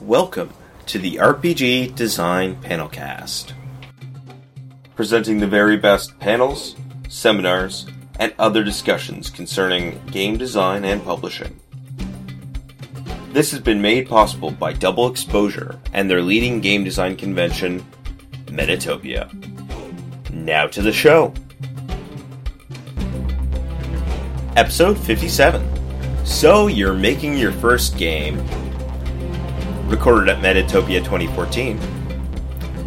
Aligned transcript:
Welcome 0.00 0.52
to 0.86 0.98
the 0.98 1.16
RPG 1.16 1.94
Design 1.94 2.56
Panelcast. 2.56 3.52
Presenting 4.96 5.38
the 5.38 5.46
very 5.46 5.76
best 5.76 6.18
panels, 6.18 6.74
seminars, 7.08 7.86
and 8.18 8.34
other 8.38 8.64
discussions 8.64 9.30
concerning 9.30 10.04
game 10.06 10.38
design 10.38 10.84
and 10.84 11.04
publishing. 11.04 11.60
This 13.32 13.50
has 13.52 13.60
been 13.60 13.80
made 13.80 14.08
possible 14.08 14.50
by 14.50 14.72
Double 14.72 15.08
Exposure 15.08 15.78
and 15.92 16.10
their 16.10 16.22
leading 16.22 16.60
game 16.60 16.82
design 16.82 17.14
convention, 17.14 17.84
Metatopia. 18.46 19.30
Now 20.32 20.66
to 20.68 20.82
the 20.82 20.92
show. 20.92 21.32
Episode 24.56 24.98
57. 24.98 25.62
So 26.24 26.66
you're 26.66 26.94
making 26.94 27.36
your 27.36 27.52
first 27.52 27.96
game. 27.96 28.42
Recorded 29.92 30.30
at 30.30 30.38
Metatopia 30.38 31.04
2014. 31.04 31.78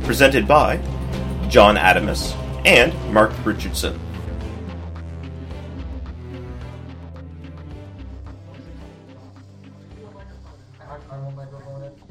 Presented 0.06 0.48
by 0.48 0.78
John 1.50 1.76
Adamus 1.76 2.34
and 2.66 2.92
Mark 3.14 3.32
Richardson. 3.46 4.00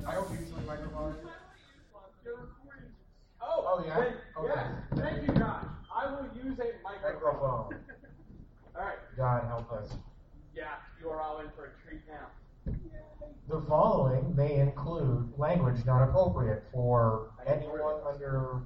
I 0.07 0.13
hope 0.13 0.31
you 0.31 0.37
see 0.47 0.53
my 0.53 0.77
microphone 0.77 1.17
Oh 3.43 3.65
oh 3.67 3.85
yeah 3.85 4.13
okay 4.39 4.63
thank 4.95 5.27
you 5.27 5.35
god 5.35 5.71
I 5.93 6.07
will 6.07 6.29
use 6.37 6.57
a 6.61 6.71
microphone 6.85 7.75
The 13.49 13.61
following 13.69 14.35
may 14.35 14.55
include 14.57 15.33
language 15.37 15.85
not 15.85 16.09
appropriate 16.09 16.65
for 16.73 17.31
anyone 17.47 18.01
under. 18.11 18.63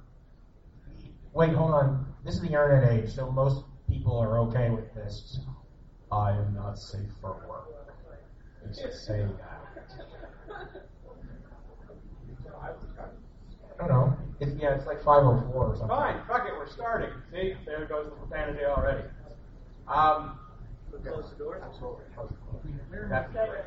Wait, 1.33 1.53
hold 1.53 1.71
on. 1.71 2.13
This 2.23 2.35
is 2.35 2.41
the 2.41 2.47
internet 2.47 2.91
age, 2.91 3.13
so 3.13 3.29
most 3.31 3.65
people 3.89 4.17
are 4.17 4.39
okay 4.39 4.69
with 4.69 4.93
this. 4.95 5.39
I 6.11 6.31
am 6.31 6.53
not 6.53 6.79
safe 6.79 7.09
for 7.21 7.45
work. 7.47 7.67
Just 8.73 9.05
say 9.05 9.25
that. 9.25 10.83
I 13.79 13.87
don't 13.87 13.89
know. 13.89 14.17
It's, 14.39 14.51
yeah, 14.61 14.75
it's 14.75 14.85
like 14.85 15.03
504 15.03 15.53
or 15.53 15.73
something. 15.73 15.89
Fine, 15.89 16.21
fuck 16.27 16.45
it, 16.47 16.53
we're 16.53 16.69
starting. 16.69 17.09
See, 17.31 17.53
there 17.65 17.85
goes 17.85 18.09
the 18.09 18.15
profanity 18.15 18.65
already. 18.65 19.03
Um, 19.87 20.39
close 20.97 21.29
the 21.31 21.35
doors. 21.37 21.61
That'd 23.09 23.31
be 23.31 23.39
great. 23.39 23.61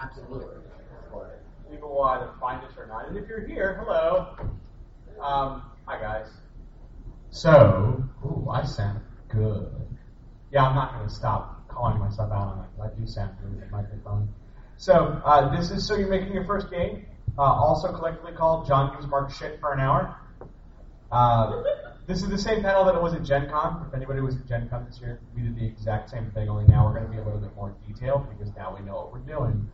Absolutely. 0.00 0.62
People 1.70 1.88
will 1.90 2.04
either 2.04 2.30
find 2.40 2.64
us 2.64 2.72
or 2.76 2.86
not. 2.86 3.08
And 3.08 3.16
if 3.16 3.28
you're 3.28 3.46
here, 3.46 3.80
hello. 3.82 4.36
Um, 5.20 5.62
hi 5.86 6.00
guys. 6.00 6.28
So, 7.30 8.04
ooh, 8.24 8.48
I 8.50 8.64
sound 8.64 9.00
good. 9.28 9.70
Yeah, 10.52 10.64
I'm 10.64 10.74
not 10.74 10.94
going 10.94 11.08
to 11.08 11.14
stop 11.14 11.68
calling 11.68 11.98
myself 11.98 12.30
out 12.30 12.48
on 12.48 12.64
it. 12.64 12.70
I 12.82 13.00
do 13.00 13.06
sound 13.06 13.36
good 13.42 13.54
with 13.56 13.64
the 13.64 13.70
microphone. 13.76 14.28
So, 14.76 15.20
uh, 15.24 15.54
this 15.56 15.70
is 15.70 15.86
So 15.86 15.96
You're 15.96 16.08
Making 16.08 16.32
Your 16.32 16.44
First 16.44 16.70
Game, 16.70 17.06
uh, 17.38 17.42
also 17.42 17.92
collectively 17.92 18.32
called 18.32 18.66
John 18.68 18.94
Gives 18.94 19.08
Mark 19.08 19.32
Shit 19.32 19.58
for 19.60 19.72
an 19.72 19.80
Hour. 19.80 20.16
Uh, 21.10 21.62
this 22.06 22.22
is 22.22 22.28
the 22.28 22.38
same 22.38 22.62
panel 22.62 22.84
that 22.84 22.94
it 22.94 23.02
was 23.02 23.14
at 23.14 23.22
Gen 23.22 23.48
Con. 23.48 23.86
If 23.88 23.94
anybody 23.94 24.20
was 24.20 24.36
at 24.36 24.46
Gen 24.46 24.68
Con 24.68 24.84
this 24.84 25.00
year, 25.00 25.20
we 25.34 25.42
did 25.42 25.56
the 25.56 25.64
exact 25.64 26.10
same 26.10 26.30
thing, 26.32 26.48
only 26.48 26.66
now 26.66 26.86
we're 26.86 26.92
going 26.92 27.06
to 27.06 27.10
be 27.10 27.18
a 27.18 27.24
little 27.24 27.40
bit 27.40 27.54
more 27.56 27.74
detailed 27.86 28.28
because 28.30 28.54
now 28.54 28.76
we 28.76 28.84
know 28.84 28.94
what 28.94 29.12
we're 29.12 29.18
doing. 29.20 29.68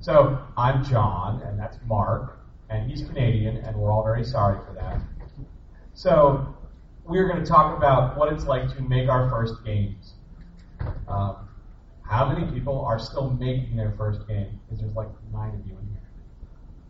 So, 0.00 0.38
I'm 0.58 0.84
John, 0.84 1.40
and 1.42 1.58
that's 1.58 1.78
Mark, 1.86 2.38
and 2.68 2.90
he's 2.90 3.06
Canadian, 3.06 3.58
and 3.58 3.76
we're 3.76 3.90
all 3.90 4.04
very 4.04 4.24
sorry 4.24 4.58
for 4.66 4.74
that. 4.74 5.00
So, 5.94 6.54
we're 7.04 7.26
going 7.28 7.42
to 7.42 7.46
talk 7.46 7.76
about 7.76 8.18
what 8.18 8.30
it's 8.32 8.44
like 8.44 8.74
to 8.76 8.82
make 8.82 9.08
our 9.08 9.30
first 9.30 9.64
games. 9.64 10.14
Um, 11.08 11.48
how 12.02 12.30
many 12.30 12.50
people 12.52 12.84
are 12.84 12.98
still 12.98 13.30
making 13.30 13.76
their 13.76 13.92
first 13.96 14.26
game? 14.28 14.60
Because 14.66 14.82
there's 14.82 14.94
like 14.94 15.08
nine 15.32 15.54
of 15.54 15.66
you 15.66 15.78
in 15.78 15.88
here. 15.88 16.02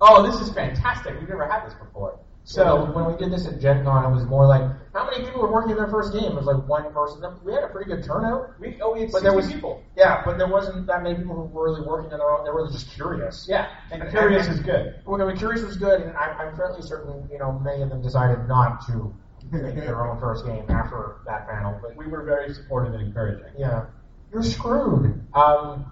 Oh, 0.00 0.28
this 0.28 0.40
is 0.40 0.52
fantastic. 0.52 1.18
We've 1.20 1.28
never 1.28 1.46
had 1.46 1.64
this 1.64 1.74
before. 1.74 2.18
So 2.46 2.92
when 2.92 3.06
we 3.06 3.16
did 3.16 3.32
this 3.32 3.46
at 3.46 3.58
Gen 3.58 3.84
Con, 3.84 4.04
it 4.04 4.14
was 4.14 4.24
more 4.26 4.46
like, 4.46 4.62
how 4.92 5.06
many 5.10 5.24
people 5.24 5.40
were 5.40 5.50
working 5.50 5.72
on 5.72 5.78
their 5.78 5.88
first 5.88 6.12
game? 6.12 6.24
It 6.32 6.34
was 6.34 6.44
like 6.44 6.68
one 6.68 6.92
person. 6.92 7.22
We 7.42 7.54
had 7.54 7.64
a 7.64 7.68
pretty 7.68 7.90
good 7.90 8.04
turnout. 8.04 8.60
We, 8.60 8.78
oh, 8.82 8.92
we 8.92 9.00
had 9.00 9.12
But 9.12 9.22
there 9.22 9.32
was 9.32 9.50
people. 9.50 9.82
Yeah, 9.96 10.22
but 10.26 10.36
there 10.36 10.46
wasn't 10.46 10.86
that 10.86 11.02
many 11.02 11.16
people 11.16 11.34
who 11.34 11.42
were 11.44 11.64
really 11.64 11.80
working 11.86 12.12
on 12.12 12.18
their 12.18 12.30
own. 12.30 12.44
They 12.44 12.50
were 12.50 12.68
just 12.70 12.90
curious. 12.92 13.46
Yeah, 13.48 13.70
and 13.90 14.08
curious 14.10 14.46
is 14.46 14.60
good. 14.60 14.96
Well, 15.06 15.20
I 15.20 15.24
mean, 15.26 15.38
curious 15.38 15.62
was 15.64 15.78
good, 15.78 16.02
and 16.02 16.14
I, 16.16 16.32
I'm 16.32 16.54
fairly 16.54 16.82
certain, 16.82 17.26
you 17.32 17.38
know, 17.38 17.52
many 17.64 17.80
of 17.82 17.88
them 17.88 18.02
decided 18.02 18.46
not 18.46 18.86
to 18.88 19.12
make 19.50 19.74
their 19.76 20.06
own 20.06 20.20
first 20.20 20.44
game 20.44 20.66
after 20.68 21.16
that 21.24 21.48
panel. 21.48 21.78
But 21.80 21.96
We 21.96 22.06
were 22.08 22.24
very 22.24 22.52
supportive 22.52 22.92
and 22.92 23.02
encouraging. 23.04 23.52
yeah, 23.58 23.86
you're 24.32 24.42
screwed. 24.42 25.18
Um, 25.32 25.90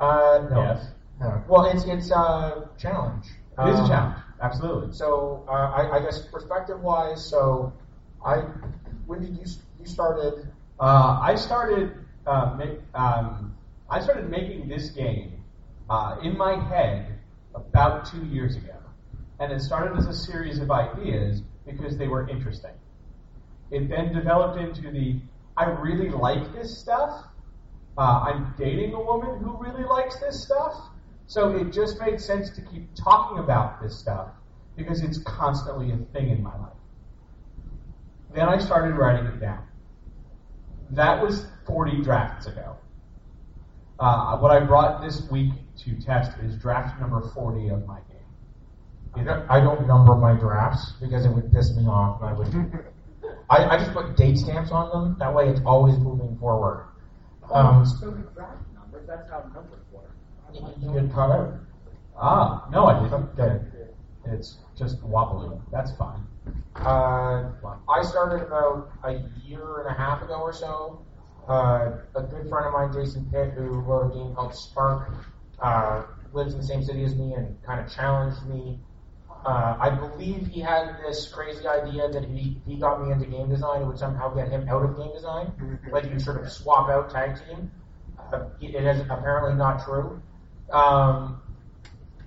uh, 0.00 0.46
no. 0.50 0.62
Yes. 0.62 0.86
No. 1.20 1.42
Well, 1.48 1.64
it's 1.64 1.84
it's 1.84 2.10
a 2.12 2.70
challenge. 2.78 3.26
It 3.58 3.68
is 3.68 3.78
a 3.78 3.82
Um, 3.82 3.88
challenge. 3.88 4.16
Absolutely. 4.40 4.92
So 4.92 5.44
uh, 5.48 5.52
I, 5.52 5.98
I 5.98 6.00
guess 6.00 6.26
perspective 6.26 6.80
wise, 6.80 7.24
so 7.24 7.72
I 8.24 8.36
when 9.06 9.20
did 9.20 9.36
you 9.36 9.44
you 9.78 9.86
started? 9.86 10.48
Uh, 10.78 11.18
I 11.20 11.34
started 11.34 11.92
uh, 12.26 12.54
make, 12.56 12.78
um, 12.94 13.54
I 13.90 14.00
started 14.00 14.30
making 14.30 14.68
this 14.68 14.90
game 14.90 15.42
uh, 15.90 16.16
in 16.22 16.36
my 16.38 16.58
head 16.68 17.18
about 17.54 18.06
two 18.06 18.24
years 18.26 18.56
ago, 18.56 18.76
and 19.40 19.52
it 19.52 19.60
started 19.60 19.98
as 19.98 20.06
a 20.06 20.14
series 20.14 20.58
of 20.58 20.70
ideas 20.70 21.42
because 21.66 21.98
they 21.98 22.08
were 22.08 22.28
interesting. 22.28 22.72
It 23.70 23.88
then 23.88 24.12
developed 24.12 24.58
into 24.58 24.90
the 24.90 25.20
I 25.56 25.64
really 25.64 26.08
like 26.08 26.52
this 26.54 26.78
stuff. 26.78 27.26
Uh, 27.98 28.20
I'm 28.26 28.54
dating 28.56 28.94
a 28.94 29.02
woman 29.02 29.42
who 29.42 29.58
really 29.58 29.84
likes 29.84 30.18
this 30.20 30.42
stuff, 30.42 30.74
so 31.30 31.54
it 31.54 31.72
just 31.72 32.00
made 32.00 32.20
sense 32.20 32.50
to 32.50 32.60
keep 32.60 32.92
talking 32.96 33.38
about 33.38 33.80
this 33.80 33.96
stuff 33.96 34.30
because 34.76 35.00
it's 35.00 35.18
constantly 35.18 35.92
a 35.92 35.96
thing 36.12 36.28
in 36.30 36.42
my 36.42 36.50
life. 36.58 36.72
Then 38.34 38.48
I 38.48 38.58
started 38.58 38.96
writing 38.96 39.26
it 39.26 39.38
down. 39.38 39.64
That 40.90 41.22
was 41.22 41.46
40 41.68 42.02
drafts 42.02 42.48
ago. 42.48 42.74
Uh, 44.00 44.38
what 44.38 44.50
I 44.50 44.58
brought 44.58 45.02
this 45.02 45.22
week 45.30 45.52
to 45.84 45.94
test 46.00 46.36
is 46.42 46.56
draft 46.56 47.00
number 47.00 47.20
40 47.32 47.68
of 47.68 47.86
my 47.86 48.00
game. 48.08 49.14
I 49.14 49.22
don't, 49.22 49.50
I 49.50 49.60
don't 49.60 49.86
number 49.86 50.16
my 50.16 50.32
drafts 50.32 50.94
because 51.00 51.24
it 51.24 51.28
would 51.28 51.52
piss 51.52 51.72
me 51.76 51.86
off. 51.86 52.20
I 52.24 52.32
would. 52.32 52.48
I, 53.50 53.76
I 53.76 53.78
just 53.78 53.92
put 53.92 54.16
date 54.16 54.36
stamps 54.36 54.72
on 54.72 54.90
them. 54.90 55.16
That 55.20 55.32
way, 55.32 55.48
it's 55.48 55.60
always 55.64 55.96
moving 55.96 56.36
forward. 56.38 56.88
Um, 57.52 57.86
so 57.86 58.10
the 58.10 58.22
draft 58.34 58.62
numbers, 58.74 59.06
that's 59.06 59.30
how 59.30 59.42
numbers 59.54 59.80
work. 60.54 60.74
you 60.80 60.88
you 60.92 61.00
get 61.00 61.12
cut 61.12 61.30
out. 61.30 61.54
Ah, 62.16 62.68
no, 62.70 62.86
I 62.86 63.02
didn't. 63.02 63.38
Okay. 63.38 63.64
It's 64.26 64.58
just 64.76 65.02
wobbly. 65.02 65.58
That's 65.72 65.92
fine. 65.96 66.26
Uh, 66.76 67.50
I 67.88 68.02
started 68.02 68.46
about 68.46 68.90
a 69.04 69.22
year 69.44 69.80
and 69.80 69.88
a 69.88 69.98
half 69.98 70.22
ago 70.22 70.40
or 70.40 70.52
so. 70.52 71.04
Uh, 71.48 71.98
a 72.14 72.22
good 72.22 72.48
friend 72.48 72.66
of 72.66 72.72
mine, 72.72 72.92
Jason 72.92 73.24
Pitre, 73.26 73.62
who 73.62 73.80
wrote 73.80 74.12
a 74.12 74.14
game 74.14 74.34
called 74.34 74.54
Spark, 74.54 75.12
uh, 75.60 76.04
lives 76.32 76.52
in 76.54 76.60
the 76.60 76.66
same 76.66 76.82
city 76.84 77.02
as 77.04 77.14
me 77.16 77.34
and 77.34 77.60
kind 77.64 77.80
of 77.84 77.92
challenged 77.92 78.44
me. 78.46 78.78
Uh, 79.44 79.76
I 79.80 79.90
believe 79.90 80.46
he 80.46 80.60
had 80.60 80.98
this 81.04 81.28
crazy 81.32 81.66
idea 81.66 82.08
that 82.10 82.24
he, 82.26 82.60
he 82.66 82.76
got 82.76 83.02
me 83.02 83.10
into 83.10 83.26
game 83.26 83.48
design, 83.48 83.82
it 83.82 83.86
would 83.86 83.98
somehow 83.98 84.32
get 84.34 84.48
him 84.50 84.68
out 84.68 84.84
of 84.84 84.96
game 84.96 85.12
design. 85.12 85.80
Like 85.90 86.10
you 86.10 86.18
sort 86.20 86.42
of 86.42 86.52
swap 86.52 86.90
out 86.90 87.10
tag 87.10 87.36
team. 87.46 87.70
Uh, 88.32 88.50
it 88.60 88.74
is 88.74 89.00
apparently 89.08 89.54
not 89.54 89.82
true. 89.84 90.22
Um, 90.72 91.40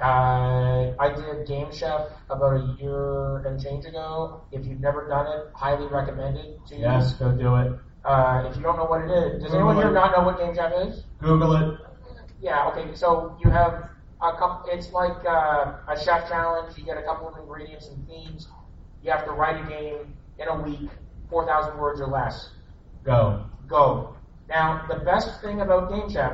uh, 0.02 0.94
I 1.00 1.14
did 1.16 1.48
Game 1.48 1.72
Chef 1.72 2.08
about 2.30 2.56
a 2.56 2.76
year 2.80 3.38
and 3.46 3.62
change 3.62 3.86
ago. 3.86 4.42
If 4.52 4.66
you've 4.66 4.80
never 4.80 5.08
done 5.08 5.28
it, 5.28 5.48
highly 5.54 5.88
recommend 5.88 6.38
it 6.38 6.60
to 6.68 6.76
you. 6.76 6.82
Yes, 6.82 7.14
go 7.14 7.32
do 7.32 7.56
it. 7.56 7.74
Uh, 8.04 8.48
if 8.50 8.58
you 8.58 8.64
don't 8.64 8.76
know 8.76 8.86
what 8.86 9.02
it 9.02 9.12
is, 9.12 9.42
does 9.42 9.52
Google 9.52 9.56
anyone 9.56 9.76
here 9.78 9.90
it. 9.90 9.94
not 9.94 10.12
know 10.12 10.26
what 10.26 10.38
Game 10.38 10.54
Chef 10.54 10.74
is? 10.88 11.04
Google 11.22 11.56
it. 11.56 11.80
Yeah, 12.42 12.68
okay, 12.70 12.94
so 12.96 13.38
you 13.42 13.50
have 13.50 13.90
a 14.22 14.32
couple, 14.34 14.66
it's 14.68 14.92
like 14.92 15.26
uh, 15.26 15.76
a 15.88 15.98
chef 16.04 16.28
challenge. 16.28 16.78
You 16.78 16.84
get 16.84 16.98
a 16.98 17.04
couple 17.04 17.30
of 17.30 17.38
ingredients 17.38 17.88
and 17.88 18.06
themes. 18.06 18.50
You 19.02 19.12
have 19.12 19.24
to 19.26 19.32
write 19.32 19.64
a 19.64 19.70
game 19.70 20.14
in 20.38 20.48
a 20.50 20.62
week, 20.62 20.90
4,000 21.30 21.78
words 21.78 22.02
or 22.02 22.08
less. 22.08 22.50
Go. 23.06 23.46
Go. 23.68 24.18
Now, 24.50 24.86
the 24.90 24.98
best 24.98 25.42
thing 25.42 25.62
about 25.62 25.90
Game 25.90 26.10
Chef 26.10 26.34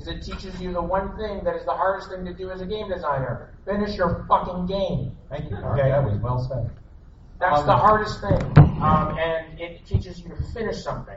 is 0.00 0.08
it 0.08 0.22
teaches 0.22 0.58
you 0.60 0.72
the 0.72 0.82
one 0.82 1.16
thing 1.18 1.44
that 1.44 1.54
is 1.56 1.64
the 1.64 1.72
hardest 1.72 2.10
thing 2.10 2.24
to 2.24 2.32
do 2.32 2.50
as 2.50 2.60
a 2.60 2.66
game 2.66 2.88
designer. 2.88 3.52
Finish 3.66 3.96
your 3.96 4.24
fucking 4.28 4.66
game. 4.66 5.16
Thank 5.28 5.50
you. 5.50 5.56
Okay, 5.56 5.90
that 5.90 6.02
was 6.02 6.16
well 6.18 6.38
said. 6.48 6.70
That's 7.38 7.60
Um, 7.60 7.66
the 7.66 7.76
hardest 7.76 8.20
thing. 8.20 8.42
Um, 8.82 9.16
and 9.18 9.60
it 9.60 9.84
teaches 9.86 10.20
you 10.22 10.30
to 10.30 10.42
finish 10.54 10.82
something. 10.82 11.16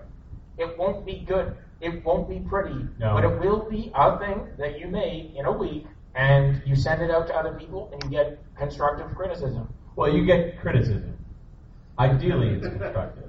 It 0.57 0.77
won't 0.77 1.05
be 1.05 1.23
good. 1.25 1.55
It 1.81 2.03
won't 2.05 2.29
be 2.29 2.39
pretty. 2.39 2.87
No. 2.99 3.13
But 3.13 3.23
it 3.23 3.39
will 3.39 3.69
be 3.69 3.91
a 3.95 4.17
thing 4.19 4.47
that 4.57 4.79
you 4.79 4.87
made 4.87 5.33
in 5.35 5.45
a 5.45 5.51
week 5.51 5.87
and 6.15 6.61
you 6.65 6.75
send 6.75 7.01
it 7.01 7.09
out 7.09 7.25
to 7.27 7.35
other 7.35 7.53
people, 7.55 7.89
and 7.91 8.03
you 8.03 8.09
get 8.11 8.37
constructive 8.55 9.15
criticism. 9.15 9.67
Well, 9.95 10.13
you 10.13 10.23
get 10.25 10.59
criticism. 10.61 11.17
Ideally, 11.97 12.49
it's 12.49 12.67
constructive. 12.67 13.23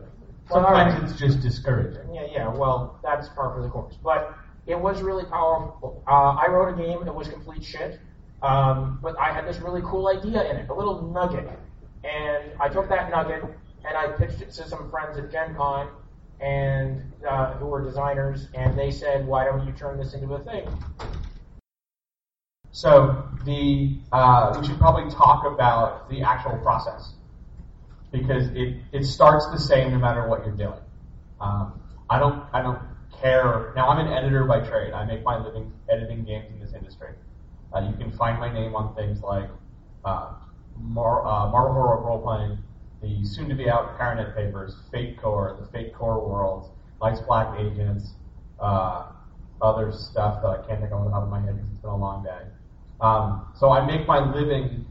Well, 0.51 0.67
all 0.67 0.73
right. 0.73 0.91
Sometimes 0.93 1.11
it's 1.13 1.19
just 1.21 1.41
discouraging. 1.41 2.15
Yeah, 2.15 2.27
yeah. 2.31 2.49
Well, 2.49 2.99
that's 3.03 3.29
par 3.31 3.55
for 3.55 3.63
the 3.63 3.69
course. 3.71 3.97
But 4.05 4.35
it 4.67 4.79
was 4.79 5.03
really 5.03 5.25
powerful. 5.25 6.03
Uh, 6.07 6.37
I 6.37 6.47
wrote 6.49 6.79
a 6.79 6.83
game 6.83 7.05
that 7.05 7.15
was 7.15 7.29
complete 7.29 7.65
shit, 7.65 8.01
um, 8.43 8.99
but 9.03 9.19
I 9.19 9.33
had 9.33 9.47
this 9.47 9.59
really 9.59 9.83
cool 9.85 10.09
idea 10.09 10.51
in 10.51 10.57
it, 10.57 10.69
a 10.69 10.75
little 10.75 11.03
nugget, 11.03 11.49
and 12.03 12.53
I 12.61 12.69
took 12.69 12.89
that 12.89 13.11
nugget 13.11 13.45
and 13.87 13.97
I 13.97 14.09
pitched 14.09 14.41
it 14.41 14.51
to 14.53 14.69
some 14.69 14.91
friends 14.91 15.19
at 15.19 15.31
Gen 15.31 15.55
Con, 15.55 15.89
and 16.41 17.13
uh, 17.29 17.55
who 17.55 17.67
were 17.67 17.83
designers, 17.83 18.49
and 18.55 18.79
they 18.79 18.91
said, 18.91 19.27
"Why 19.27 19.45
don't 19.45 19.67
you 19.67 19.73
turn 19.73 19.99
this 19.99 20.15
into 20.15 20.35
a 20.35 20.43
thing?" 20.43 20.67
So 22.73 23.29
the 23.45 23.99
uh, 24.11 24.57
we 24.59 24.67
should 24.67 24.79
probably 24.79 25.11
talk 25.13 25.45
about 25.45 26.09
the 26.11 26.23
actual 26.23 26.59
process 26.59 27.13
because 28.11 28.47
it, 28.49 28.79
it 28.93 29.05
starts 29.05 29.47
the 29.47 29.59
same 29.59 29.93
no 29.93 29.99
matter 29.99 30.29
what 30.29 30.45
you're 30.45 30.57
doing. 30.57 30.81
Um, 31.41 31.81
I 32.09 32.19
don't 32.19 32.43
I 32.53 32.63
don't 32.63 32.81
care. 33.21 33.73
Now 33.77 33.89
I'm 33.89 34.05
an 34.05 34.13
editor 34.13 34.45
by 34.45 34.61
trade. 34.61 34.93
I 34.93 35.05
make 35.05 35.23
my 35.23 35.39
living 35.39 35.73
editing 35.91 36.25
games 36.25 36.47
in 36.53 36.61
this 36.61 36.73
industry. 36.75 37.11
Uh, 37.75 37.81
you 37.81 37.97
can 37.97 38.17
find 38.17 38.39
my 38.39 38.53
name 38.53 38.75
on 38.75 38.95
things 38.95 39.21
like 39.23 39.49
uh, 40.05 40.35
Mar- 40.79 41.27
uh, 41.27 41.51
Marvel 41.51 41.75
Heroic 41.75 42.05
Role 42.05 42.23
Playing, 42.23 42.59
the 43.03 43.27
soon-to-be 43.27 43.69
out 43.69 43.99
Paranet 43.99 44.35
Papers, 44.35 44.77
Fate 44.93 45.21
Core, 45.21 45.57
the 45.61 45.67
Fate 45.73 45.95
Core 45.95 46.27
Worlds, 46.27 46.69
Night's 47.03 47.21
Black 47.21 47.59
Agents, 47.59 48.13
uh, 48.61 49.13
other 49.61 49.93
stuff 49.93 50.43
that 50.43 50.49
I 50.49 50.67
can't 50.67 50.81
think 50.81 50.93
of 50.93 51.01
off 51.01 51.05
the 51.07 51.11
top 51.11 51.23
of 51.25 51.31
my 51.31 51.41
head 51.41 51.57
because 51.57 51.71
it's 51.71 51.81
been 51.81 51.91
a 51.91 51.97
long 51.97 52.23
day. 52.23 52.43
Um, 53.01 53.47
so 53.59 53.71
I 53.71 53.85
make 53.85 54.07
my 54.07 54.19
living 54.19 54.87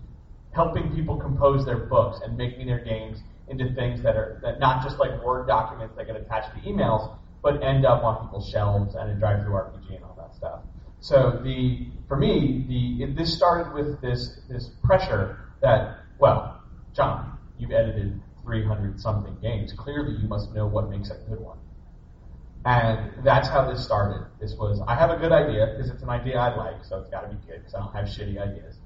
helping 0.52 0.94
people 0.94 1.18
compose 1.18 1.66
their 1.66 1.78
books 1.78 2.20
and 2.24 2.38
making 2.38 2.68
their 2.68 2.84
games 2.84 3.20
into 3.48 3.74
things 3.74 4.02
that 4.04 4.16
are 4.16 4.40
that 4.44 4.60
not 4.60 4.84
just 4.84 4.98
like 4.98 5.24
Word 5.24 5.48
documents 5.48 5.96
that 5.98 6.08
get 6.08 6.16
attached 6.16 6.54
to 6.56 6.62
emails, 6.62 7.18
but 7.44 7.62
end 7.62 7.86
up 7.86 8.04
on 8.04 8.26
people's 8.26 8.50
shelves 8.50 8.96
and 8.96 9.12
in 9.12 9.20
DriveThruRPG 9.20 9.96
and 9.96 10.04
all 10.04 10.16
that 10.18 10.34
stuff. 10.36 10.62
So 11.02 11.42
the 11.44 11.88
for 12.08 12.18
me, 12.18 12.66
the 12.68 13.04
it, 13.04 13.16
this 13.16 13.36
started 13.36 13.74
with 13.74 14.02
this 14.02 14.40
this 14.50 14.70
pressure 14.84 15.40
that 15.62 15.98
well, 16.18 16.62
John, 16.96 17.38
you've 17.58 17.72
edited 17.72 18.22
300 18.44 19.00
something 19.00 19.38
games. 19.42 19.74
Clearly, 19.74 20.16
you 20.22 20.28
must 20.28 20.54
know 20.54 20.66
what 20.68 20.90
makes 20.90 21.10
a 21.10 21.16
good 21.30 21.40
one. 21.40 21.58
And 22.66 23.26
that's 23.26 23.50
how 23.50 23.70
this 23.70 23.84
started. 23.84 24.26
This 24.40 24.56
was, 24.56 24.82
I 24.88 24.96
have 24.96 25.10
a 25.10 25.18
good 25.18 25.34
idea 25.34 25.74
because 25.76 25.92
it's 25.92 26.02
an 26.02 26.10
idea 26.10 26.38
I 26.38 26.56
like, 26.56 26.86
so 26.86 27.00
it's 27.00 27.10
got 27.10 27.22
to 27.22 27.28
be 27.28 27.36
good 27.46 27.60
because 27.60 27.74
I 27.74 27.80
don't 27.80 27.94
have 27.94 28.06
shitty 28.06 28.40
ideas. 28.40 28.78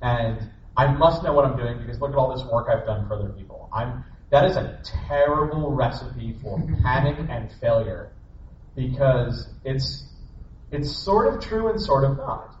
And 0.00 0.50
I 0.76 0.86
must 0.86 1.24
know 1.24 1.32
what 1.32 1.44
I'm 1.44 1.56
doing 1.56 1.78
because 1.78 2.00
look 2.00 2.12
at 2.12 2.16
all 2.16 2.36
this 2.36 2.44
work 2.52 2.68
I've 2.72 2.86
done 2.86 3.08
for 3.08 3.14
other 3.14 3.30
people. 3.30 3.68
I'm, 3.72 4.04
that 4.30 4.44
is 4.44 4.56
a 4.56 4.80
terrible 5.06 5.74
recipe 5.74 6.36
for 6.42 6.60
panic 6.82 7.16
and 7.30 7.50
failure 7.60 8.12
because 8.74 9.48
it's, 9.64 10.04
it's 10.70 11.04
sort 11.04 11.32
of 11.32 11.40
true 11.40 11.68
and 11.68 11.80
sort 11.80 12.04
of 12.04 12.16
not. 12.16 12.56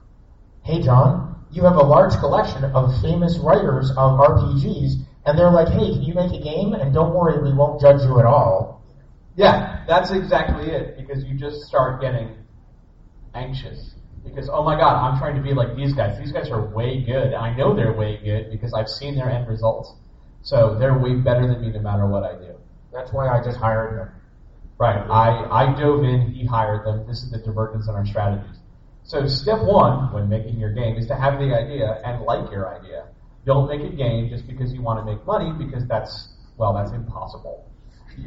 Hey, 0.62 0.82
John, 0.82 1.44
you 1.50 1.62
have 1.62 1.76
a 1.76 1.82
large 1.82 2.14
collection 2.18 2.64
of 2.64 3.00
famous 3.00 3.38
writers 3.38 3.90
of 3.90 4.18
RPGs, 4.18 5.04
and 5.24 5.38
they're 5.38 5.50
like, 5.50 5.68
"Hey, 5.68 5.92
can 5.92 6.02
you 6.02 6.14
make 6.14 6.32
a 6.32 6.42
game?" 6.42 6.72
And 6.72 6.92
don't 6.92 7.14
worry, 7.14 7.42
we 7.42 7.56
won't 7.56 7.80
judge 7.80 8.02
you 8.02 8.18
at 8.18 8.26
all. 8.26 8.82
Yeah, 9.36 9.84
that's 9.86 10.10
exactly 10.10 10.70
it. 10.70 10.96
Because 10.96 11.24
you 11.24 11.38
just 11.38 11.62
start 11.62 12.00
getting 12.00 12.36
anxious. 13.34 13.94
Because 14.24 14.48
oh 14.52 14.64
my 14.64 14.76
god, 14.76 14.96
I'm 15.08 15.18
trying 15.18 15.36
to 15.36 15.42
be 15.42 15.54
like 15.54 15.76
these 15.76 15.94
guys. 15.94 16.18
These 16.18 16.32
guys 16.32 16.50
are 16.50 16.74
way 16.74 17.02
good. 17.04 17.32
I 17.34 17.56
know 17.56 17.74
they're 17.74 17.92
way 17.92 18.18
good 18.22 18.50
because 18.50 18.74
I've 18.74 18.88
seen 18.88 19.14
their 19.14 19.30
end 19.30 19.46
results. 19.46 19.92
So 20.46 20.76
they're 20.78 20.96
way 20.96 21.14
better 21.14 21.48
than 21.48 21.60
me 21.60 21.72
no 21.72 21.80
matter 21.80 22.06
what 22.06 22.22
I 22.22 22.38
do. 22.38 22.54
That's 22.92 23.12
why 23.12 23.26
I 23.28 23.42
just 23.42 23.58
hired 23.58 23.98
them. 23.98 24.10
Right. 24.78 24.96
I, 24.96 25.64
I 25.64 25.76
dove 25.76 26.04
in, 26.04 26.30
he 26.30 26.46
hired 26.46 26.86
them. 26.86 27.04
This 27.04 27.24
is 27.24 27.32
the 27.32 27.38
divergence 27.38 27.88
in 27.88 27.96
our 27.96 28.06
strategies. 28.06 28.58
So 29.02 29.26
step 29.26 29.60
one 29.62 30.12
when 30.12 30.28
making 30.28 30.60
your 30.60 30.72
game 30.72 30.96
is 30.96 31.08
to 31.08 31.16
have 31.16 31.40
the 31.40 31.52
idea 31.52 32.00
and 32.04 32.22
like 32.22 32.48
your 32.52 32.72
idea. 32.72 33.08
Don't 33.44 33.66
make 33.66 33.80
a 33.80 33.94
game 33.94 34.28
just 34.28 34.46
because 34.46 34.72
you 34.72 34.82
want 34.82 35.04
to 35.04 35.12
make 35.12 35.26
money 35.26 35.50
because 35.52 35.84
that's, 35.88 36.28
well, 36.58 36.72
that's 36.74 36.92
impossible. 36.92 37.68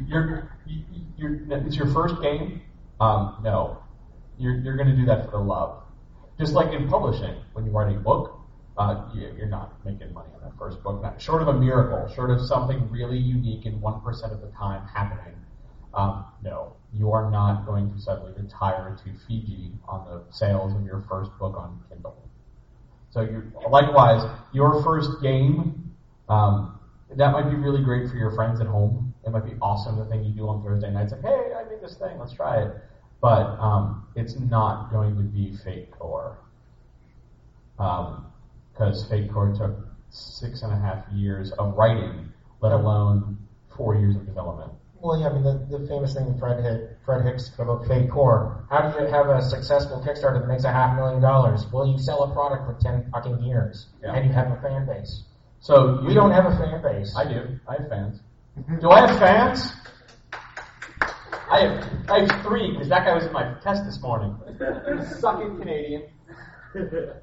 You're, 0.06 0.58
you're, 1.16 1.40
it's 1.66 1.76
your 1.76 1.90
first 1.90 2.20
game? 2.20 2.60
Um, 3.00 3.36
no. 3.42 3.78
You're, 4.38 4.58
you're 4.58 4.76
going 4.76 4.90
to 4.90 4.96
do 4.96 5.06
that 5.06 5.24
for 5.24 5.30
the 5.30 5.38
love. 5.38 5.84
Just 6.38 6.52
like 6.52 6.74
in 6.74 6.86
publishing, 6.86 7.34
when 7.54 7.64
you 7.64 7.70
write 7.70 7.96
a 7.96 7.98
book, 7.98 8.39
uh, 8.80 9.04
you, 9.12 9.30
you're 9.36 9.46
not 9.46 9.72
making 9.84 10.12
money 10.14 10.30
on 10.34 10.40
that 10.40 10.56
first 10.58 10.82
book. 10.82 11.02
Not, 11.02 11.20
short 11.20 11.42
of 11.42 11.48
a 11.48 11.52
miracle, 11.52 12.10
short 12.14 12.30
of 12.30 12.40
something 12.40 12.90
really 12.90 13.18
unique 13.18 13.66
in 13.66 13.78
1% 13.78 14.32
of 14.32 14.40
the 14.40 14.48
time 14.56 14.86
happening, 14.86 15.34
um, 15.92 16.24
no, 16.42 16.76
you 16.94 17.12
are 17.12 17.30
not 17.30 17.66
going 17.66 17.92
to 17.92 18.00
suddenly 18.00 18.32
retire 18.32 18.96
to 19.04 19.12
Fiji 19.26 19.72
on 19.86 20.06
the 20.06 20.24
sales 20.34 20.74
of 20.74 20.82
your 20.86 21.04
first 21.10 21.30
book 21.38 21.56
on 21.58 21.78
Kindle. 21.90 22.16
So 23.10 23.20
you 23.20 23.52
likewise, 23.68 24.22
your 24.52 24.82
first 24.82 25.20
game, 25.20 25.94
um, 26.30 26.80
that 27.16 27.32
might 27.32 27.50
be 27.50 27.56
really 27.56 27.82
great 27.82 28.08
for 28.08 28.16
your 28.16 28.34
friends 28.34 28.62
at 28.62 28.66
home. 28.66 29.12
It 29.26 29.30
might 29.30 29.44
be 29.44 29.56
awesome 29.60 29.98
the 29.98 30.06
thing 30.06 30.24
you 30.24 30.30
do 30.30 30.48
on 30.48 30.62
Thursday 30.62 30.90
nights, 30.90 31.12
like, 31.12 31.22
hey, 31.22 31.52
I 31.54 31.68
made 31.68 31.82
this 31.82 31.96
thing, 31.96 32.18
let's 32.18 32.32
try 32.32 32.62
it. 32.62 32.72
But 33.20 33.58
um, 33.60 34.06
it's 34.14 34.38
not 34.38 34.90
going 34.90 35.16
to 35.16 35.22
be 35.22 35.54
Fate 35.64 35.90
Core. 35.90 36.38
Because 38.72 39.06
Fate 39.08 39.32
Core 39.32 39.52
took 39.56 39.76
six 40.10 40.62
and 40.62 40.72
a 40.72 40.76
half 40.76 41.04
years 41.12 41.52
of 41.52 41.74
writing, 41.76 42.32
let 42.60 42.72
alone 42.72 43.38
four 43.76 43.94
years 43.94 44.16
of 44.16 44.26
development. 44.26 44.72
Well, 45.00 45.18
yeah, 45.18 45.28
I 45.28 45.32
mean, 45.32 45.44
the, 45.44 45.78
the 45.78 45.86
famous 45.88 46.12
thing 46.14 46.36
Fred, 46.38 46.62
Hick, 46.62 46.98
Fred 47.06 47.24
Hicks 47.24 47.50
said 47.56 47.60
about 47.62 47.86
Fate 47.86 48.10
Core. 48.10 48.66
How 48.70 48.90
do 48.90 49.02
you 49.02 49.10
have 49.10 49.28
a 49.30 49.40
successful 49.40 50.02
Kickstarter 50.06 50.40
that 50.40 50.46
makes 50.48 50.64
a 50.64 50.72
half 50.72 50.94
million 50.94 51.22
dollars? 51.22 51.66
Well, 51.72 51.86
you 51.86 51.98
sell 51.98 52.22
a 52.24 52.32
product 52.34 52.66
for 52.66 52.76
10 52.82 53.10
fucking 53.10 53.42
years, 53.42 53.86
Yeah. 54.02 54.12
and 54.12 54.26
you 54.26 54.32
have 54.32 54.50
a 54.52 54.60
fan 54.60 54.86
base. 54.86 55.22
So 55.60 56.02
We 56.06 56.12
don't 56.14 56.32
have 56.32 56.44
a 56.46 56.56
fan 56.56 56.82
base. 56.82 57.14
I 57.16 57.24
do. 57.24 57.58
I 57.66 57.76
have 57.80 57.88
fans. 57.88 58.20
Do 58.80 58.90
I 58.90 59.06
have 59.06 59.18
fans? 59.18 59.72
I 61.50 61.60
have, 61.60 62.10
I 62.10 62.20
have 62.26 62.42
three 62.42 62.70
because 62.72 62.88
that 62.90 63.04
guy 63.04 63.14
was 63.14 63.24
in 63.24 63.32
my 63.32 63.54
test 63.62 63.84
this 63.84 64.00
morning. 64.02 64.36
Sucking 65.18 65.58
Canadian. 65.58 66.04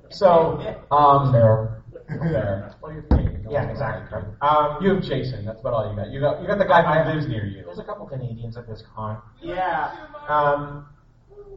So, 0.10 0.78
um, 0.92 1.32
Fair. 1.32 1.82
fair. 2.08 2.76
What 2.80 2.90
are 2.92 2.94
your 2.96 3.04
Canadian? 3.04 3.48
Yeah, 3.50 3.70
exactly. 3.70 4.20
Um, 4.42 4.78
You 4.82 4.96
have 4.96 5.04
Jason. 5.04 5.46
That's 5.46 5.60
about 5.62 5.74
all 5.74 5.90
you 5.90 5.96
got. 5.96 6.10
You 6.10 6.20
got 6.20 6.42
you 6.42 6.48
got 6.48 6.58
the 6.58 6.66
guy 6.66 7.04
who 7.04 7.14
lives 7.14 7.28
near 7.28 7.46
you. 7.46 7.64
there's 7.64 7.80
a 7.80 7.84
couple 7.84 8.06
Canadians 8.06 8.58
at 8.58 8.68
this 8.68 8.84
con. 8.96 9.22
Yeah. 9.42 9.92
Um, 10.28 10.86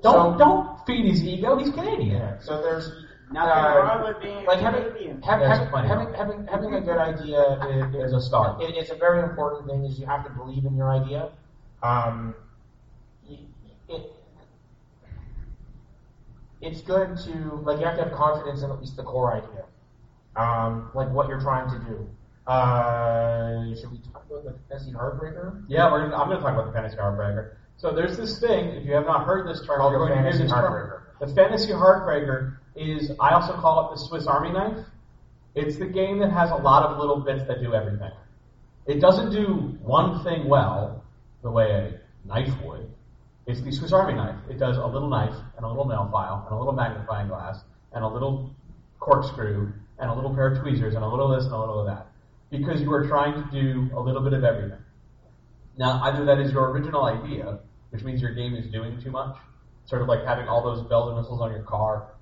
Don't 0.02 0.34
so- 0.34 0.38
don't 0.38 0.86
feed 0.86 1.06
his 1.06 1.22
ego. 1.22 1.56
He's 1.56 1.70
Canadian. 1.70 2.16
yeah, 2.18 2.38
so 2.40 2.62
there's 2.62 2.90
Nothing 3.32 3.52
Uh, 3.64 3.78
wrong 3.78 4.02
with 4.08 4.20
being 4.20 4.44
like 4.44 4.58
having 4.58 4.82
Canadian. 4.90 5.22
have, 5.22 5.38
There's 5.38 5.58
having, 5.58 5.84
having, 5.88 6.14
having 6.14 6.46
having 6.48 6.74
a 6.74 6.80
good 6.80 6.98
idea 6.98 7.40
is, 7.94 7.94
Is 8.06 8.12
a 8.12 8.20
start. 8.20 8.60
It, 8.60 8.74
it's 8.76 8.90
a 8.90 8.96
very 8.96 9.22
important 9.22 9.68
thing. 9.68 9.84
Is 9.84 10.00
you 10.00 10.06
have 10.06 10.24
to 10.24 10.30
believe 10.30 10.64
in 10.64 10.76
your 10.76 10.90
idea. 10.90 11.30
Um, 11.80 12.34
it 13.88 14.12
it's 16.60 16.80
good 16.82 17.16
to 17.24 17.32
like 17.62 17.78
you 17.78 17.86
have 17.86 17.96
to 17.96 18.04
have 18.04 18.12
confidence 18.12 18.62
in 18.62 18.70
at 18.70 18.80
least 18.80 18.96
the 18.96 19.02
core 19.02 19.32
idea, 19.34 19.64
um, 20.36 20.90
like 20.94 21.10
what 21.10 21.28
you're 21.28 21.40
trying 21.40 21.70
to 21.70 21.78
do. 21.86 22.08
Uh, 22.46 23.74
should 23.76 23.90
we 23.92 23.98
talk 23.98 24.24
about 24.28 24.44
the 24.44 24.54
Fantasy 24.68 24.92
Heartbreaker? 24.92 25.62
Yeah, 25.68 25.90
we're 25.90 26.02
gonna, 26.04 26.16
I'm 26.16 26.28
going 26.28 26.38
to 26.38 26.42
talk 26.42 26.54
about 26.54 26.66
the 26.66 26.72
Fantasy 26.72 26.96
Heartbreaker. 26.96 27.54
So 27.76 27.92
there's 27.92 28.16
this 28.16 28.40
thing. 28.40 28.68
If 28.70 28.84
you 28.86 28.92
have 28.94 29.06
not 29.06 29.24
heard 29.24 29.48
this 29.48 29.64
term, 29.66 29.78
Called 29.78 29.92
you're 29.92 30.00
the 30.00 30.14
going 30.14 30.18
to 30.18 30.22
hear 30.22 30.32
Fantasy 30.32 30.44
this 30.44 30.52
term. 30.52 30.72
Heartbreaker. 30.72 31.00
The 31.20 31.34
Fantasy 31.34 31.72
Heartbreaker 31.72 32.56
is 32.76 33.12
I 33.20 33.30
also 33.30 33.52
call 33.54 33.86
it 33.86 33.94
the 33.94 34.00
Swiss 34.08 34.26
Army 34.26 34.52
knife. 34.52 34.84
It's 35.54 35.76
the 35.76 35.86
game 35.86 36.18
that 36.20 36.30
has 36.32 36.50
a 36.50 36.56
lot 36.56 36.84
of 36.84 36.98
little 36.98 37.20
bits 37.20 37.46
that 37.48 37.60
do 37.60 37.74
everything. 37.74 38.12
It 38.86 39.00
doesn't 39.00 39.30
do 39.30 39.78
one 39.82 40.24
thing 40.24 40.48
well 40.48 41.04
the 41.42 41.50
way 41.50 41.70
a 41.70 42.28
knife 42.28 42.52
would. 42.64 42.90
It's 43.46 43.62
the 43.62 43.72
Swiss 43.72 43.92
Army 43.92 44.14
knife. 44.14 44.36
It 44.48 44.58
does 44.58 44.76
a 44.76 44.86
little 44.86 45.08
knife 45.08 45.34
and 45.56 45.64
a 45.64 45.68
little 45.68 45.86
nail 45.86 46.08
file 46.12 46.44
and 46.46 46.54
a 46.54 46.58
little 46.58 46.72
magnifying 46.72 47.28
glass 47.28 47.60
and 47.92 48.04
a 48.04 48.08
little 48.08 48.54
corkscrew 48.98 49.72
and 49.98 50.10
a 50.10 50.14
little 50.14 50.34
pair 50.34 50.54
of 50.54 50.62
tweezers 50.62 50.94
and 50.94 51.04
a 51.04 51.08
little 51.08 51.28
this 51.28 51.44
and 51.44 51.54
a 51.54 51.58
little 51.58 51.80
of 51.80 51.86
that. 51.86 52.06
Because 52.50 52.80
you 52.80 52.92
are 52.92 53.06
trying 53.06 53.34
to 53.34 53.50
do 53.50 53.90
a 53.96 54.00
little 54.00 54.22
bit 54.22 54.32
of 54.32 54.44
everything. 54.44 54.78
Now, 55.78 56.00
either 56.04 56.24
that 56.26 56.38
is 56.38 56.52
your 56.52 56.70
original 56.70 57.04
idea, 57.04 57.60
which 57.90 58.02
means 58.02 58.20
your 58.20 58.34
game 58.34 58.54
is 58.54 58.66
doing 58.70 59.00
too 59.02 59.10
much, 59.10 59.36
sort 59.86 60.02
of 60.02 60.08
like 60.08 60.24
having 60.24 60.46
all 60.46 60.62
those 60.62 60.86
bells 60.88 61.08
and 61.08 61.18
whistles 61.18 61.40
on 61.40 61.50
your 61.50 61.62
car, 61.62 62.12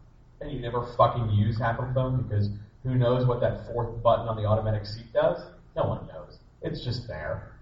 and 0.41 0.53
you 0.53 0.61
never 0.61 0.95
fucking 0.97 1.31
use 1.31 1.59
half 1.59 1.79
of 1.79 1.95
them 1.95 2.23
because 2.23 2.51
who 2.85 2.95
knows 2.95 3.27
what 3.27 3.41
that 3.41 3.67
fourth 3.67 4.03
button 4.03 4.29
on 4.29 4.37
the 4.37 4.45
automatic 4.45 4.87
seat 4.87 5.13
does? 5.13 5.41
No 5.75 5.85
one 5.85 6.07
knows. 6.07 6.39
It's 6.63 6.85
just 6.85 7.09
there. 7.09 7.53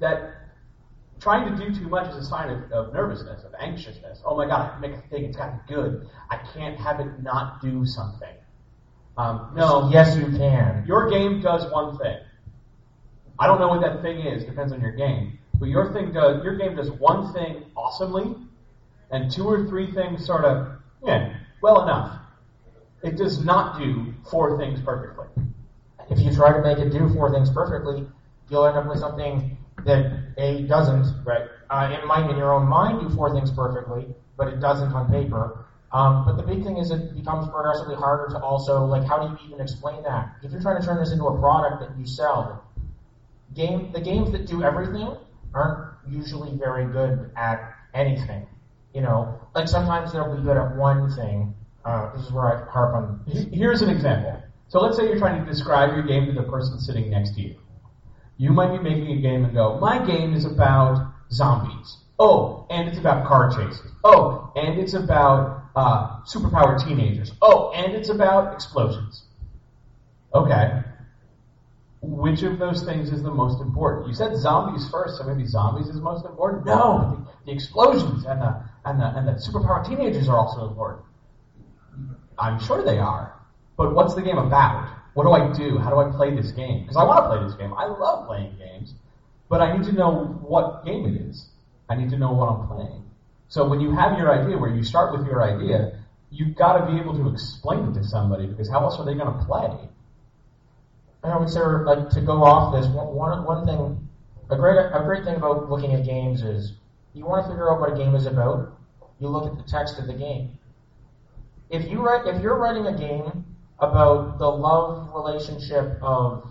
That 0.00 0.39
trying 1.20 1.50
to 1.56 1.64
do 1.64 1.74
too 1.74 1.88
much 1.88 2.10
is 2.10 2.16
a 2.16 2.24
sign 2.24 2.50
of, 2.50 2.72
of 2.72 2.92
nervousness, 2.92 3.44
of 3.44 3.54
anxiousness. 3.60 4.22
Oh 4.24 4.36
my 4.36 4.46
god, 4.46 4.60
I 4.60 4.64
have 4.72 4.74
to 4.82 4.88
make 4.88 4.96
a 4.98 5.02
thing, 5.08 5.24
it's 5.24 5.36
got 5.36 5.46
to 5.46 5.60
be 5.68 5.74
good. 5.74 6.08
I 6.30 6.38
can't 6.54 6.78
have 6.78 7.00
it 7.00 7.22
not 7.22 7.60
do 7.60 7.84
something. 7.84 8.34
Um, 9.16 9.52
no, 9.54 9.90
Yes, 9.92 10.16
you 10.16 10.26
can. 10.36 10.84
your 10.86 11.10
game 11.10 11.42
does 11.42 11.70
one 11.70 11.98
thing. 11.98 12.18
I 13.38 13.46
don't 13.46 13.58
know 13.58 13.68
what 13.68 13.80
that 13.82 14.02
thing 14.02 14.20
is, 14.20 14.44
depends 14.44 14.72
on 14.72 14.80
your 14.80 14.92
game. 14.92 15.38
But 15.58 15.68
your 15.68 15.92
thing 15.92 16.12
does 16.12 16.42
your 16.42 16.56
game 16.56 16.76
does 16.76 16.90
one 16.90 17.32
thing 17.34 17.64
awesomely 17.76 18.34
and 19.10 19.30
two 19.30 19.44
or 19.44 19.66
three 19.66 19.92
things 19.92 20.24
sort 20.24 20.44
of 20.44 20.68
yeah, 21.04 21.34
well 21.60 21.82
enough. 21.82 22.18
It 23.02 23.16
does 23.16 23.44
not 23.44 23.78
do 23.78 24.14
four 24.30 24.58
things 24.58 24.80
perfectly. 24.80 25.26
If 26.10 26.18
you 26.20 26.32
try 26.34 26.52
to 26.52 26.62
make 26.62 26.78
it 26.78 26.90
do 26.90 27.08
four 27.14 27.30
things 27.32 27.50
perfectly, 27.50 28.06
you'll 28.48 28.66
end 28.66 28.76
up 28.76 28.86
with 28.86 28.98
something 28.98 29.56
that 29.84 30.29
A 30.40 30.62
doesn't. 30.62 31.24
Right. 31.24 31.48
Uh, 31.68 31.90
it 31.92 32.06
might 32.06 32.28
in 32.30 32.36
your 32.36 32.52
own 32.52 32.66
mind 32.66 33.00
do 33.00 33.14
four 33.14 33.32
things 33.32 33.50
perfectly, 33.50 34.06
but 34.36 34.48
it 34.48 34.60
doesn't 34.60 34.92
on 34.92 35.10
paper. 35.10 35.66
Um, 35.92 36.24
but 36.24 36.36
the 36.36 36.42
big 36.42 36.62
thing 36.62 36.78
is 36.78 36.90
it 36.90 37.14
becomes 37.14 37.48
progressively 37.48 37.96
harder 37.96 38.32
to 38.32 38.40
also 38.40 38.84
like 38.84 39.04
how 39.04 39.18
do 39.18 39.28
you 39.28 39.48
even 39.48 39.60
explain 39.60 40.02
that? 40.04 40.36
If 40.42 40.52
you're 40.52 40.62
trying 40.62 40.80
to 40.80 40.86
turn 40.86 40.98
this 40.98 41.12
into 41.12 41.26
a 41.26 41.38
product 41.38 41.80
that 41.80 41.98
you 41.98 42.06
sell, 42.06 42.64
game 43.54 43.90
the 43.92 44.00
games 44.00 44.30
that 44.32 44.46
do 44.46 44.62
everything 44.62 45.16
aren't 45.52 45.94
usually 46.08 46.56
very 46.56 46.86
good 46.92 47.30
at 47.36 47.74
anything. 47.92 48.46
You 48.94 49.02
know, 49.02 49.40
like 49.54 49.68
sometimes 49.68 50.12
they'll 50.12 50.36
be 50.36 50.42
good 50.42 50.56
at 50.56 50.76
one 50.76 51.10
thing. 51.14 51.54
Uh, 51.84 52.12
this 52.14 52.26
is 52.26 52.32
where 52.32 52.56
I 52.56 52.70
harp 52.70 52.94
on. 52.94 53.20
Here's 53.52 53.82
an 53.82 53.90
example. 53.90 54.42
So 54.68 54.80
let's 54.80 54.96
say 54.96 55.06
you're 55.06 55.18
trying 55.18 55.44
to 55.44 55.50
describe 55.50 55.94
your 55.94 56.04
game 56.04 56.26
to 56.26 56.32
the 56.32 56.44
person 56.44 56.78
sitting 56.78 57.10
next 57.10 57.34
to 57.34 57.40
you. 57.40 57.56
You 58.40 58.54
might 58.54 58.72
be 58.72 58.78
making 58.78 59.18
a 59.18 59.20
game 59.20 59.44
and 59.44 59.52
go, 59.52 59.78
my 59.78 59.98
game 59.98 60.32
is 60.32 60.46
about 60.46 61.12
zombies. 61.30 61.98
Oh, 62.18 62.66
and 62.70 62.88
it's 62.88 62.96
about 62.96 63.26
car 63.26 63.50
chases. 63.50 63.92
Oh, 64.02 64.50
and 64.56 64.80
it's 64.80 64.94
about 64.94 65.64
uh, 65.76 66.22
superpowered 66.22 66.82
teenagers. 66.82 67.32
Oh, 67.42 67.70
and 67.72 67.92
it's 67.92 68.08
about 68.08 68.54
explosions. 68.54 69.24
Okay. 70.34 70.82
Which 72.00 72.42
of 72.42 72.58
those 72.58 72.82
things 72.82 73.10
is 73.10 73.22
the 73.22 73.30
most 73.30 73.60
important? 73.60 74.08
You 74.08 74.14
said 74.14 74.34
zombies 74.38 74.88
first, 74.90 75.18
so 75.18 75.24
maybe 75.24 75.46
zombies 75.46 75.88
is 75.88 76.00
most 76.00 76.24
important. 76.24 76.64
No, 76.64 77.26
the, 77.44 77.50
the 77.50 77.52
explosions 77.52 78.24
and 78.24 78.40
the 78.40 78.64
and 78.86 78.98
the 78.98 79.04
and 79.04 79.28
the 79.28 79.32
superpowered 79.32 79.86
teenagers 79.86 80.30
are 80.30 80.38
also 80.38 80.66
important. 80.66 81.04
I'm 82.38 82.58
sure 82.58 82.82
they 82.82 82.96
are. 82.96 83.38
But 83.76 83.94
what's 83.94 84.14
the 84.14 84.22
game 84.22 84.38
about? 84.38 84.99
What 85.14 85.24
do 85.24 85.32
I 85.32 85.52
do? 85.52 85.78
How 85.78 85.90
do 85.90 85.98
I 85.98 86.10
play 86.16 86.34
this 86.34 86.52
game? 86.52 86.82
Because 86.82 86.96
I 86.96 87.04
want 87.04 87.24
to 87.24 87.28
play 87.28 87.46
this 87.46 87.56
game. 87.56 87.74
I 87.74 87.86
love 87.86 88.26
playing 88.26 88.56
games. 88.58 88.94
But 89.48 89.60
I 89.60 89.76
need 89.76 89.84
to 89.86 89.92
know 89.92 90.38
what 90.42 90.84
game 90.84 91.06
it 91.06 91.20
is. 91.20 91.48
I 91.88 91.96
need 91.96 92.10
to 92.10 92.16
know 92.16 92.32
what 92.32 92.46
I'm 92.46 92.68
playing. 92.68 93.04
So 93.48 93.68
when 93.68 93.80
you 93.80 93.92
have 93.92 94.16
your 94.16 94.30
idea, 94.32 94.56
where 94.56 94.72
you 94.72 94.84
start 94.84 95.12
with 95.12 95.26
your 95.26 95.42
idea, 95.42 96.00
you've 96.30 96.54
got 96.54 96.78
to 96.78 96.86
be 96.86 97.00
able 97.00 97.14
to 97.14 97.28
explain 97.28 97.88
it 97.88 97.94
to 97.94 98.04
somebody 98.04 98.46
because 98.46 98.70
how 98.70 98.84
else 98.84 98.98
are 99.00 99.04
they 99.04 99.14
going 99.14 99.36
to 99.36 99.44
play? 99.44 99.88
And 101.24 101.32
I 101.32 101.36
would 101.36 101.50
say, 101.50 101.60
like, 101.60 102.08
to 102.10 102.20
go 102.20 102.44
off 102.44 102.72
this, 102.72 102.86
one, 102.86 103.44
one, 103.44 103.66
thing, 103.66 104.08
a 104.48 104.56
great, 104.56 104.78
a 104.78 105.02
great 105.04 105.24
thing 105.24 105.34
about 105.34 105.68
looking 105.68 105.94
at 105.94 106.04
games 106.04 106.42
is 106.42 106.74
you 107.12 107.26
want 107.26 107.44
to 107.44 107.50
figure 107.50 107.72
out 107.72 107.80
what 107.80 107.92
a 107.92 107.96
game 107.96 108.14
is 108.14 108.26
about. 108.26 108.72
You 109.18 109.28
look 109.28 109.50
at 109.50 109.58
the 109.58 109.68
text 109.68 109.98
of 109.98 110.06
the 110.06 110.14
game. 110.14 110.56
If 111.68 111.90
you 111.90 112.00
write, 112.00 112.26
if 112.26 112.40
you're 112.40 112.56
writing 112.56 112.86
a 112.86 112.96
game 112.96 113.44
about 113.80 114.38
the 114.38 114.48
love 114.48 115.10
relationship 115.14 115.98
of, 116.02 116.50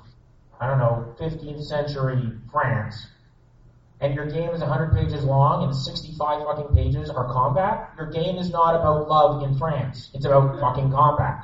I 0.59 0.67
don't 0.67 0.79
know, 0.79 1.13
15th 1.19 1.63
century 1.63 2.31
France, 2.51 3.07
and 4.01 4.15
your 4.15 4.27
game 4.27 4.49
is 4.49 4.61
100 4.61 4.93
pages 4.93 5.23
long 5.23 5.63
and 5.63 5.75
65 5.75 6.45
fucking 6.45 6.75
pages 6.75 7.09
are 7.09 7.31
combat, 7.31 7.91
your 7.97 8.09
game 8.09 8.37
is 8.37 8.49
not 8.49 8.75
about 8.75 9.07
love 9.07 9.43
in 9.43 9.57
France. 9.57 10.09
It's 10.13 10.25
about 10.25 10.59
fucking 10.59 10.91
combat. 10.91 11.43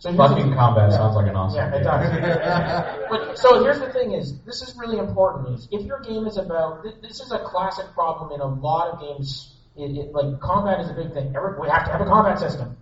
So 0.00 0.14
Fucking 0.14 0.54
combat 0.54 0.92
sounds 0.92 1.16
like 1.16 1.26
an 1.26 1.34
awesome 1.34 1.56
yeah, 1.56 1.74
it 1.74 1.82
does. 1.82 3.08
but 3.10 3.36
so 3.36 3.64
here's 3.64 3.80
the 3.80 3.92
thing: 3.92 4.12
is 4.12 4.38
this 4.46 4.62
is 4.62 4.76
really 4.76 4.98
important? 4.98 5.58
Is 5.58 5.66
if 5.72 5.84
your 5.84 5.98
game 5.98 6.24
is 6.24 6.36
about 6.36 6.84
th- 6.84 6.94
this 7.02 7.18
is 7.18 7.32
a 7.32 7.40
classic 7.40 7.86
problem 7.94 8.30
in 8.30 8.40
a 8.40 8.46
lot 8.46 8.92
of 8.92 9.00
games. 9.00 9.54
It, 9.74 9.96
it, 9.96 10.12
like 10.12 10.40
combat 10.40 10.80
is 10.80 10.90
a 10.90 10.94
big 10.94 11.12
thing. 11.14 11.34
Every, 11.36 11.60
we 11.60 11.68
have 11.68 11.84
to 11.84 11.92
have 11.92 12.00
a 12.00 12.04
combat 12.04 12.38
system. 12.38 12.76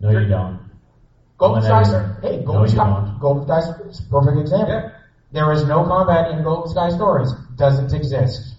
No, 0.00 0.10
you 0.10 0.26
don't. 0.26 0.60
Golden. 1.38 1.62
Sky, 1.62 2.14
hey, 2.22 2.44
Golden 2.44 2.68
Sky. 2.68 3.16
Golden 3.20 3.44
Sky 3.46 3.58
is 3.88 4.00
a 4.00 4.10
perfect 4.10 4.38
example. 4.38 4.74
Yeah. 4.74 4.90
There 5.32 5.50
is 5.52 5.64
no 5.64 5.84
combat 5.84 6.30
in 6.30 6.42
Golden 6.42 6.70
Sky 6.70 6.90
Stories. 6.90 7.32
Doesn't 7.56 7.94
exist. 7.94 8.54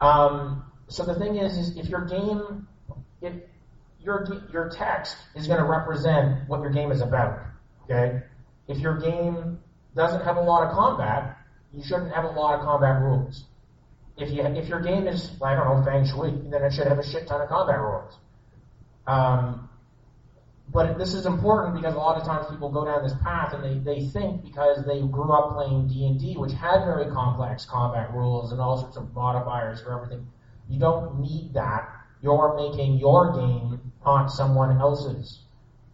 Um, 0.00 0.64
so 0.88 1.04
the 1.04 1.14
thing 1.14 1.36
is, 1.36 1.56
is 1.56 1.76
if 1.76 1.88
your 1.88 2.04
game, 2.04 2.68
if 3.22 3.34
your 4.06 4.26
your 4.52 4.70
text 4.70 5.16
is 5.34 5.46
going 5.46 5.58
to 5.58 5.64
represent 5.64 6.48
what 6.48 6.60
your 6.60 6.70
game 6.70 6.92
is 6.92 7.00
about. 7.00 7.40
Okay, 7.84 8.22
if 8.68 8.78
your 8.78 8.98
game 8.98 9.58
doesn't 9.94 10.22
have 10.22 10.36
a 10.36 10.40
lot 10.40 10.66
of 10.66 10.74
combat, 10.74 11.36
you 11.74 11.82
shouldn't 11.82 12.14
have 12.14 12.24
a 12.24 12.28
lot 12.28 12.58
of 12.58 12.64
combat 12.64 13.02
rules. 13.02 13.44
If 14.16 14.30
you 14.30 14.42
if 14.42 14.68
your 14.68 14.80
game 14.80 15.06
is 15.08 15.30
I 15.42 15.54
don't 15.54 15.66
know 15.66 15.84
Feng 15.84 16.06
Shui, 16.06 16.30
then 16.50 16.62
it 16.62 16.72
should 16.72 16.86
have 16.86 16.98
a 16.98 17.06
shit 17.06 17.26
ton 17.26 17.40
of 17.40 17.48
combat 17.48 17.80
rules. 17.80 18.16
Um, 19.06 19.68
but 20.68 20.98
this 20.98 21.14
is 21.14 21.26
important 21.26 21.76
because 21.76 21.94
a 21.94 21.98
lot 21.98 22.16
of 22.20 22.24
times 22.24 22.46
people 22.50 22.70
go 22.70 22.84
down 22.84 23.02
this 23.02 23.14
path 23.22 23.54
and 23.54 23.62
they, 23.62 23.94
they 23.94 24.06
think 24.06 24.42
because 24.42 24.84
they 24.84 25.00
grew 25.00 25.32
up 25.32 25.54
playing 25.54 25.88
D&D, 25.88 26.36
which 26.36 26.52
had 26.52 26.84
very 26.84 27.10
complex 27.12 27.64
combat 27.64 28.12
rules 28.12 28.52
and 28.52 28.60
all 28.60 28.76
sorts 28.76 28.96
of 28.96 29.14
modifiers 29.14 29.80
for 29.80 29.94
everything, 29.94 30.26
you 30.68 30.80
don't 30.80 31.20
need 31.20 31.54
that. 31.54 31.88
You're 32.20 32.56
making 32.56 32.98
your 32.98 33.32
game, 33.32 33.92
not 34.04 34.28
someone 34.28 34.78
else's. 34.78 35.40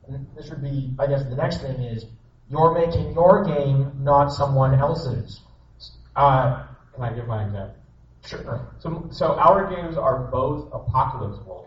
And 0.09 0.27
this 0.37 0.49
would 0.51 0.63
be, 0.63 0.95
I 0.99 1.07
guess 1.07 1.25
the 1.25 1.37
next 1.37 1.59
thing 1.61 1.81
is, 1.83 2.07
you're 2.49 2.73
making 2.73 3.13
your 3.13 3.45
game, 3.45 3.93
not 4.01 4.29
someone 4.29 4.79
else's. 4.79 5.41
Uh, 6.17 6.65
Can 6.95 7.05
I 7.05 7.13
give 7.13 7.27
my 7.27 7.45
example? 7.45 7.77
sure. 8.25 8.75
So, 8.79 9.09
so 9.11 9.35
our 9.35 9.75
games 9.75 9.97
are 9.97 10.29
both 10.31 10.69
apocalypse 10.73 11.45
world. 11.45 11.67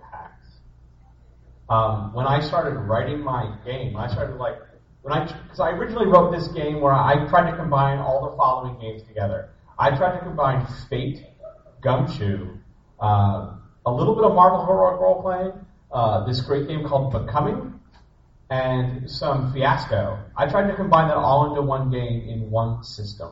Um, 1.69 2.13
when 2.13 2.27
I 2.27 2.39
started 2.39 2.77
writing 2.79 3.21
my 3.21 3.55
game, 3.65 3.97
I 3.97 4.07
started 4.07 4.37
like 4.37 4.57
when 5.01 5.13
I 5.13 5.25
because 5.25 5.59
I 5.59 5.71
originally 5.71 6.07
wrote 6.07 6.31
this 6.31 6.47
game 6.49 6.79
where 6.81 6.93
I 6.93 7.27
tried 7.27 7.49
to 7.51 7.57
combine 7.57 7.99
all 7.99 8.29
the 8.29 8.37
following 8.37 8.79
games 8.79 9.03
together. 9.07 9.49
I 9.77 9.95
tried 9.95 10.19
to 10.19 10.23
combine 10.23 10.65
Fate, 10.89 11.25
Gumshoe, 11.81 12.57
uh, 13.01 13.55
a 13.85 13.91
little 13.91 14.15
bit 14.15 14.23
of 14.23 14.33
Marvel 14.33 14.65
heroic 14.65 15.01
role 15.01 15.21
playing, 15.21 15.53
uh, 15.91 16.25
this 16.25 16.41
great 16.41 16.67
game 16.67 16.87
called 16.87 17.11
Becoming, 17.11 17.79
and 18.49 19.09
some 19.09 19.51
Fiasco. 19.51 20.19
I 20.37 20.47
tried 20.47 20.67
to 20.67 20.75
combine 20.75 21.09
that 21.09 21.17
all 21.17 21.49
into 21.49 21.61
one 21.61 21.91
game 21.91 22.29
in 22.29 22.49
one 22.49 22.83
system. 22.83 23.31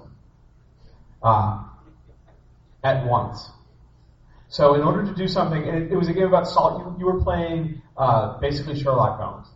Uh, 1.22 1.64
at 2.84 3.06
once. 3.06 3.50
So 4.54 4.76
in 4.76 4.84
order 4.84 5.04
to 5.04 5.16
do 5.16 5.28
something, 5.28 5.68
and 5.68 5.76
it, 5.86 5.92
it 5.94 5.96
was 5.96 6.10
a 6.10 6.14
game 6.14 6.28
about 6.28 6.48
salt. 6.48 6.78
You, 6.78 6.96
you 7.00 7.06
were 7.12 7.20
playing 7.24 7.82
uh, 7.98 8.38
basically 8.38 8.80
Sherlock 8.80 9.20
Holmes. 9.20 9.48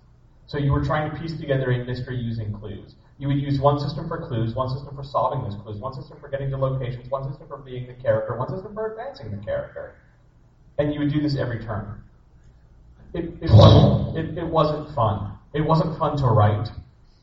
So 0.47 0.57
you 0.57 0.71
were 0.71 0.83
trying 0.83 1.11
to 1.11 1.21
piece 1.21 1.37
together 1.37 1.69
a 1.69 1.85
mystery 1.85 2.17
using 2.17 2.51
clues. 2.51 2.95
You 3.19 3.27
would 3.27 3.37
use 3.37 3.59
one 3.59 3.79
system 3.79 4.07
for 4.07 4.27
clues, 4.27 4.55
one 4.55 4.69
system 4.69 4.95
for 4.95 5.03
solving 5.03 5.43
those 5.43 5.53
clues, 5.61 5.77
one 5.77 5.93
system 5.93 6.17
for 6.19 6.29
getting 6.29 6.49
to 6.49 6.57
locations, 6.57 7.11
one 7.11 7.29
system 7.29 7.47
for 7.47 7.57
being 7.57 7.85
the 7.85 7.93
character, 7.93 8.35
one 8.35 8.49
system 8.49 8.73
for 8.73 8.89
advancing 8.89 9.29
the 9.29 9.37
character. 9.45 9.97
And 10.79 10.91
you 10.91 11.01
would 11.01 11.13
do 11.13 11.21
this 11.21 11.37
every 11.37 11.63
turn. 11.63 12.01
It, 13.13 13.25
it, 13.39 13.51
wasn't, 13.51 14.17
it, 14.17 14.37
it 14.39 14.47
wasn't 14.47 14.95
fun. 14.95 15.37
It 15.53 15.61
wasn't 15.61 15.95
fun 15.99 16.17
to 16.17 16.25
write. 16.25 16.69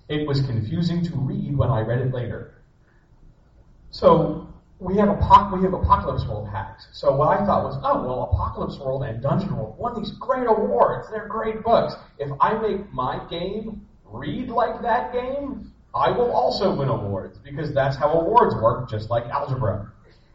It 0.09 0.29
was 0.29 0.43
confusing 0.43 1.05
to 1.07 1.17
read 1.17 1.57
when 1.57 1.71
I 1.71 1.81
read 1.81 2.03
it 2.03 2.15
later. 2.15 2.55
So 3.91 4.54
we 4.81 4.97
have 4.97 5.09
apoc- 5.09 5.53
we 5.53 5.63
have 5.63 5.73
Apocalypse 5.73 6.27
World 6.27 6.49
hacks. 6.49 6.89
So 6.93 7.15
what 7.15 7.29
I 7.29 7.45
thought 7.47 7.65
was, 7.65 7.81
oh 7.85 8.03
well, 8.03 8.31
Apocalypse 8.33 8.79
World 8.79 9.05
and 9.05 9.23
Dungeon 9.23 9.57
World 9.57 9.79
won 9.79 9.95
these 9.99 10.13
great 10.13 10.47
awards. 10.47 11.09
They're 11.11 11.29
great 11.29 11.63
books. 11.63 11.95
If 12.19 12.31
I 12.41 12.55
make 12.55 12.93
my 12.93 13.25
game 13.31 13.87
read 14.05 14.49
like 14.49 14.83
that 14.83 15.13
game, 15.13 15.73
I 15.95 16.11
will 16.11 16.33
also 16.33 16.75
win 16.75 16.89
awards 16.89 17.39
because 17.39 17.73
that's 17.73 17.97
how 17.97 18.11
awards 18.11 18.55
work, 18.57 18.91
just 18.91 19.11
like 19.11 19.25
algebra. 19.27 19.93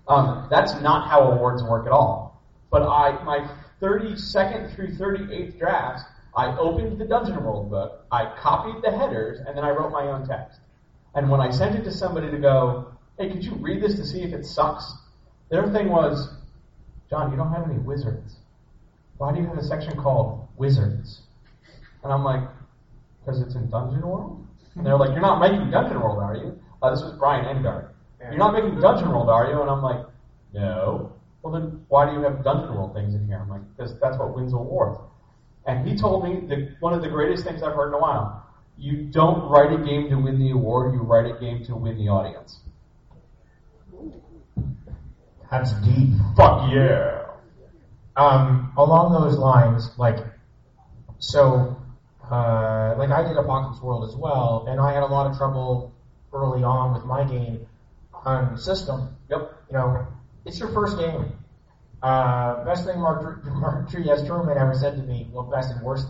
Um, 0.07 0.47
that's 0.49 0.73
not 0.81 1.09
how 1.09 1.31
awards 1.31 1.61
work 1.63 1.85
at 1.85 1.91
all. 1.91 2.41
But 2.71 2.83
I 2.83 3.21
my 3.23 3.49
32nd 3.81 4.73
through 4.75 4.95
38th 4.95 5.59
drafts, 5.59 6.03
I 6.35 6.55
opened 6.57 6.99
the 6.99 7.05
Dungeon 7.05 7.43
World 7.43 7.69
book, 7.69 8.05
I 8.11 8.33
copied 8.39 8.81
the 8.83 8.95
headers, 8.95 9.39
and 9.45 9.57
then 9.57 9.65
I 9.65 9.71
wrote 9.71 9.91
my 9.91 10.07
own 10.07 10.25
text. 10.25 10.59
And 11.15 11.29
when 11.29 11.41
I 11.41 11.49
sent 11.49 11.75
it 11.75 11.83
to 11.83 11.91
somebody 11.91 12.29
to 12.29 12.37
go, 12.37 12.93
hey, 13.19 13.29
could 13.29 13.43
you 13.43 13.53
read 13.55 13.83
this 13.83 13.95
to 13.95 14.05
see 14.05 14.21
if 14.21 14.33
it 14.33 14.45
sucks? 14.45 14.93
Their 15.51 15.71
thing 15.73 15.89
was, 15.89 16.29
John, 17.09 17.31
you 17.31 17.37
don't 17.37 17.51
have 17.51 17.69
any 17.69 17.77
wizards. 17.79 18.37
Why 19.17 19.33
do 19.33 19.41
you 19.41 19.47
have 19.47 19.57
a 19.57 19.63
section 19.63 19.97
called 19.97 20.47
wizards? 20.55 21.21
And 22.03 22.13
I'm 22.13 22.23
like, 22.23 22.47
because 23.19 23.41
it's 23.41 23.55
in 23.55 23.69
Dungeon 23.69 24.07
World? 24.07 24.47
And 24.75 24.85
they're 24.85 24.97
like, 24.97 25.09
you're 25.09 25.21
not 25.21 25.39
making 25.39 25.69
Dungeon 25.69 25.99
World, 25.99 26.23
are 26.23 26.35
you? 26.35 26.57
Uh, 26.81 26.91
this 26.91 27.01
was 27.01 27.17
Brian 27.19 27.45
Engard. 27.45 27.89
You're 28.21 28.37
not 28.37 28.53
making 28.53 28.79
Dungeon 28.79 29.09
World, 29.09 29.29
are 29.29 29.51
you? 29.51 29.61
And 29.61 29.69
I'm 29.69 29.81
like, 29.81 30.05
no. 30.53 31.13
well 31.41 31.53
then 31.53 31.85
why 31.89 32.09
do 32.09 32.13
you 32.13 32.23
have 32.23 32.43
Dungeon 32.43 32.73
World 32.73 32.93
things 32.93 33.13
in 33.13 33.25
here? 33.27 33.39
I'm 33.41 33.49
like, 33.49 33.61
because 33.75 33.99
that's 33.99 34.17
what 34.17 34.33
wins 34.35 34.53
awards. 34.53 34.99
And 35.65 35.87
he 35.87 35.97
told 35.97 36.23
me 36.23 36.47
that 36.47 36.75
one 36.79 36.93
of 36.93 37.01
the 37.01 37.09
greatest 37.09 37.43
things 37.43 37.61
I've 37.61 37.75
heard 37.75 37.89
in 37.89 37.95
a 37.95 37.99
while. 37.99 38.45
You 38.77 39.09
don't 39.11 39.49
write 39.49 39.73
a 39.73 39.83
game 39.83 40.09
to 40.09 40.15
win 40.15 40.39
the 40.39 40.51
award, 40.51 40.93
you 40.93 41.01
write 41.01 41.25
a 41.25 41.37
game 41.37 41.65
to 41.65 41.75
win 41.75 41.97
the 41.97 42.07
audience. 42.07 42.59
That's 45.51 45.73
deep. 45.81 46.09
Fuck 46.35 46.71
yeah. 46.71 47.25
Um, 48.15 48.73
along 48.77 49.13
those 49.13 49.37
lines, 49.37 49.89
like, 49.97 50.17
so, 51.19 51.77
uh, 52.29 52.95
like 52.97 53.09
I 53.09 53.23
did 53.27 53.37
Apocalypse 53.37 53.81
World 53.81 54.09
as 54.09 54.15
well, 54.15 54.65
and 54.69 54.79
I 54.79 54.93
had 54.93 55.03
a 55.03 55.07
lot 55.07 55.29
of 55.29 55.37
trouble 55.37 55.93
early 56.33 56.63
on 56.63 56.93
with 56.93 57.05
my 57.05 57.23
game 57.23 57.65
on 58.13 58.57
system. 58.57 59.15
Yep. 59.29 59.51
You 59.71 59.77
know, 59.77 60.07
it's 60.45 60.59
your 60.59 60.69
first 60.69 60.97
game. 60.97 61.31
Uh, 62.01 62.63
best 62.63 62.85
thing 62.85 62.99
Mark, 62.99 63.43
Mark 63.45 63.89
Diaz 63.89 64.25
Truman 64.25 64.57
ever 64.57 64.73
said 64.73 64.95
to 64.95 65.03
me, 65.03 65.27
well, 65.31 65.43
best 65.43 65.71
and 65.71 65.81
worst, 65.81 66.07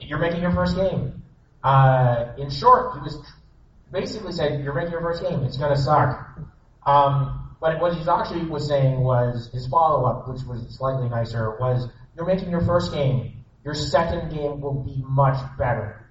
you're 0.00 0.18
making 0.18 0.42
your 0.42 0.52
first 0.52 0.76
game. 0.76 1.22
Uh, 1.62 2.32
in 2.38 2.50
short, 2.50 2.94
he 2.94 3.00
was 3.00 3.20
basically 3.92 4.32
said, 4.32 4.62
you're 4.62 4.74
making 4.74 4.92
your 4.92 5.00
first 5.00 5.22
game. 5.22 5.42
It's 5.42 5.56
going 5.56 5.74
to 5.74 5.80
suck. 5.80 6.38
Um, 6.86 7.47
but 7.60 7.80
what 7.80 7.94
he 7.94 8.08
actually 8.08 8.46
was 8.46 8.66
saying 8.68 9.00
was 9.00 9.50
his 9.52 9.66
follow 9.66 10.04
up, 10.06 10.28
which 10.28 10.42
was 10.44 10.66
slightly 10.76 11.08
nicer, 11.08 11.56
was 11.58 11.88
you're 12.16 12.26
making 12.26 12.50
your 12.50 12.60
first 12.62 12.92
game. 12.92 13.44
Your 13.64 13.74
second 13.74 14.30
game 14.30 14.60
will 14.60 14.82
be 14.84 15.02
much 15.06 15.38
better. 15.58 16.06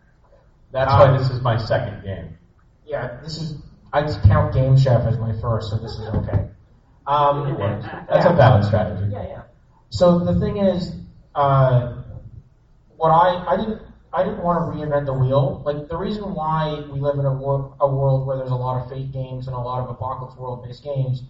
That's 0.71 0.91
Um, 0.91 0.99
why 0.99 1.17
this 1.17 1.29
is 1.29 1.41
my 1.41 1.57
second 1.57 2.03
game. 2.03 2.37
Yeah, 2.85 3.19
this 3.23 3.41
is 3.41 3.61
I'd 3.93 4.09
count 4.23 4.53
Game 4.53 4.77
Chef 4.77 5.01
as 5.05 5.17
my 5.17 5.33
first, 5.41 5.69
so 5.71 5.77
this 5.77 5.91
is 5.97 6.07
okay. 6.13 6.49
Um, 7.05 7.47
It 7.47 7.57
works. 7.59 7.85
That's 8.09 8.25
a 8.25 8.33
valid 8.33 8.65
strategy. 8.65 9.09
Yeah, 9.11 9.23
yeah. 9.27 9.41
So 9.89 10.19
the 10.19 10.37
thing 10.39 10.57
is, 10.57 10.93
uh, 11.33 11.93
what 12.97 13.09
I 13.09 13.53
I 13.53 13.57
didn't 13.57 13.81
I 14.13 14.23
didn't 14.23 14.43
want 14.43 14.59
to 14.59 14.77
reinvent 14.79 15.05
the 15.05 15.13
wheel. 15.13 15.61
Like 15.65 15.87
the 15.87 15.97
reason 15.97 16.33
why 16.33 16.83
we 16.91 16.99
live 16.99 17.17
in 17.19 17.25
a, 17.25 17.33
wor- 17.33 17.73
a 17.79 17.87
world 17.87 18.25
where 18.25 18.37
there's 18.37 18.51
a 18.51 18.55
lot 18.55 18.81
of 18.83 18.89
fate 18.89 19.11
games 19.11 19.47
and 19.47 19.55
a 19.55 19.59
lot 19.59 19.81
of 19.83 19.89
apocalypse 19.89 20.35
world 20.37 20.63
based 20.65 20.83
games 20.83 21.23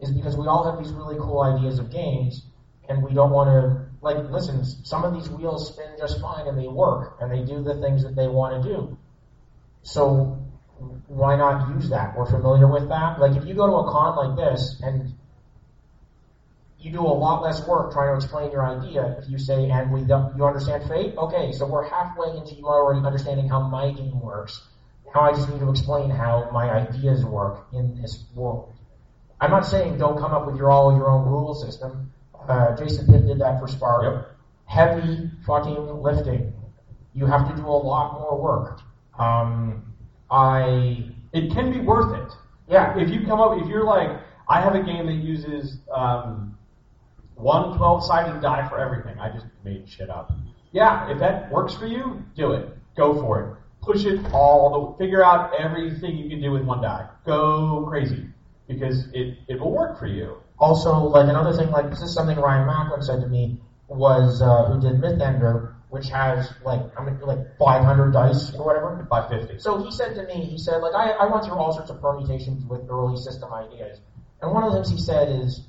is 0.00 0.10
because 0.10 0.36
we 0.36 0.46
all 0.46 0.64
have 0.70 0.82
these 0.82 0.92
really 0.92 1.16
cool 1.18 1.42
ideas 1.42 1.78
of 1.78 1.90
games, 1.90 2.46
and 2.88 3.02
we 3.02 3.12
don't 3.14 3.30
want 3.30 3.48
to 3.48 3.90
like 4.02 4.16
listen. 4.30 4.64
Some 4.64 5.04
of 5.04 5.12
these 5.14 5.28
wheels 5.30 5.72
spin 5.72 5.94
just 5.98 6.20
fine 6.20 6.46
and 6.46 6.58
they 6.58 6.68
work 6.68 7.18
and 7.20 7.30
they 7.30 7.42
do 7.44 7.62
the 7.62 7.80
things 7.80 8.02
that 8.02 8.16
they 8.16 8.26
want 8.26 8.62
to 8.62 8.68
do. 8.68 8.98
So 9.82 10.38
why 11.06 11.36
not 11.36 11.68
use 11.74 11.90
that? 11.90 12.16
We're 12.16 12.30
familiar 12.30 12.66
with 12.66 12.88
that. 12.88 13.20
Like 13.20 13.36
if 13.36 13.44
you 13.44 13.54
go 13.54 13.66
to 13.66 13.88
a 13.88 13.92
con 13.92 14.16
like 14.16 14.36
this 14.36 14.80
and 14.82 15.14
you 16.78 16.90
do 16.90 17.00
a 17.00 17.12
lot 17.12 17.42
less 17.42 17.66
work 17.66 17.92
trying 17.92 18.12
to 18.12 18.16
explain 18.16 18.50
your 18.50 18.66
idea 18.66 19.18
if 19.18 19.28
you 19.28 19.38
say, 19.38 19.68
and 19.70 19.92
we 19.92 20.02
don't, 20.02 20.34
you 20.36 20.46
understand 20.46 20.88
fate? 20.88 21.14
Okay, 21.16 21.52
so 21.52 21.66
we're 21.66 21.86
halfway 21.86 22.34
into 22.36 22.54
you 22.54 22.64
already 22.64 23.04
understanding 23.04 23.48
how 23.48 23.60
my 23.68 23.92
game 23.92 24.18
works. 24.18 24.66
Now 25.14 25.22
I 25.22 25.32
just 25.32 25.50
need 25.50 25.60
to 25.60 25.68
explain 25.68 26.08
how 26.08 26.48
my 26.52 26.70
ideas 26.70 27.22
work 27.24 27.66
in 27.74 28.00
this 28.00 28.24
world. 28.34 28.72
I'm 29.40 29.50
not 29.50 29.64
saying 29.66 29.98
don't 29.98 30.18
come 30.18 30.32
up 30.32 30.46
with 30.46 30.56
your 30.56 30.70
all 30.70 30.94
your 30.94 31.08
own 31.10 31.26
rule 31.26 31.54
system. 31.54 32.12
Uh, 32.48 32.76
Jason 32.76 33.06
Pitre 33.06 33.26
did 33.26 33.40
that 33.40 33.60
for 33.60 33.68
Spark. 33.68 34.02
Yep. 34.04 34.30
Heavy 34.66 35.30
fucking 35.46 36.02
lifting. 36.02 36.52
You 37.14 37.26
have 37.26 37.48
to 37.48 37.56
do 37.56 37.66
a 37.66 37.68
lot 37.70 38.14
more 38.20 38.40
work. 38.40 38.80
Um, 39.18 39.94
I 40.30 41.10
It 41.32 41.52
can 41.52 41.72
be 41.72 41.80
worth 41.80 42.14
it. 42.16 42.32
yeah. 42.68 42.96
If 42.98 43.10
you 43.10 43.26
come 43.26 43.40
up, 43.40 43.60
if 43.60 43.68
you're 43.68 43.84
like, 43.84 44.10
I 44.48 44.60
have 44.60 44.74
a 44.74 44.82
game 44.82 45.06
that 45.06 45.14
uses 45.14 45.78
um, 45.94 46.56
one 47.34 47.76
12 47.76 48.04
sided 48.04 48.40
die 48.42 48.68
for 48.68 48.78
everything. 48.78 49.18
I 49.18 49.30
just 49.32 49.46
made 49.64 49.88
shit 49.88 50.10
up. 50.10 50.32
Yeah, 50.72 51.10
if 51.10 51.18
that 51.18 51.50
works 51.50 51.74
for 51.74 51.86
you, 51.86 52.22
do 52.36 52.52
it. 52.52 52.68
Go 52.96 53.20
for 53.20 53.40
it. 53.40 53.56
Push 53.82 54.04
it 54.04 54.20
all 54.32 54.94
the, 54.98 55.04
figure 55.04 55.24
out 55.24 55.52
everything 55.58 56.16
you 56.16 56.28
can 56.28 56.40
do 56.40 56.52
with 56.52 56.62
one 56.62 56.82
die. 56.82 57.08
Go 57.26 57.86
crazy. 57.88 58.26
Because 58.70 59.08
it, 59.12 59.38
it 59.48 59.60
will 59.60 59.72
work 59.72 59.98
for 59.98 60.06
you. 60.06 60.36
Also, 60.58 60.92
like 60.94 61.28
another 61.28 61.56
thing, 61.56 61.70
like 61.70 61.90
this 61.90 62.02
is 62.02 62.14
something 62.14 62.38
Ryan 62.38 62.66
Macklin 62.66 63.02
said 63.02 63.20
to 63.22 63.28
me 63.28 63.58
was 63.88 64.40
uh, 64.40 64.66
who 64.66 64.80
did 64.80 65.00
Mythender, 65.00 65.74
which 65.88 66.08
has 66.08 66.52
like 66.64 66.80
I 66.98 67.04
mean 67.04 67.18
like 67.20 67.58
500 67.58 68.12
dice 68.12 68.54
or 68.54 68.64
whatever. 68.64 69.06
550. 69.10 69.58
So 69.60 69.82
he 69.82 69.90
said 69.90 70.14
to 70.14 70.26
me, 70.26 70.44
he 70.44 70.58
said 70.58 70.78
like 70.78 70.94
I, 70.94 71.10
I 71.10 71.32
went 71.32 71.44
through 71.44 71.54
all 71.54 71.72
sorts 71.72 71.90
of 71.90 72.00
permutations 72.00 72.64
with 72.66 72.88
early 72.88 73.16
system 73.16 73.52
ideas, 73.52 73.98
and 74.40 74.52
one 74.52 74.62
of 74.62 74.72
the 74.72 74.78
things 74.78 74.90
he 74.90 74.98
said 74.98 75.28
is, 75.28 75.62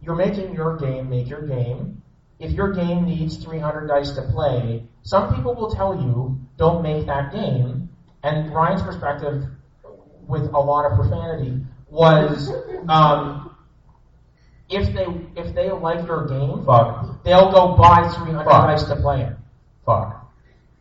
you're 0.00 0.16
making 0.16 0.54
your 0.54 0.76
game, 0.76 1.10
make 1.10 1.28
your 1.28 1.46
game. 1.46 2.02
If 2.40 2.52
your 2.52 2.72
game 2.72 3.04
needs 3.04 3.36
300 3.36 3.86
dice 3.86 4.12
to 4.12 4.22
play, 4.22 4.84
some 5.02 5.34
people 5.34 5.54
will 5.54 5.70
tell 5.74 5.94
you 5.94 6.38
don't 6.56 6.82
make 6.82 7.06
that 7.06 7.32
game. 7.32 7.88
And 8.22 8.52
Ryan's 8.52 8.82
perspective, 8.82 9.44
with 10.26 10.42
a 10.54 10.58
lot 10.58 10.90
of 10.90 10.98
profanity, 10.98 11.64
was 11.94 12.50
um, 12.88 13.54
if 14.68 14.92
they 14.94 15.06
if 15.40 15.54
they 15.54 15.70
like 15.70 16.06
your 16.06 16.26
game, 16.26 16.64
Fuck. 16.66 17.22
they'll 17.24 17.52
go 17.52 17.76
buy 17.76 18.10
300 18.16 18.44
Fuck. 18.44 18.66
dice 18.66 18.84
to 18.84 18.96
play 18.96 19.22
it. 19.22 19.36
Fuck. 19.86 20.20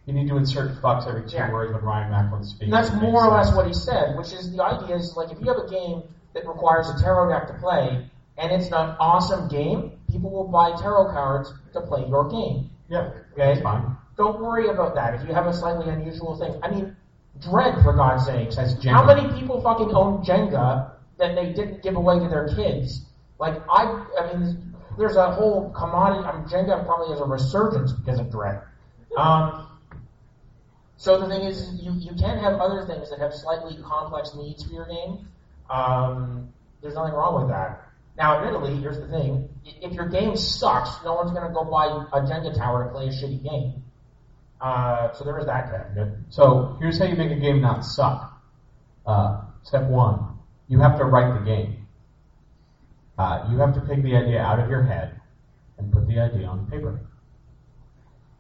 You 0.06 0.14
need 0.14 0.28
to 0.30 0.38
insert 0.38 0.82
fucks 0.82 1.08
every 1.08 1.30
two 1.30 1.38
Yeah. 1.38 1.52
words 1.54 1.72
when 1.74 1.84
Ryan 1.84 2.12
Macklin 2.12 2.44
speaks. 2.44 2.64
And 2.64 2.74
that's 2.74 2.90
It 2.90 2.94
makes 2.96 3.04
more 3.04 3.26
or 3.26 3.32
less 3.38 3.46
sense. 3.48 3.58
what 3.58 3.68
he 3.68 3.74
said, 3.74 4.18
which 4.18 4.34
is 4.34 4.52
the 4.56 4.64
idea 4.64 4.96
is 4.96 5.16
like 5.16 5.32
if 5.32 5.40
you 5.40 5.48
have 5.48 5.64
a 5.64 5.70
game 5.70 6.04
that 6.34 6.48
requires 6.48 6.90
a 6.90 7.00
tarot 7.02 7.30
deck 7.30 7.48
to 7.48 7.54
play 7.54 8.10
and 8.38 8.52
it's 8.52 8.68
an 8.68 8.96
awesome 9.00 9.48
game, 9.48 9.92
people 10.12 10.30
will 10.32 10.48
buy 10.48 10.72
tarot 10.82 11.12
cards 11.12 11.54
to 11.74 11.82
play 11.82 12.06
your 12.08 12.28
game. 12.30 12.70
Yeah, 12.90 13.12
Okay? 13.34 13.54
that's 13.54 13.62
fine. 13.62 13.96
Don't 14.18 14.42
worry 14.42 14.68
about 14.68 14.96
that. 14.96 15.14
If 15.16 15.28
you 15.28 15.34
have 15.34 15.46
a 15.48 15.54
slightly 15.54 15.90
unusual 15.90 16.36
thing, 16.38 16.60
I 16.64 16.70
mean, 16.70 16.96
Dread 17.40 17.82
for 17.84 17.94
God's 17.94 18.26
sakes. 18.26 18.56
That's 18.58 18.74
Jenga. 18.76 18.92
How 18.92 19.04
many 19.06 19.28
people 19.40 19.60
fucking 19.62 19.94
own 19.96 20.24
Jenga 20.24 20.92
that 21.18 21.36
they 21.36 21.54
didn't 21.54 21.84
give 21.84 21.96
away 21.96 22.20
to 22.20 22.28
their 22.28 22.48
kids? 22.56 23.02
Like 23.40 23.62
I, 23.70 24.06
I 24.20 24.34
mean, 24.34 24.74
there's 24.98 25.16
a 25.16 25.32
whole 25.32 25.72
commodity. 25.72 26.26
I 26.26 26.38
mean, 26.38 26.48
Jenga 26.48 26.86
probably 26.86 27.10
has 27.12 27.20
a 27.20 27.26
resurgence 27.26 27.92
because 27.92 28.20
of 28.20 28.32
Dread. 28.32 28.62
Um, 29.18 29.68
so 30.98 31.20
the 31.20 31.28
thing 31.28 31.42
is, 31.42 31.82
you, 31.82 31.92
you 31.94 32.12
can 32.12 32.38
have 32.40 32.60
other 32.60 32.86
things 32.86 33.10
that 33.10 33.20
have 33.20 33.34
slightly 33.34 33.78
complex 33.84 34.34
needs 34.36 34.64
for 34.64 34.74
your 34.74 34.86
game. 34.86 35.28
Um, 35.70 36.54
there's 36.82 36.96
nothing 36.96 37.14
wrong 37.14 37.42
with 37.42 37.50
that. 37.50 37.90
Now, 38.18 38.38
admittedly, 38.38 38.80
here's 38.80 39.00
the 39.00 39.08
thing: 39.08 39.50
if 39.66 39.94
your 39.94 40.08
game 40.08 40.36
sucks, 40.38 41.04
no 41.04 41.16
one's 41.16 41.32
going 41.32 41.48
to 41.48 41.54
go 41.54 41.64
buy 41.64 41.88
a 41.88 42.22
Jenga 42.22 42.56
tower 42.56 42.86
to 42.86 42.92
play 42.92 43.08
a 43.08 43.10
shitty 43.10 43.44
game. 43.44 43.84
Uh, 44.62 45.12
so 45.14 45.26
there 45.26 45.38
is 45.40 45.46
that 45.46 45.70
caveat. 45.70 46.08
So 46.30 46.78
here's 46.80 46.98
how 46.98 47.06
you 47.06 47.16
make 47.16 47.32
a 47.32 47.40
game 47.40 47.60
not 47.60 47.84
suck. 47.84 48.42
Uh, 49.06 49.42
step 49.64 49.84
one, 49.90 50.33
you 50.68 50.80
have 50.80 50.98
to 50.98 51.06
write 51.06 51.40
the 51.40 51.46
game. 51.46 51.86
Uh, 53.18 53.48
you 53.52 53.58
have 53.58 53.74
to 53.74 53.82
pick 53.82 54.02
the 54.04 54.16
idea 54.16 54.42
out 54.42 54.60
of 54.60 54.70
your 54.70 54.84
head 54.84 55.20
and 55.78 55.92
put 55.92 56.08
the 56.08 56.20
idea 56.20 56.48
on 56.48 56.66
paper. 56.70 57.00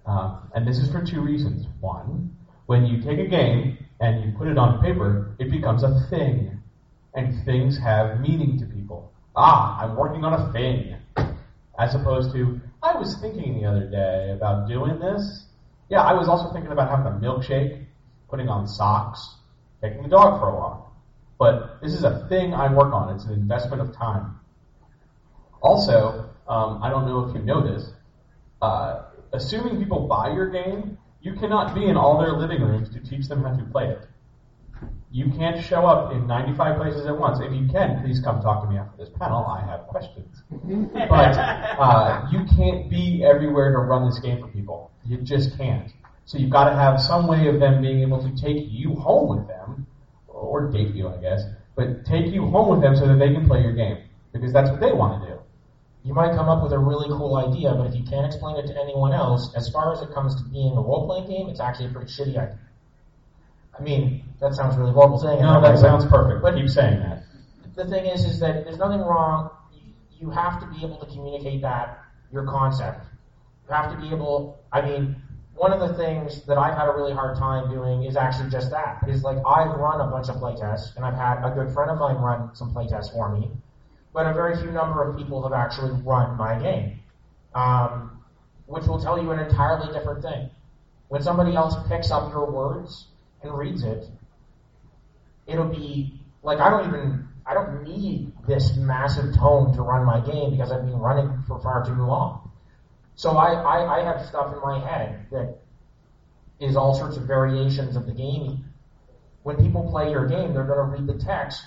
Uh, 0.06 0.40
and 0.56 0.68
this 0.68 0.78
is 0.78 0.92
for 0.92 1.06
two 1.06 1.22
reasons. 1.22 1.66
One, 1.80 2.36
when 2.66 2.86
you 2.86 3.02
take 3.02 3.20
a 3.20 3.28
game 3.28 3.78
and 4.00 4.24
you 4.24 4.38
put 4.38 4.48
it 4.48 4.58
on 4.58 4.82
paper, 4.82 5.36
it 5.40 5.52
becomes 5.52 5.84
a 5.84 6.08
thing. 6.10 6.60
And 7.16 7.46
things 7.46 7.78
have 7.78 8.20
meaning 8.20 8.58
to 8.60 8.66
people. 8.66 9.12
Ah, 9.36 9.80
I'm 9.82 9.96
working 9.96 10.24
on 10.26 10.34
a 10.34 10.52
thing. 10.52 10.96
As 11.78 11.96
opposed 11.96 12.34
to, 12.34 12.60
I 12.82 12.98
was 12.98 13.18
thinking 13.22 13.62
the 13.62 13.68
other 13.68 13.90
day 13.90 14.32
about 14.32 14.68
doing 14.68 15.00
this. 15.00 15.46
Yeah, 15.90 16.02
I 16.02 16.14
was 16.14 16.28
also 16.28 16.52
thinking 16.52 16.72
about 16.72 16.90
having 16.90 17.06
a 17.06 17.16
milkshake, 17.24 17.86
putting 18.30 18.48
on 18.48 18.68
socks, 18.68 19.36
taking 19.82 20.02
the 20.04 20.10
dog 20.10 20.40
for 20.40 20.50
a 20.50 20.56
walk. 20.56 20.83
But 21.44 21.82
this 21.82 21.94
is 21.94 22.06
a 22.06 22.26
thing 22.30 22.54
I 22.54 22.72
work 22.74 22.94
on. 22.94 23.14
It's 23.14 23.26
an 23.26 23.34
investment 23.34 23.82
of 23.82 23.94
time. 23.94 24.40
Also, 25.62 26.30
um, 26.48 26.82
I 26.82 26.90
don't 26.90 27.06
know 27.06 27.28
if 27.28 27.36
you 27.36 27.42
know 27.42 27.62
this, 27.62 27.92
uh, 28.62 29.08
assuming 29.34 29.78
people 29.78 30.08
buy 30.08 30.32
your 30.32 30.50
game, 30.50 30.98
you 31.22 31.34
cannot 31.34 31.76
be 31.76 31.84
in 31.86 31.98
all 31.98 32.18
their 32.18 32.32
living 32.32 32.62
rooms 32.62 32.90
to 32.92 33.02
teach 33.02 33.28
them 33.28 33.44
how 33.44 33.58
to 33.58 33.64
play 33.66 33.90
it. 33.90 34.08
You 35.12 35.34
can't 35.38 35.62
show 35.62 35.86
up 35.86 36.14
in 36.14 36.28
95 36.28 36.78
places 36.78 37.06
at 37.08 37.20
once. 37.20 37.40
If 37.42 37.52
you 37.52 37.68
can, 37.68 38.02
please 38.02 38.22
come 38.22 38.42
talk 38.42 38.64
to 38.64 38.70
me 38.70 38.78
after 38.78 38.96
this 39.04 39.10
panel. 39.20 39.46
I 39.46 39.66
have 39.66 39.82
questions. 39.88 40.44
But 40.94 41.36
uh, 41.36 42.26
you 42.32 42.46
can't 42.56 42.90
be 42.90 43.26
everywhere 43.26 43.74
to 43.74 43.80
run 43.80 44.06
this 44.06 44.20
game 44.20 44.40
for 44.40 44.48
people. 44.48 44.92
You 45.06 45.18
just 45.18 45.58
can't. 45.58 45.92
So 46.24 46.38
you've 46.38 46.52
got 46.52 46.70
to 46.70 46.76
have 46.76 47.02
some 47.02 47.28
way 47.28 47.48
of 47.50 47.60
them 47.60 47.82
being 47.82 48.00
able 48.00 48.22
to 48.24 48.34
take 48.42 48.68
you 48.70 48.96
home 48.96 49.38
with 49.38 49.48
them, 49.50 49.83
or 50.44 50.72
date 50.72 50.94
you, 50.94 51.08
I 51.08 51.18
guess, 51.18 51.44
but 51.76 52.06
take 52.06 52.28
you 52.32 52.46
home 52.50 52.70
with 52.70 52.82
them 52.82 52.96
so 52.96 53.08
that 53.08 53.20
they 53.20 53.34
can 53.34 53.48
play 53.48 53.62
your 53.62 53.74
game 53.74 53.98
because 54.32 54.54
that's 54.54 54.70
what 54.70 54.80
they 54.80 54.92
want 54.92 55.24
to 55.24 55.30
do. 55.30 55.40
You 56.04 56.14
might 56.14 56.36
come 56.36 56.50
up 56.50 56.62
with 56.62 56.74
a 56.74 56.80
really 56.80 57.08
cool 57.08 57.38
idea, 57.38 57.74
but 57.74 57.88
if 57.88 57.96
you 57.96 58.04
can't 58.04 58.26
explain 58.26 58.58
it 58.58 58.68
to 58.68 58.80
anyone 58.82 59.14
else, 59.14 59.54
as 59.56 59.70
far 59.70 59.94
as 59.94 60.02
it 60.02 60.14
comes 60.14 60.36
to 60.36 60.44
being 60.50 60.74
a 60.76 60.82
role 60.82 61.08
playing 61.08 61.30
game, 61.30 61.50
it's 61.50 61.62
actually 61.62 61.88
a 61.88 61.90
pretty 61.90 62.12
shitty 62.12 62.38
idea. 62.38 62.60
I 63.78 63.82
mean, 63.82 64.24
that 64.40 64.54
sounds 64.54 64.78
really 64.78 64.92
horrible 64.92 65.18
saying. 65.18 65.42
No, 65.42 65.62
that 65.62 65.80
sounds 65.80 66.06
perfect. 66.06 66.42
But 66.42 66.56
Keep 66.56 66.70
saying 66.70 67.00
that. 67.00 67.24
the 67.76 67.86
thing 67.86 68.06
is, 68.06 68.26
is 68.26 68.40
that 68.42 68.66
there's 68.66 68.78
nothing 68.78 69.00
wrong. 69.00 69.50
You 70.20 70.30
have 70.30 70.60
to 70.60 70.68
be 70.68 70.86
able 70.86 70.98
to 70.98 71.06
communicate 71.06 71.62
that 71.62 72.04
your 72.32 72.46
concept. 72.46 73.06
You 73.68 73.74
have 73.74 73.92
to 73.92 73.98
be 74.00 74.14
able. 74.14 74.60
I 74.72 74.82
mean, 74.82 75.16
one 75.56 75.72
of 75.72 75.80
the 75.80 75.96
things 75.96 76.42
that 76.46 76.58
I've 76.58 76.76
had 76.76 76.88
a 76.88 76.92
really 76.92 77.14
hard 77.14 77.38
time 77.38 77.70
doing 77.70 78.04
is 78.04 78.16
actually 78.16 78.50
just 78.50 78.72
that. 78.72 79.04
Is 79.08 79.24
like 79.24 79.38
I've 79.46 79.78
run 79.78 80.02
a 80.02 80.10
bunch 80.10 80.30
of 80.30 80.36
playtests, 80.38 80.96
and 80.96 81.06
I've 81.06 81.14
had 81.14 81.44
a 81.44 81.54
good 81.54 81.74
friend 81.74 81.92
of 81.92 81.98
mine 81.98 82.16
run 82.18 82.56
some 82.56 82.74
playtests 82.74 83.12
for 83.12 83.30
me, 83.30 83.52
but 84.14 84.26
a 84.26 84.34
very 84.34 84.56
few 84.60 84.72
number 84.72 85.04
of 85.04 85.16
people 85.18 85.44
have 85.44 85.54
actually 85.54 85.92
run 86.02 86.38
my 86.38 86.58
game, 86.58 87.00
um, 87.54 88.24
which 88.66 88.86
will 88.86 89.00
tell 89.00 89.22
you 89.22 89.32
an 89.32 89.40
entirely 89.40 89.94
different 89.94 90.24
thing. 90.24 90.50
When 91.10 91.22
somebody 91.22 91.56
else 91.56 91.76
picks 91.88 92.10
up 92.10 92.32
your 92.32 92.50
words 92.50 93.06
and 93.44 93.56
reads 93.56 93.84
it, 93.84 94.10
it'll 95.46 95.70
be 95.70 96.20
like 96.42 96.60
I 96.60 96.72
don't 96.72 96.88
even 96.88 97.28
I 97.46 97.54
don't 97.54 97.84
need 97.84 98.32
this 98.48 98.76
massive 98.76 99.36
tome 99.36 99.74
to 99.76 99.84
run 99.84 100.06
my 100.06 100.20
game 100.20 100.52
because 100.52 100.72
I've 100.72 100.86
been 100.86 100.98
running 100.98 101.44
for 101.48 101.60
far 101.60 101.86
too 101.86 101.94
long. 101.94 102.43
So 103.16 103.32
I, 103.32 103.54
I, 103.54 104.00
I 104.00 104.04
have 104.04 104.26
stuff 104.26 104.54
in 104.54 104.62
my 104.62 104.80
head 104.80 105.26
that 105.32 105.58
is 106.60 106.76
all 106.76 106.94
sorts 106.96 107.18
of 107.18 107.24
variations 107.24 107.96
of 107.96 108.06
the 108.06 108.14
game. 108.14 108.66
When 109.44 109.58
people 109.58 109.90
play 109.90 110.10
your 110.10 110.26
game, 110.26 110.54
they're 110.54 110.64
going 110.64 110.78
to 110.78 110.98
read 110.98 111.08
the 111.08 111.22
text, 111.24 111.64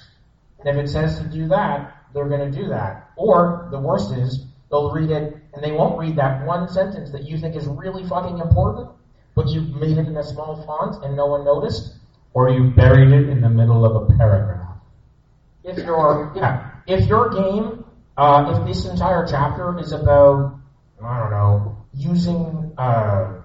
and 0.58 0.68
if 0.68 0.76
it 0.76 0.88
says 0.88 1.18
to 1.18 1.24
do 1.24 1.48
that, 1.48 1.94
they're 2.14 2.28
going 2.28 2.50
to 2.50 2.56
do 2.56 2.68
that. 2.68 3.10
Or 3.16 3.68
the 3.70 3.78
worst 3.78 4.12
is 4.12 4.46
they'll 4.70 4.90
read 4.90 5.10
it 5.10 5.36
and 5.52 5.62
they 5.62 5.72
won't 5.72 5.98
read 5.98 6.16
that 6.16 6.46
one 6.46 6.68
sentence 6.68 7.10
that 7.12 7.22
you 7.22 7.38
think 7.38 7.56
is 7.56 7.66
really 7.66 8.06
fucking 8.08 8.38
important, 8.38 8.88
but 9.34 9.48
you 9.48 9.60
made 9.60 9.98
it 9.98 10.06
in 10.06 10.16
a 10.16 10.22
small 10.22 10.64
font 10.64 11.04
and 11.04 11.16
no 11.16 11.26
one 11.26 11.44
noticed. 11.44 11.94
Or 12.34 12.50
you 12.50 12.70
buried 12.70 13.12
it 13.12 13.28
in 13.28 13.40
the 13.40 13.48
middle 13.48 13.84
of 13.84 13.96
a 13.96 14.16
paragraph. 14.16 14.76
If 15.64 15.78
your 15.78 16.32
yeah, 16.36 16.70
if 16.86 17.06
your 17.06 17.30
game, 17.30 17.84
uh, 18.16 18.54
if 18.54 18.66
this 18.66 18.86
entire 18.86 19.26
chapter 19.26 19.78
is 19.78 19.92
about 19.92 20.58
I 21.02 21.18
don't 21.20 21.30
know 21.30 21.86
using 21.96 22.72
uh, 22.76 23.40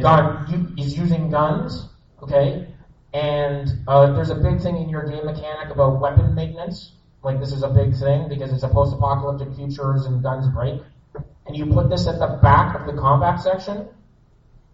gun 0.00 0.74
is 0.78 0.96
using 0.96 1.30
guns, 1.30 1.88
okay, 2.22 2.68
and 3.12 3.68
uh, 3.88 4.12
there's 4.12 4.30
a 4.30 4.36
big 4.36 4.60
thing 4.60 4.76
in 4.76 4.88
your 4.88 5.04
game 5.08 5.26
mechanic 5.26 5.70
about 5.70 6.00
weapon 6.00 6.34
maintenance. 6.34 6.92
Like 7.22 7.40
this 7.40 7.52
is 7.52 7.62
a 7.62 7.68
big 7.68 7.96
thing 7.96 8.28
because 8.28 8.52
it's 8.52 8.62
a 8.62 8.68
post-apocalyptic 8.68 9.54
futures 9.56 10.06
and 10.06 10.22
guns 10.22 10.46
break, 10.48 10.80
and 11.46 11.56
you 11.56 11.66
put 11.66 11.90
this 11.90 12.06
at 12.06 12.18
the 12.18 12.38
back 12.42 12.78
of 12.78 12.86
the 12.86 13.00
combat 13.00 13.40
section, 13.40 13.88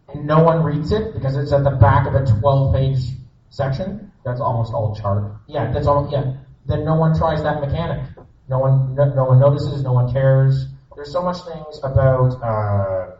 and 0.09 0.27
no 0.27 0.43
one 0.43 0.63
reads 0.63 0.93
it 0.93 1.15
because 1.15 1.37
it's 1.37 1.53
at 1.53 1.65
the 1.65 1.71
back 1.71 2.07
of 2.07 2.15
a 2.15 2.21
12-page 2.21 3.17
section. 3.51 4.13
That's 4.25 4.41
almost 4.41 4.75
all 4.75 4.95
chart. 4.95 5.33
Yeah, 5.47 5.73
that's 5.73 5.87
all. 5.87 6.09
Yeah, 6.11 6.37
then 6.67 6.85
no 6.85 6.97
one 6.97 7.17
tries 7.17 7.43
that 7.43 7.61
mechanic. 7.61 8.05
No 8.49 8.59
one, 8.59 8.95
no, 8.95 9.05
no 9.15 9.25
one 9.25 9.39
notices. 9.39 9.83
No 9.83 9.93
one 9.93 10.13
cares. 10.13 10.67
There's 11.01 11.13
so 11.13 11.23
much 11.23 11.39
things 11.47 11.81
about 11.83 12.43
uh, 12.43 13.17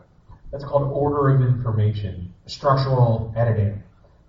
That's 0.51 0.63
called 0.63 0.83
order 0.83 1.29
of 1.29 1.41
information. 1.41 2.31
structural 2.45 3.33
editing. 3.35 3.81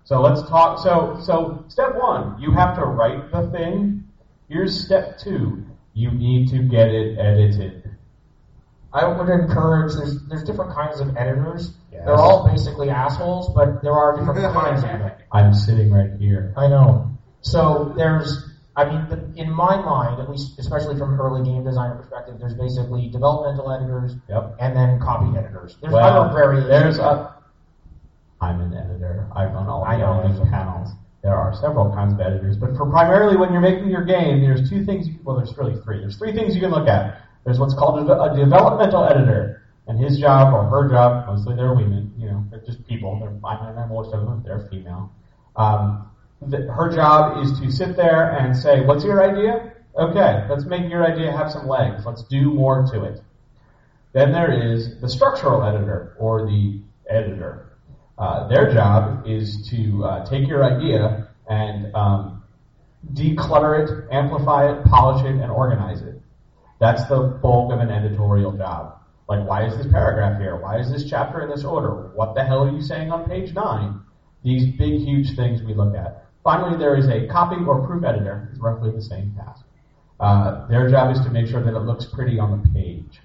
So 0.05 0.21
let's 0.21 0.41
talk. 0.49 0.79
So 0.79 1.19
so 1.21 1.63
step 1.67 1.93
one, 1.93 2.41
you 2.41 2.51
have 2.51 2.73
to 2.77 2.81
write 2.83 3.31
the 3.31 3.51
thing. 3.51 4.05
Here's 4.49 4.83
step 4.83 5.19
two. 5.19 5.67
You 5.93 6.09
need 6.09 6.49
to 6.49 6.63
get 6.63 6.87
it 6.87 7.19
edited. 7.19 7.91
I 8.91 9.05
would 9.05 9.29
encourage. 9.29 9.93
There's 9.93 10.17
there's 10.27 10.43
different 10.43 10.73
kinds 10.73 10.99
of 10.99 11.15
editors. 11.15 11.75
Yes. 11.91 12.05
They're 12.07 12.15
all 12.15 12.49
basically 12.49 12.89
assholes, 12.89 13.53
but 13.53 13.83
there 13.83 13.93
are 13.93 14.17
different 14.17 14.51
kinds 14.61 14.81
of 14.83 14.89
them. 14.89 15.11
I'm 15.31 15.53
sitting 15.53 15.91
right 15.91 16.19
here. 16.19 16.55
I 16.57 16.69
know. 16.69 17.11
So 17.41 17.93
there's, 17.95 18.49
I 18.75 18.85
mean, 18.85 19.07
the, 19.09 19.17
in 19.39 19.51
my 19.51 19.75
mind, 19.77 20.19
at 20.19 20.29
least, 20.29 20.57
especially 20.59 20.97
from 20.97 21.13
an 21.13 21.19
early 21.19 21.43
game 21.43 21.63
designer 21.63 21.95
perspective, 21.95 22.37
there's 22.39 22.55
basically 22.55 23.07
developmental 23.09 23.71
editors 23.71 24.15
Yep. 24.29 24.55
and 24.59 24.75
then 24.75 24.99
copy 24.99 25.37
editors. 25.37 25.77
There's 25.81 25.93
Well, 25.93 26.05
other 26.23 26.33
variations. 26.33 26.69
there's 26.69 26.97
a. 26.99 27.35
I'm 28.41 28.59
an 28.61 28.73
editor. 28.73 29.27
I 29.35 29.45
run 29.45 29.67
all 29.67 29.83
I 29.85 29.95
the 29.97 30.01
know. 30.01 30.19
editing 30.21 30.49
panels. 30.49 30.89
There 31.21 31.35
are 31.35 31.53
several 31.55 31.93
kinds 31.93 32.13
of 32.13 32.19
editors, 32.19 32.57
but 32.57 32.75
for 32.75 32.85
primarily 32.89 33.37
when 33.37 33.53
you're 33.53 33.61
making 33.61 33.89
your 33.89 34.03
game, 34.03 34.41
there's 34.41 34.69
two 34.69 34.83
things. 34.83 35.07
You, 35.07 35.15
well, 35.23 35.37
there's 35.37 35.55
really 35.57 35.79
three. 35.83 35.99
There's 35.99 36.17
three 36.17 36.33
things 36.33 36.53
you 36.55 36.59
can 36.61 36.71
look 36.71 36.87
at. 36.87 37.21
There's 37.45 37.59
what's 37.59 37.73
called 37.75 38.09
a, 38.09 38.21
a 38.21 38.35
developmental 38.35 39.05
editor, 39.05 39.63
and 39.87 39.97
his 40.03 40.17
job 40.19 40.53
or 40.53 40.63
her 40.65 40.89
job, 40.89 41.27
mostly 41.27 41.55
they're 41.55 41.73
women. 41.73 42.11
You 42.17 42.27
know, 42.31 42.43
they're 42.49 42.59
just 42.65 42.85
people. 42.87 43.17
They're 43.19 43.31
I 43.49 43.71
mean, 43.71 43.87
most 43.89 44.13
of 44.13 44.25
them 44.25 44.41
they're 44.45 44.67
female. 44.69 45.11
Um, 45.55 46.09
her 46.51 46.91
job 46.93 47.43
is 47.43 47.59
to 47.59 47.71
sit 47.71 47.95
there 47.95 48.31
and 48.37 48.55
say, 48.55 48.85
"What's 48.85 49.03
your 49.03 49.23
idea? 49.23 49.73
Okay, 49.97 50.45
let's 50.49 50.65
make 50.65 50.89
your 50.89 51.05
idea 51.05 51.31
have 51.31 51.51
some 51.51 51.67
legs. 51.67 52.05
Let's 52.05 52.23
do 52.23 52.53
more 52.53 52.85
to 52.91 53.03
it." 53.03 53.21
Then 54.13 54.31
there 54.31 54.51
is 54.51 54.99
the 55.01 55.09
structural 55.09 55.63
editor 55.63 56.15
or 56.19 56.45
the 56.45 56.81
editor. 57.09 57.77
Uh, 58.17 58.47
their 58.47 58.71
job 58.71 59.25
is 59.27 59.67
to 59.69 60.03
uh, 60.05 60.25
take 60.25 60.47
your 60.47 60.63
idea 60.63 61.29
and 61.49 61.93
um, 61.95 62.43
declutter 63.13 63.83
it, 63.83 64.07
amplify 64.11 64.71
it, 64.71 64.85
polish 64.85 65.25
it, 65.25 65.41
and 65.41 65.51
organize 65.51 66.01
it. 66.01 66.21
That's 66.79 67.05
the 67.05 67.39
bulk 67.41 67.73
of 67.73 67.79
an 67.79 67.89
editorial 67.89 68.51
job. 68.51 68.99
Like, 69.27 69.47
why 69.47 69.65
is 69.65 69.75
this 69.77 69.87
paragraph 69.91 70.39
here? 70.39 70.57
Why 70.57 70.79
is 70.79 70.91
this 70.91 71.09
chapter 71.09 71.41
in 71.41 71.49
this 71.49 71.63
order? 71.63 72.11
What 72.13 72.35
the 72.35 72.43
hell 72.43 72.67
are 72.67 72.71
you 72.71 72.81
saying 72.81 73.11
on 73.11 73.27
page 73.27 73.53
nine? 73.53 74.01
These 74.43 74.75
big, 74.77 74.99
huge 74.99 75.35
things 75.35 75.63
we 75.63 75.73
look 75.73 75.95
at. 75.95 76.22
Finally, 76.43 76.77
there 76.77 76.95
is 76.95 77.07
a 77.07 77.27
copy 77.27 77.55
or 77.55 77.85
proof 77.87 78.03
editor. 78.03 78.49
It's 78.51 78.59
roughly 78.59 78.91
the 78.91 79.01
same 79.01 79.33
task. 79.35 79.63
Uh, 80.19 80.67
their 80.67 80.89
job 80.89 81.11
is 81.11 81.19
to 81.21 81.29
make 81.29 81.47
sure 81.47 81.63
that 81.63 81.75
it 81.75 81.79
looks 81.79 82.05
pretty 82.05 82.39
on 82.39 82.61
the 82.61 82.69
page. 82.69 83.21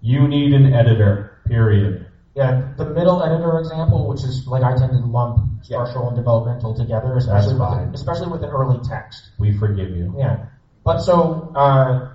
You 0.00 0.26
need 0.28 0.52
an 0.54 0.72
editor, 0.72 1.38
period. 1.46 2.06
Yeah, 2.34 2.72
the 2.76 2.86
middle 2.86 3.22
editor 3.22 3.58
example, 3.58 4.06
which 4.08 4.22
is 4.24 4.46
like 4.46 4.62
I 4.62 4.76
tend 4.76 4.92
to 4.92 4.98
lump 4.98 5.62
structural 5.62 6.08
and 6.08 6.16
developmental 6.16 6.74
together, 6.74 7.16
especially 7.16 7.54
with 7.54 7.68
fine. 7.68 7.94
especially 7.94 8.28
with 8.28 8.42
an 8.42 8.50
early 8.50 8.78
text. 8.82 9.30
We 9.38 9.56
forgive 9.58 9.90
you. 9.90 10.14
Yeah, 10.16 10.46
but 10.84 11.00
so 11.00 11.52
uh, 11.54 12.12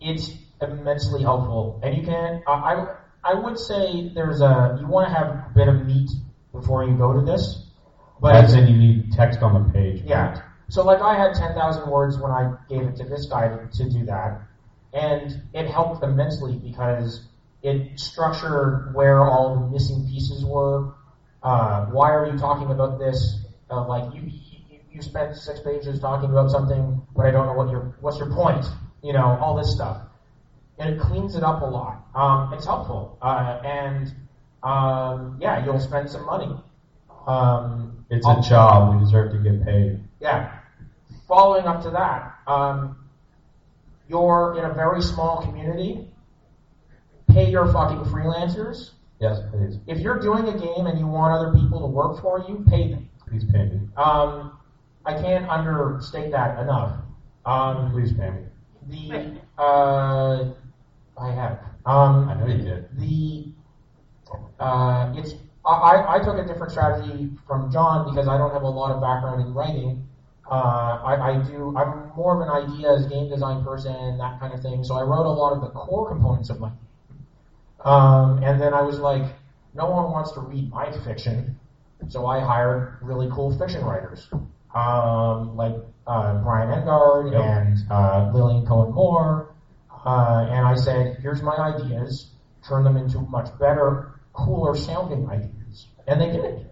it's 0.00 0.30
immensely 0.62 1.22
helpful, 1.22 1.80
and 1.82 1.96
you 1.96 2.04
can. 2.04 2.42
I 2.46 2.52
I 2.52 2.96
I 3.24 3.34
would 3.34 3.58
say 3.58 4.08
there's 4.14 4.40
a 4.40 4.78
you 4.80 4.86
want 4.86 5.08
to 5.10 5.14
have 5.14 5.28
a 5.28 5.50
bit 5.54 5.68
of 5.68 5.84
meat 5.84 6.10
before 6.52 6.84
you 6.84 6.96
go 6.96 7.12
to 7.12 7.20
this, 7.20 7.69
but 8.20 8.34
As 8.36 8.54
in, 8.54 8.66
you 8.68 8.76
need 8.76 9.12
text 9.12 9.40
on 9.42 9.66
the 9.66 9.72
page. 9.72 10.02
yeah. 10.04 10.42
So 10.68 10.84
like 10.84 11.00
I 11.00 11.16
had 11.16 11.34
10,000 11.34 11.90
words 11.90 12.16
when 12.18 12.30
I 12.30 12.54
gave 12.68 12.82
it 12.82 12.96
to 12.96 13.04
this 13.04 13.26
guy 13.26 13.48
to, 13.48 13.68
to 13.78 13.90
do 13.90 14.04
that, 14.06 14.40
and 14.92 15.42
it 15.52 15.66
helped 15.66 16.04
immensely 16.04 16.58
because 16.58 17.26
it 17.62 17.98
structured 17.98 18.94
where 18.94 19.24
all 19.24 19.54
the 19.58 19.66
missing 19.68 20.06
pieces 20.08 20.44
were. 20.44 20.92
Uh, 21.42 21.86
why 21.86 22.10
are 22.10 22.26
you 22.30 22.38
talking 22.38 22.70
about 22.70 22.98
this? 22.98 23.44
Uh, 23.70 23.84
like 23.86 24.14
you, 24.14 24.22
you 24.22 24.78
you 24.92 25.02
spent 25.02 25.34
six 25.36 25.60
pages 25.60 25.98
talking 26.00 26.30
about 26.30 26.50
something, 26.50 27.02
but 27.16 27.26
I 27.26 27.30
don't 27.30 27.46
know 27.46 27.54
what 27.54 27.70
your 27.70 27.96
what's 28.00 28.18
your 28.18 28.32
point. 28.32 28.64
You 29.02 29.12
know 29.12 29.38
all 29.40 29.56
this 29.56 29.72
stuff, 29.74 30.02
and 30.78 30.94
it 30.94 31.00
cleans 31.00 31.34
it 31.34 31.42
up 31.42 31.62
a 31.62 31.66
lot. 31.66 32.06
Um, 32.14 32.52
it's 32.52 32.66
helpful, 32.66 33.18
uh, 33.22 33.60
and 33.64 34.12
um, 34.62 35.38
yeah, 35.40 35.64
you'll 35.64 35.80
spend 35.80 36.10
some 36.10 36.26
money. 36.26 36.54
Um, 37.26 38.04
It's 38.10 38.26
a 38.26 38.40
job. 38.40 38.94
We 38.94 39.00
deserve 39.04 39.32
to 39.32 39.38
get 39.38 39.64
paid. 39.64 40.02
yeah. 40.20 40.56
Following 41.28 41.64
up 41.66 41.80
to 41.84 41.90
that, 41.90 42.38
um, 42.48 42.96
you're 44.08 44.56
in 44.58 44.64
a 44.64 44.74
very 44.74 45.00
small 45.00 45.40
community. 45.42 46.08
Pay 47.28 47.48
your 47.50 47.72
fucking 47.72 48.00
freelancers. 48.12 48.90
Yes, 49.20 49.38
please. 49.52 49.78
If 49.86 50.00
you're 50.00 50.18
doing 50.18 50.48
a 50.48 50.58
game 50.58 50.86
and 50.88 50.98
you 50.98 51.06
want 51.06 51.32
other 51.32 51.52
people 51.56 51.78
to 51.80 51.86
work 51.86 52.20
for 52.20 52.40
you, 52.48 52.64
pay 52.68 52.90
them. 52.90 53.08
Please 53.28 53.44
pay 53.44 53.66
me. 53.66 53.80
Um, 53.96 54.58
I 55.06 55.12
can't 55.14 55.48
understate 55.48 56.32
that 56.32 56.58
enough. 56.58 56.96
Um, 57.46 57.92
Please 57.92 58.12
pay 58.12 58.30
me. 58.30 58.42
the 58.88 59.62
uh, 59.62 60.50
I 61.16 61.30
have. 61.32 61.60
Um, 61.86 62.28
I 62.28 62.34
know 62.34 62.46
you 62.46 62.58
did. 62.62 62.88
the 62.98 63.52
uh, 64.58 65.12
it's 65.16 65.34
I, 65.64 66.16
I 66.16 66.18
took 66.24 66.38
a 66.38 66.46
different 66.46 66.72
strategy 66.72 67.30
from 67.46 67.70
John 67.70 68.08
because 68.08 68.28
I 68.28 68.38
don't 68.38 68.52
have 68.52 68.62
a 68.62 68.68
lot 68.68 68.92
of 68.92 69.00
background 69.00 69.42
in 69.42 69.52
writing. 69.54 70.06
Uh, 70.50 71.00
I, 71.04 71.30
I 71.30 71.42
do. 71.42 71.76
I'm 71.76 72.10
more 72.16 72.34
of 72.34 72.40
an 72.40 72.48
ideas, 72.48 73.06
game 73.06 73.28
design 73.28 73.62
person, 73.62 74.18
that 74.18 74.40
kind 74.40 74.52
of 74.52 74.60
thing. 74.60 74.82
So 74.84 74.94
I 74.96 75.02
wrote 75.02 75.26
a 75.26 75.30
lot 75.30 75.52
of 75.52 75.60
the 75.60 75.68
core 75.68 76.08
components 76.08 76.50
of 76.50 76.60
my. 76.60 76.70
Um, 77.84 78.42
and 78.42 78.60
then 78.60 78.74
I 78.74 78.82
was 78.82 78.98
like, 78.98 79.34
no 79.74 79.86
one 79.86 80.10
wants 80.10 80.32
to 80.32 80.40
read 80.40 80.70
my 80.70 80.90
fiction, 81.04 81.58
so 82.08 82.26
I 82.26 82.40
hired 82.40 82.98
really 83.00 83.28
cool 83.30 83.56
fiction 83.56 83.84
writers, 83.84 84.28
um, 84.74 85.56
like 85.56 85.74
uh, 86.06 86.42
Brian 86.42 86.70
Engard 86.70 87.32
Yep. 87.32 87.40
and 87.42 87.78
uh, 87.90 88.30
Lillian 88.34 88.66
Cohen 88.66 88.92
Moore. 88.92 89.54
Uh, 90.04 90.46
and 90.50 90.66
I 90.66 90.74
said, 90.74 91.18
here's 91.22 91.42
my 91.42 91.56
ideas, 91.56 92.30
turn 92.66 92.84
them 92.84 92.96
into 92.96 93.20
much 93.20 93.48
better, 93.58 94.09
cooler 94.32 94.76
sounding 94.76 95.28
ideas. 95.28 95.86
And 96.06 96.20
they 96.20 96.30
did. 96.30 96.66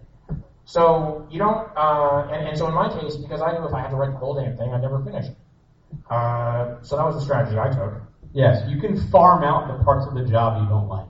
So 0.64 1.26
you 1.30 1.38
don't, 1.38 1.68
uh, 1.76 2.28
and, 2.30 2.48
and 2.48 2.58
so 2.58 2.68
in 2.68 2.74
my 2.74 2.88
case, 3.00 3.16
because 3.16 3.40
I 3.40 3.52
knew 3.52 3.66
if 3.66 3.72
I 3.72 3.80
had 3.80 3.90
to 3.90 3.96
write 3.96 4.12
the 4.12 4.18
whole 4.18 4.34
damn 4.34 4.56
thing, 4.56 4.72
I'd 4.72 4.82
never 4.82 5.02
finish. 5.02 5.26
Uh, 6.10 6.82
so 6.82 6.96
that 6.96 7.06
was 7.06 7.14
the 7.14 7.22
strategy 7.22 7.58
I 7.58 7.70
took. 7.70 8.02
Yes, 8.34 8.68
you 8.68 8.78
can 8.78 9.08
farm 9.10 9.42
out 9.42 9.78
the 9.78 9.82
parts 9.84 10.06
of 10.06 10.14
the 10.14 10.24
job 10.30 10.62
you 10.62 10.68
don't 10.68 10.88
like. 10.88 11.08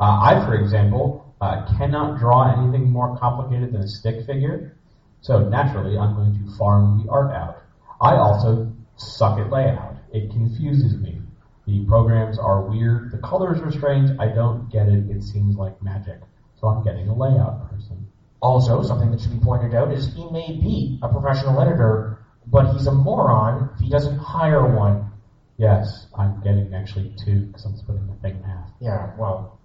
Uh, 0.00 0.20
I, 0.22 0.44
for 0.44 0.54
example, 0.54 1.32
uh, 1.40 1.64
cannot 1.78 2.18
draw 2.18 2.60
anything 2.60 2.90
more 2.90 3.16
complicated 3.18 3.72
than 3.72 3.82
a 3.82 3.88
stick 3.88 4.26
figure, 4.26 4.76
so 5.20 5.48
naturally 5.48 5.96
I'm 5.96 6.14
going 6.16 6.32
to 6.34 6.56
farm 6.56 7.04
the 7.04 7.10
art 7.10 7.32
out. 7.32 7.62
I 8.00 8.16
also 8.16 8.72
suck 8.96 9.38
at 9.38 9.50
layout. 9.50 9.96
It 10.12 10.30
confuses 10.30 10.96
me. 10.96 11.20
The 11.66 11.84
programs 11.86 12.38
are 12.38 12.62
weird, 12.62 13.10
the 13.10 13.18
colors 13.18 13.60
are 13.60 13.72
strange, 13.72 14.10
I 14.18 14.28
don't 14.28 14.70
get 14.70 14.88
it, 14.88 15.08
it 15.10 15.22
seems 15.22 15.56
like 15.56 15.80
magic. 15.82 16.20
So 16.60 16.68
I'm 16.68 16.84
getting 16.84 17.08
a 17.08 17.14
layout 17.14 17.70
person. 17.70 18.06
Also, 18.42 18.82
something 18.82 19.10
that 19.10 19.20
should 19.20 19.32
be 19.32 19.44
pointed 19.44 19.74
out 19.74 19.90
is 19.92 20.12
he 20.14 20.28
may 20.30 20.48
be 20.48 20.98
a 21.02 21.08
professional 21.08 21.60
editor, 21.62 22.18
but 22.46 22.70
he's 22.72 22.86
a 22.86 22.92
moron 22.92 23.70
if 23.74 23.80
he 23.80 23.88
doesn't 23.88 24.18
hire 24.18 24.66
one. 24.76 25.10
Yes, 25.56 26.08
I'm 26.14 26.42
getting 26.42 26.74
actually 26.74 27.14
two 27.24 27.46
because 27.46 27.64
I'm 27.64 27.76
splitting 27.76 28.06
the 28.08 28.14
thing 28.16 28.36
in 28.36 28.42
half. 28.42 28.68
Yeah, 28.80 29.12
well, 29.16 29.58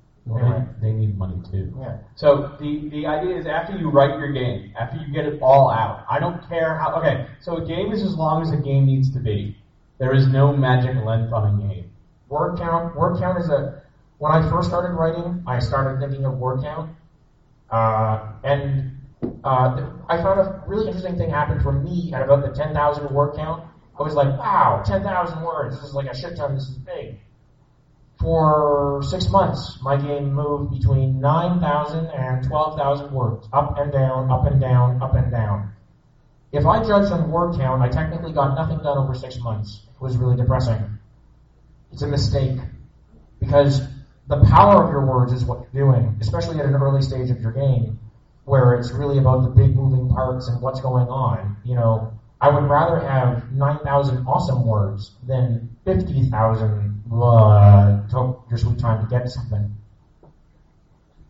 they 0.81 0.91
need 0.93 1.17
money 1.17 1.41
too. 1.51 1.73
yeah. 1.79 1.97
So 2.15 2.55
the, 2.59 2.87
the 2.89 3.07
idea 3.07 3.37
is 3.37 3.47
after 3.47 3.75
you 3.75 3.89
write 3.89 4.17
your 4.19 4.31
game, 4.31 4.71
after 4.79 4.97
you 4.97 5.11
get 5.11 5.25
it 5.25 5.41
all 5.41 5.69
out, 5.71 6.05
I 6.09 6.19
don't 6.19 6.47
care 6.47 6.77
how. 6.77 6.93
Okay, 6.99 7.25
so 7.41 7.57
a 7.57 7.65
game 7.65 7.91
is 7.91 8.03
as 8.03 8.15
long 8.15 8.41
as 8.43 8.51
a 8.51 8.57
game 8.57 8.85
needs 8.85 9.11
to 9.13 9.19
be. 9.19 9.57
There 9.97 10.13
is 10.13 10.27
no 10.27 10.55
magic 10.55 10.95
length 11.03 11.33
on 11.33 11.59
a 11.59 11.67
game. 11.67 11.88
Word 12.29 12.57
count. 12.57 12.95
Word 12.95 13.19
count 13.19 13.39
is 13.39 13.49
a. 13.49 13.83
When 14.19 14.31
I 14.31 14.47
first 14.49 14.69
started 14.69 14.95
writing, 14.95 15.43
I 15.47 15.59
started 15.59 15.99
thinking 15.99 16.25
of 16.25 16.37
word 16.37 16.61
count, 16.61 16.91
uh, 17.69 18.33
and 18.43 18.97
uh, 19.43 19.91
I 20.09 20.17
found 20.21 20.39
a 20.39 20.63
really 20.67 20.87
interesting 20.87 21.17
thing 21.17 21.29
happened 21.29 21.61
for 21.61 21.71
me 21.71 22.11
at 22.13 22.21
about 22.21 22.41
the 22.43 22.49
10,000 22.49 23.13
word 23.13 23.35
count. 23.35 23.63
I 23.97 24.03
was 24.03 24.13
like, 24.13 24.37
wow, 24.37 24.83
10,000 24.85 25.41
words. 25.41 25.75
This 25.75 25.89
is 25.89 25.93
like 25.95 26.07
a 26.07 26.15
shit 26.15 26.35
ton. 26.35 26.53
This 26.53 26.63
is 26.63 26.77
big. 26.77 27.19
For 28.19 29.01
six 29.07 29.29
months, 29.29 29.79
my 29.81 29.95
game 29.95 30.33
moved 30.33 30.71
between 30.71 31.21
9,000 31.21 32.07
and 32.07 32.45
12,000 32.45 33.13
words, 33.13 33.47
up 33.53 33.77
and 33.77 33.93
down, 33.93 34.29
up 34.29 34.45
and 34.45 34.59
down, 34.59 35.01
up 35.01 35.15
and 35.15 35.31
down. 35.31 35.71
If 36.51 36.65
I 36.65 36.83
judged 36.83 37.11
on 37.13 37.31
word 37.31 37.55
count, 37.55 37.81
I 37.81 37.87
technically 37.87 38.33
got 38.33 38.55
nothing 38.55 38.79
done 38.79 38.97
over 38.97 39.13
six 39.13 39.39
months. 39.39 39.83
It 39.87 40.01
was 40.01 40.17
really 40.17 40.35
depressing. 40.35 40.98
It's 41.91 42.01
a 42.01 42.07
mistake 42.07 42.59
because 43.39 43.81
the 44.27 44.43
power 44.45 44.83
of 44.83 44.91
your 44.91 45.05
words 45.05 45.33
is 45.33 45.43
what 45.43 45.67
you're 45.73 45.85
doing, 45.85 46.17
especially 46.21 46.59
at 46.59 46.65
an 46.65 46.75
early 46.75 47.01
stage 47.01 47.29
of 47.29 47.41
your 47.41 47.51
game, 47.51 47.99
where 48.45 48.75
it's 48.75 48.91
really 48.91 49.17
about 49.17 49.43
the 49.43 49.49
big 49.49 49.75
moving 49.75 50.09
parts 50.09 50.47
and 50.47 50.61
what's 50.61 50.81
going 50.81 51.07
on. 51.07 51.57
You 51.63 51.75
know, 51.75 52.13
I 52.41 52.49
would 52.49 52.69
rather 52.69 52.99
have 52.99 53.51
9,000 53.51 54.25
awesome 54.27 54.65
words 54.65 55.11
than 55.27 55.75
50,000 55.85 57.03
uh, 57.11 58.07
took 58.07 58.45
your 58.49 58.57
sweet 58.57 58.79
time 58.79 59.03
to 59.03 59.09
get 59.09 59.29
something. 59.29 59.75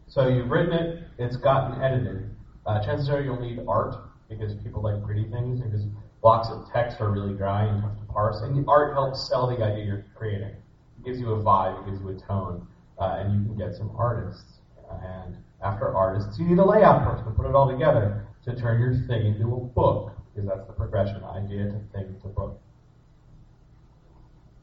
So 0.08 0.28
you've 0.28 0.50
written 0.50 0.74
it, 0.74 1.04
it's 1.17 1.38
gotten 1.38 1.82
edited. 1.82 2.36
Uh, 2.65 2.84
chances 2.84 3.10
are 3.10 3.22
you'll 3.22 3.39
need 3.39 3.60
art 3.67 3.95
because 4.28 4.54
people 4.56 4.82
like 4.82 5.04
pretty 5.04 5.24
things 5.30 5.62
because 5.62 5.86
blocks 6.22 6.50
of 6.50 6.72
text 6.72 7.00
are 7.00 7.12
really 7.12 7.34
dry 7.34 7.66
and 7.66 7.82
tough 7.82 7.98
to 8.00 8.06
parse. 8.06 8.42
And 8.42 8.56
the 8.56 8.70
art 8.70 8.94
helps 8.94 9.28
sell 9.28 9.48
the 9.48 9.64
idea 9.64 9.86
you're 9.86 10.06
creating. 10.16 10.50
It 10.50 11.06
gives 11.06 11.20
you 11.20 11.32
a 11.32 11.44
vibe, 11.44 11.82
it 11.82 11.92
gives 11.92 12.02
you 12.02 12.10
a 12.10 12.20
tone, 12.20 12.68
uh, 13.00 13.18
and 13.20 13.34
you 13.34 13.46
can 13.46 13.58
get 13.58 13.76
some 13.76 13.92
artists. 13.98 14.60
And 15.04 15.38
after 15.64 15.96
artists, 15.96 16.40
you 16.40 16.46
need 16.46 16.58
a 16.58 16.66
layout 16.66 17.04
person 17.04 17.26
to 17.26 17.32
put 17.32 17.46
it 17.46 17.56
all 17.56 17.70
together 17.72 18.26
to 18.46 18.56
turn 18.56 18.82
your 18.82 18.96
thing 19.08 19.28
into 19.28 19.54
a 19.54 19.60
book 19.60 20.14
because 20.34 20.50
that's 20.50 20.68
the 20.68 20.74
progression: 20.74 21.24
idea 21.24 21.66
to 21.66 21.80
thing 21.94 22.16
to 22.22 22.28
book. 22.28 22.60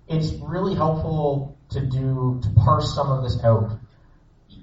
It's 0.09 0.33
really 0.42 0.75
helpful 0.75 1.57
to 1.71 1.81
do 1.81 2.40
to 2.42 2.51
parse 2.61 2.95
some 2.95 3.11
of 3.11 3.23
this 3.23 3.42
out. 3.42 3.79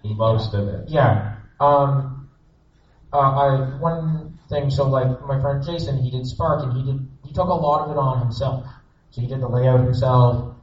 Most 0.04 0.54
of 0.54 0.68
it. 0.68 0.90
Yeah. 0.90 1.38
Um, 1.60 2.30
uh, 3.14 3.18
I 3.18 3.80
one 3.80 4.33
thing. 4.50 4.70
So 4.70 4.88
like 4.88 5.22
my 5.22 5.40
friend 5.42 5.64
Jason, 5.64 5.98
he 5.98 6.12
did 6.12 6.26
Spark, 6.26 6.64
and 6.64 6.78
he 6.78 6.84
did 6.84 7.08
he 7.26 7.34
took 7.34 7.48
a 7.48 7.54
lot 7.54 7.86
of 7.86 7.92
it 7.92 7.98
on 7.98 8.20
himself. 8.20 8.66
So 9.12 9.22
he 9.22 9.28
did 9.28 9.42
the 9.42 9.48
layout 9.48 9.82
himself. 9.82 10.56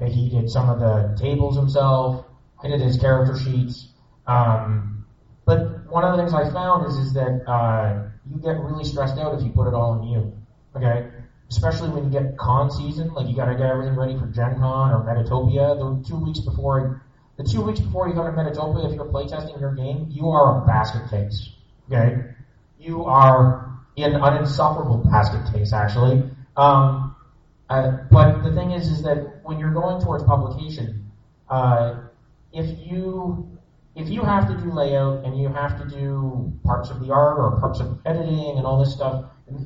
He 0.00 0.30
did 0.30 0.48
some 0.50 0.68
of 0.68 0.78
the 0.78 1.16
tables 1.20 1.56
himself. 1.56 2.24
I 2.62 2.68
did 2.68 2.80
his 2.80 2.98
character 2.98 3.36
sheets. 3.36 3.88
Um, 4.26 5.06
but 5.44 5.90
one 5.90 6.04
of 6.04 6.16
the 6.16 6.22
things 6.22 6.34
I 6.34 6.52
found 6.52 6.86
is 6.86 6.96
is 6.96 7.14
that 7.14 7.42
uh, 7.48 8.08
you 8.30 8.40
get 8.40 8.60
really 8.60 8.84
stressed 8.84 9.18
out 9.18 9.34
if 9.34 9.42
you 9.42 9.50
put 9.50 9.66
it 9.66 9.74
all 9.74 9.92
on 9.92 10.04
you. 10.04 10.32
Okay. 10.76 11.08
Especially 11.50 11.88
when 11.88 12.04
you 12.04 12.10
get 12.10 12.36
con 12.36 12.70
season, 12.70 13.12
like 13.14 13.26
you 13.26 13.34
got 13.34 13.46
to 13.46 13.54
get 13.54 13.66
everything 13.66 13.96
ready 13.96 14.18
for 14.18 14.26
Gen 14.26 14.58
Con 14.58 14.92
or 14.92 15.00
Metatopia. 15.02 15.78
The 15.78 16.08
two 16.08 16.22
weeks 16.22 16.40
before 16.40 17.02
the 17.38 17.44
two 17.44 17.62
weeks 17.62 17.80
before 17.80 18.08
you 18.08 18.14
come 18.14 18.26
to 18.26 18.32
Metatopia, 18.32 18.90
if 18.90 18.94
you're 18.94 19.06
playtesting 19.06 19.60
your 19.60 19.72
game, 19.74 20.08
you 20.10 20.28
are 20.28 20.62
a 20.62 20.66
basket 20.66 21.08
case. 21.08 21.50
Okay? 21.90 22.34
You 22.78 23.04
are 23.04 23.78
in 23.96 24.14
an 24.14 24.36
insufferable 24.36 24.98
basket 25.10 25.52
case, 25.52 25.72
actually. 25.72 26.22
Um, 26.56 27.16
uh, 27.68 27.98
but 28.10 28.42
the 28.42 28.52
thing 28.52 28.70
is, 28.70 28.88
is 28.88 29.02
that 29.02 29.40
when 29.42 29.58
you're 29.58 29.72
going 29.72 30.00
towards 30.00 30.24
publication, 30.24 31.10
uh, 31.48 31.96
if 32.52 32.78
you 32.86 33.58
if 33.94 34.08
you 34.08 34.22
have 34.22 34.46
to 34.46 34.56
do 34.56 34.72
layout 34.72 35.24
and 35.24 35.36
you 35.40 35.48
have 35.48 35.76
to 35.82 35.88
do 35.88 36.52
parts 36.64 36.90
of 36.90 37.00
the 37.00 37.12
art 37.12 37.38
or 37.38 37.58
parts 37.58 37.80
of 37.80 37.98
editing 38.06 38.56
and 38.56 38.64
all 38.64 38.78
this 38.78 38.94
stuff, 38.94 39.24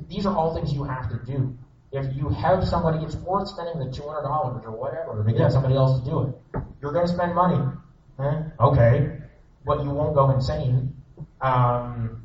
these 0.09 0.25
are 0.25 0.35
all 0.35 0.55
things 0.55 0.73
you 0.73 0.85
have 0.85 1.09
to 1.11 1.21
do. 1.27 1.57
If 1.93 2.17
you 2.17 2.31
have 2.31 2.67
somebody, 2.67 3.05
it's 3.05 3.17
worth 3.17 3.49
spending 3.49 3.79
the 3.79 3.93
two 3.93 4.09
hundred 4.09 4.23
dollars 4.23 4.63
or 4.65 4.73
whatever 4.73 5.23
to 5.23 5.33
get 5.33 5.53
somebody 5.53 5.75
else 5.75 6.01
to 6.01 6.05
do 6.11 6.23
it. 6.23 6.63
You're 6.81 6.93
going 6.93 7.07
to 7.07 7.13
spend 7.13 7.35
money, 7.35 7.63
eh? 8.19 8.43
okay, 8.59 9.19
but 9.67 9.85
you 9.85 9.91
won't 9.91 10.15
go 10.15 10.31
insane. 10.31 10.97
Um, 11.43 12.22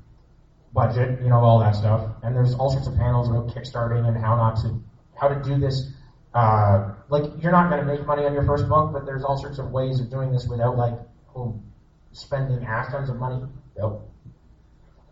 budget, 0.73 1.21
you 1.21 1.29
know, 1.29 1.39
all 1.39 1.59
that 1.59 1.75
stuff. 1.75 2.09
And 2.23 2.35
there's 2.35 2.53
all 2.55 2.69
sorts 2.69 2.87
of 2.87 2.95
panels 2.95 3.29
about 3.29 3.47
kickstarting 3.47 4.07
and 4.07 4.17
how 4.17 4.35
not 4.35 4.57
to, 4.57 4.81
how 5.19 5.27
to 5.27 5.41
do 5.43 5.59
this. 5.59 5.91
Uh, 6.33 6.93
like 7.09 7.23
you're 7.41 7.51
not 7.51 7.69
going 7.69 7.85
to 7.85 7.87
make 7.91 8.05
money 8.05 8.25
on 8.25 8.33
your 8.33 8.45
first 8.45 8.67
book, 8.67 8.93
but 8.93 9.05
there's 9.05 9.23
all 9.23 9.37
sorts 9.37 9.59
of 9.59 9.71
ways 9.71 9.99
of 9.99 10.09
doing 10.09 10.31
this 10.31 10.47
without 10.47 10.77
like 10.77 10.93
boom, 11.33 11.63
spending 12.11 12.63
ass 12.65 12.91
tons 12.91 13.09
of 13.09 13.15
money. 13.17 13.43
Yep. 13.77 14.01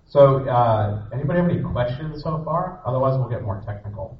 So, 0.07 0.47
uh, 0.47 1.03
anybody 1.11 1.39
have 1.39 1.49
any 1.49 1.61
questions 1.61 2.21
so 2.21 2.43
far? 2.45 2.81
Otherwise, 2.85 3.17
we'll 3.17 3.29
get 3.29 3.41
more 3.41 3.63
technical. 3.65 4.19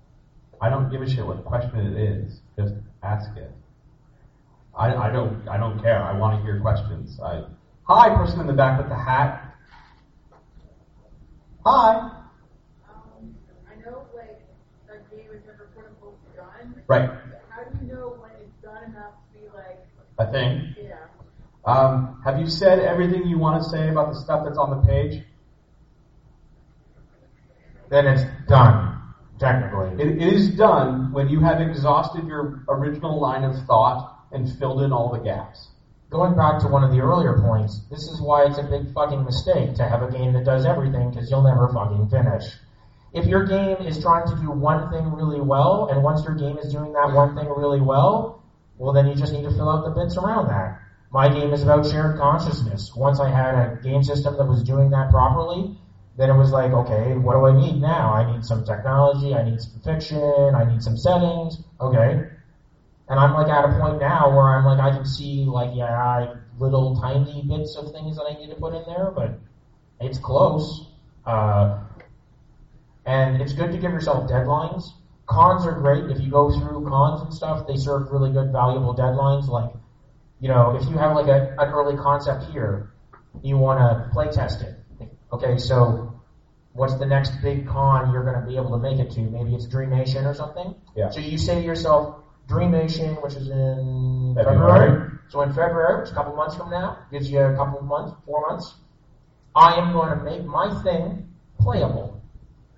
I 0.60 0.70
don't 0.70 0.90
give 0.90 1.02
a 1.02 1.10
shit 1.10 1.26
what 1.26 1.46
question 1.46 1.78
it 1.80 1.98
is. 1.98 2.42
Just 2.58 2.74
ask 3.04 3.30
it. 3.38 3.52
I, 4.76 4.96
I 4.96 5.12
don't 5.12 5.48
I 5.48 5.58
don't 5.58 5.80
care. 5.82 6.04
I 6.04 6.18
want 6.18 6.40
to 6.40 6.44
hear 6.44 6.60
questions. 6.60 7.20
I, 7.20 7.44
hi, 7.84 8.16
person 8.16 8.40
in 8.42 8.48
the 8.48 8.54
back 8.54 8.80
with 8.80 8.90
the 8.90 8.96
hat. 8.96 9.45
Hi. 11.66 11.96
Um, 12.88 13.36
I 13.68 13.84
know, 13.84 14.06
like, 14.16 14.40
game 15.12 15.32
is 15.34 15.42
never 15.48 15.68
quote 15.74 15.88
unquote 15.88 16.36
done. 16.36 16.84
Right. 16.88 17.10
But 17.10 17.44
how 17.50 17.64
do 17.64 17.84
you 17.84 17.92
know 17.92 18.18
when 18.20 18.30
it's 18.40 18.54
done 18.62 18.84
enough 18.92 19.14
to 19.34 19.40
be 19.40 19.48
like, 19.56 19.88
A 20.20 20.32
thing. 20.32 20.76
yeah? 20.80 21.08
Um, 21.66 22.22
have 22.24 22.40
you 22.40 22.48
said 22.48 22.80
everything 22.80 23.26
you 23.26 23.40
want 23.40 23.64
to 23.64 23.68
say 23.68 23.90
about 23.90 24.14
the 24.14 24.20
stuff 24.20 24.42
that's 24.46 24.60
on 24.60 24.70
the 24.70 24.88
page? 24.88 25.24
Then 27.90 28.06
it's 28.06 28.24
done, 28.48 29.02
technically. 29.40 30.04
It, 30.04 30.22
it 30.22 30.34
is 30.34 30.50
done 30.50 31.12
when 31.14 31.30
you 31.30 31.40
have 31.40 31.62
exhausted 31.62 32.28
your 32.28 32.64
original 32.70 33.20
line 33.20 33.44
of 33.44 33.56
thought 33.66 34.28
and 34.32 34.48
filled 34.60 34.84
in 34.84 34.94
all 34.94 35.10
the 35.12 35.20
gaps. 35.20 35.70
Going 36.16 36.38
back 36.38 36.62
to 36.62 36.70
one 36.70 36.82
of 36.82 36.92
the 36.92 37.02
earlier 37.02 37.38
points, 37.42 37.82
this 37.92 38.08
is 38.08 38.22
why 38.22 38.46
it's 38.46 38.58
a 38.58 38.64
big 38.64 38.94
fucking 38.94 39.26
mistake 39.26 39.76
to 39.76 39.84
have 39.84 40.02
a 40.02 40.10
game 40.10 40.32
that 40.32 40.46
does 40.46 40.66
everything 40.66 41.10
because 41.10 41.30
you'll 41.30 41.44
never 41.44 41.68
fucking 41.74 42.08
finish. 42.08 42.56
If 43.12 43.26
your 43.26 43.44
game 43.44 43.86
is 43.86 44.02
trying 44.02 44.26
to 44.28 44.36
do 44.38 44.50
one 44.50 44.90
thing 44.90 45.12
really 45.12 45.42
well, 45.42 45.90
and 45.92 46.02
once 46.02 46.24
your 46.24 46.36
game 46.36 46.58
is 46.58 46.72
doing 46.72 46.94
that 46.94 47.12
one 47.12 47.36
thing 47.36 47.50
really 47.50 47.82
well, 47.82 48.42
well 48.78 48.94
then 48.94 49.08
you 49.08 49.16
just 49.16 49.34
need 49.34 49.44
to 49.44 49.50
fill 49.50 49.68
out 49.68 49.84
the 49.84 49.90
bits 49.90 50.16
around 50.16 50.48
that. 50.48 50.80
My 51.12 51.28
game 51.28 51.52
is 51.52 51.64
about 51.64 51.86
shared 51.86 52.18
consciousness. 52.18 52.96
Once 52.96 53.20
I 53.20 53.28
had 53.28 53.54
a 53.56 53.76
game 53.84 54.02
system 54.02 54.38
that 54.38 54.48
was 54.48 54.64
doing 54.64 54.92
that 54.92 55.10
properly, 55.10 55.78
then 56.16 56.30
it 56.30 56.38
was 56.38 56.54
like, 56.54 56.72
okay, 56.72 57.18
what 57.18 57.34
do 57.34 57.46
I 57.46 57.52
need 57.52 57.82
now? 57.82 58.14
I 58.14 58.32
need 58.32 58.46
some 58.46 58.64
technology, 58.64 59.36
I 59.36 59.44
need 59.44 59.60
some 59.60 59.82
fiction, 59.82 60.56
I 60.56 60.64
need 60.64 60.82
some 60.82 60.96
settings. 60.96 61.62
Okay, 61.82 62.24
and 63.08 63.20
I'm 63.20 63.34
like 63.34 63.48
at 63.48 63.66
a 63.66 63.80
point 63.80 64.00
now 64.00 64.30
where 64.30 64.58
I'm 64.58 64.66
like, 64.66 64.80
I 64.80 64.96
can 64.96 65.06
see 65.06 65.46
like, 65.46 65.72
yeah, 65.74 65.86
I, 65.86 66.36
little 66.58 67.00
tiny 67.00 67.44
bits 67.48 67.76
of 67.76 67.92
things 67.92 68.16
that 68.18 68.24
I 68.24 68.34
need 68.40 68.50
to 68.50 68.56
put 68.56 68.74
in 68.74 68.84
there, 68.88 69.12
but 69.12 69.40
it's 70.00 70.18
close. 70.18 70.88
Uh, 71.26 71.82
and 73.06 73.42
it's 73.42 73.54
good 73.54 73.72
to 73.72 73.78
give 73.78 73.92
yourself 73.92 74.30
deadlines. 74.30 74.90
Cons 75.28 75.66
are 75.66 75.74
great. 75.74 76.06
If 76.10 76.20
you 76.20 76.30
go 76.30 76.52
through 76.52 76.88
cons 76.88 77.22
and 77.22 77.34
stuff, 77.34 77.68
they 77.68 77.76
serve 77.76 78.12
really 78.12 78.32
good, 78.32 78.52
valuable 78.52 78.96
deadlines. 78.96 79.48
Like, 79.48 79.72
you 80.40 80.50
know, 80.50 80.76
if 80.76 80.88
you 80.90 80.98
have 80.98 81.16
like 81.16 81.28
a, 81.28 81.56
an 81.60 81.70
early 81.70 81.98
concept 81.98 82.46
here, 82.52 82.92
you 83.44 83.58
want 83.58 83.80
to 83.80 84.10
play 84.14 84.32
test 84.32 84.62
it. 84.62 84.76
Okay, 85.32 85.58
so 85.58 86.22
what's 86.74 86.96
the 86.96 87.06
next 87.06 87.42
big 87.42 87.68
con 87.68 88.12
you're 88.12 88.24
going 88.24 88.40
to 88.40 88.48
be 88.48 88.56
able 88.56 88.72
to 88.72 88.78
make 88.78 89.00
it 89.00 89.12
to? 89.12 89.22
Maybe 89.22 89.54
it's 89.56 89.68
Dreamation 89.68 90.26
or 90.26 90.34
something. 90.34 90.76
Yeah. 90.96 91.10
So 91.10 91.20
you 91.20 91.38
say 91.38 91.56
to 91.56 91.62
yourself, 91.62 92.24
Dreamation, 92.48 93.16
which 93.22 93.34
is 93.34 93.50
in 93.50 94.34
February. 94.36 94.90
February. 94.90 95.12
So 95.30 95.42
in 95.42 95.50
February, 95.54 96.00
which 96.00 96.06
is 96.08 96.12
a 96.12 96.16
couple 96.16 96.36
months 96.36 96.56
from 96.56 96.70
now, 96.70 97.00
gives 97.12 97.30
you 97.30 97.40
a 97.40 97.56
couple 97.56 97.80
of 97.80 97.86
months, 97.86 98.16
four 98.26 98.42
months. 98.50 98.76
I 99.56 99.76
am 99.76 99.94
going 99.94 100.16
to 100.18 100.24
make 100.24 100.44
my 100.46 100.82
thing 100.84 101.28
playable. 101.60 102.22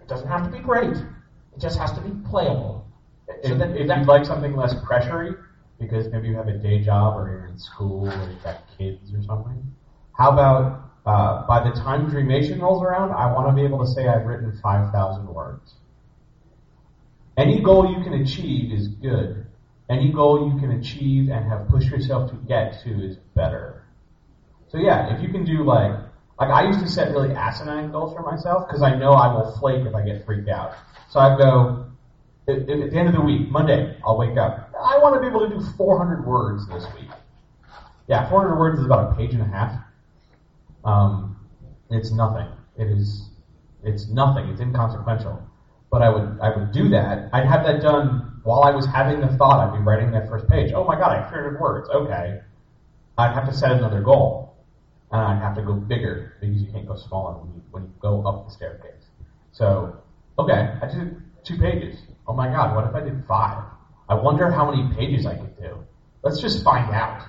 It 0.02 0.08
doesn't 0.08 0.28
have 0.28 0.44
to 0.44 0.50
be 0.50 0.60
great. 0.60 0.96
It 0.96 1.60
just 1.60 1.78
has 1.80 1.92
to 1.94 2.02
be 2.02 2.12
playable. 2.30 2.86
So 3.28 3.34
If, 3.54 3.58
that- 3.60 3.76
if 3.76 3.88
that- 3.88 3.98
you'd 4.00 4.08
like 4.08 4.26
something 4.26 4.56
less 4.56 4.74
pressury, 4.76 5.36
because 5.80 6.08
maybe 6.12 6.28
you 6.30 6.36
have 6.36 6.48
a 6.48 6.58
day 6.58 6.82
job 6.82 7.18
or 7.18 7.30
you're 7.30 7.46
in 7.48 7.60
school 7.60 8.08
or 8.10 8.30
you've 8.30 8.44
got 8.44 8.62
kids 8.78 9.14
or 9.14 9.22
something, 9.24 9.76
how 10.14 10.32
about 10.32 10.84
uh, 11.06 11.46
by 11.48 11.64
the 11.68 11.72
time 11.76 12.10
Dreamation 12.10 12.60
rolls 12.62 12.82
around, 12.84 13.12
I 13.12 13.32
want 13.34 13.48
to 13.48 13.54
be 13.54 13.64
able 13.64 13.80
to 13.80 13.88
say 13.92 14.08
I've 14.08 14.26
written 14.26 14.58
5,000 14.62 15.28
words. 15.28 15.76
Any 17.38 17.62
goal 17.62 17.90
you 17.92 18.04
can 18.04 18.14
achieve 18.14 18.72
is 18.74 18.88
good. 18.88 19.47
Any 19.90 20.12
goal 20.12 20.52
you 20.52 20.60
can 20.60 20.72
achieve 20.72 21.30
and 21.30 21.48
have 21.48 21.68
pushed 21.70 21.88
yourself 21.88 22.30
to 22.32 22.38
get 22.48 22.82
to 22.84 23.06
is 23.06 23.18
better. 23.36 23.86
So 24.68 24.78
yeah, 24.78 25.16
if 25.16 25.22
you 25.22 25.30
can 25.30 25.46
do 25.46 25.64
like, 25.64 25.92
like 26.40 26.50
I 26.50 26.68
used 26.68 26.82
to 26.82 26.88
set 26.90 27.12
really 27.12 27.34
asinine 27.34 27.92
goals 27.92 28.14
for 28.14 28.22
myself 28.22 28.68
because 28.68 28.82
I 28.84 28.96
know 28.96 29.14
I 29.14 29.34
will 29.34 29.58
flake 29.60 29.86
if 29.86 29.96
I 29.96 30.04
get 30.04 30.26
freaked 30.26 30.50
out. 30.50 30.74
So 31.10 31.20
I 31.20 31.38
go, 31.38 31.88
at, 32.48 32.58
at 32.58 32.68
the 32.68 32.98
end 32.98 33.08
of 33.08 33.16
the 33.16 33.22
week, 33.22 33.50
Monday, 33.50 33.98
I'll 34.06 34.18
wake 34.18 34.38
up. 34.38 34.74
I 34.78 34.98
want 35.00 35.16
to 35.16 35.22
be 35.22 35.28
able 35.28 35.48
to 35.48 35.56
do 35.56 35.62
400 35.78 36.26
words 36.26 36.68
this 36.68 36.86
week. 36.96 37.10
Yeah, 38.08 38.30
400 38.30 38.60
words 38.60 38.80
is 38.80 38.86
about 38.86 39.14
a 39.14 39.16
page 39.16 39.34
and 39.34 39.42
a 39.42 39.46
half. 39.46 39.82
Um, 40.84 41.38
it's 41.90 42.12
nothing. 42.12 42.48
It 42.78 42.88
is, 42.88 43.30
it's 43.84 44.08
nothing. 44.10 44.50
It's 44.50 44.62
inconsequential. 44.62 45.42
But 45.90 46.02
I 46.02 46.10
would, 46.10 46.40
I 46.42 46.56
would 46.56 46.72
do 46.74 46.90
that. 46.90 47.30
I'd 47.34 47.46
have 47.46 47.66
that 47.66 47.82
done 47.82 48.27
while 48.48 48.64
I 48.64 48.72
was 48.72 48.86
having 48.86 49.20
the 49.20 49.28
thought. 49.36 49.60
I'd 49.60 49.78
be 49.78 49.84
writing 49.84 50.12
that 50.12 50.30
first 50.30 50.48
page. 50.48 50.72
Oh 50.74 50.86
my 50.86 50.96
god, 50.96 51.12
I 51.12 51.22
have 51.22 51.30
300 51.30 51.60
words. 51.60 51.90
Okay. 51.90 52.40
I'd 53.18 53.34
have 53.34 53.46
to 53.46 53.54
set 53.54 53.72
another 53.74 54.02
goal. 54.02 54.56
And 55.12 55.22
I'd 55.22 55.42
have 55.42 55.56
to 55.58 55.62
go 55.62 55.74
bigger 55.74 56.38
because 56.40 56.62
you 56.62 56.72
can't 56.72 56.88
go 56.88 56.96
smaller 56.96 57.34
when 57.34 57.54
you, 57.54 57.62
when 57.72 57.84
you 57.84 57.94
go 58.00 58.26
up 58.26 58.46
the 58.46 58.52
staircase. 58.52 59.04
So, 59.52 59.98
okay, 60.40 60.78
I 60.82 60.88
did 60.88 61.22
two 61.44 61.58
pages. 61.58 62.00
Oh 62.26 62.34
my 62.34 62.48
god, 62.48 62.74
what 62.74 62.88
if 62.88 62.96
I 62.96 63.02
did 63.02 63.22
five? 63.28 63.64
I 64.08 64.16
wonder 64.16 64.50
how 64.50 64.72
many 64.72 64.96
pages 64.96 65.26
I 65.26 65.36
could 65.36 65.58
do. 65.58 65.84
Let's 66.24 66.40
just 66.42 66.64
find 66.64 66.90
out. 66.94 67.28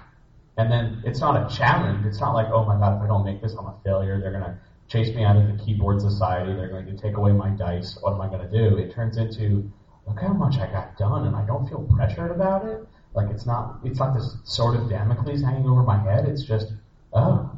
And 0.57 0.71
then 0.71 1.03
it's 1.05 1.21
not 1.21 1.35
a 1.35 1.57
challenge. 1.57 2.07
It's 2.07 2.21
not 2.21 2.33
like, 2.35 2.47
oh 2.53 2.65
my 2.65 2.79
god, 2.79 2.99
if 2.99 3.03
I 3.03 3.07
don't 3.09 3.25
make 3.25 3.43
this, 3.43 3.55
I'm 3.59 3.67
a 3.67 3.75
failure. 3.85 4.21
They're 4.21 4.33
gonna 4.33 4.59
chase 4.89 5.15
me 5.15 5.25
out 5.25 5.37
of 5.37 5.47
the 5.47 5.65
keyboard 5.65 6.01
society. 6.01 6.55
They're 6.55 6.69
going 6.69 6.87
to 6.87 6.97
take 6.97 7.17
away 7.17 7.33
my 7.33 7.51
dice. 7.51 7.99
What 8.01 8.15
am 8.15 8.21
I 8.21 8.29
gonna 8.29 8.51
do? 8.51 8.77
It 8.79 8.93
turns 8.93 9.17
into, 9.19 9.71
look 10.09 10.21
how 10.21 10.33
much 10.33 10.59
I 10.59 10.67
got 10.67 10.97
done, 10.97 11.27
and 11.27 11.37
I 11.37 11.45
don't 11.45 11.69
feel 11.69 11.83
pressured 11.97 12.31
about 12.31 12.65
it. 12.67 12.81
Like 13.15 13.31
it's 13.31 13.47
not, 13.47 13.81
it's 13.85 13.99
not 13.99 14.15
this 14.15 14.37
sort 14.45 14.77
of 14.77 14.89
Damocles 14.89 15.43
hanging 15.43 15.69
over 15.69 15.83
my 15.83 15.99
head. 15.99 16.25
It's 16.27 16.45
just, 16.45 16.67
oh, 17.13 17.51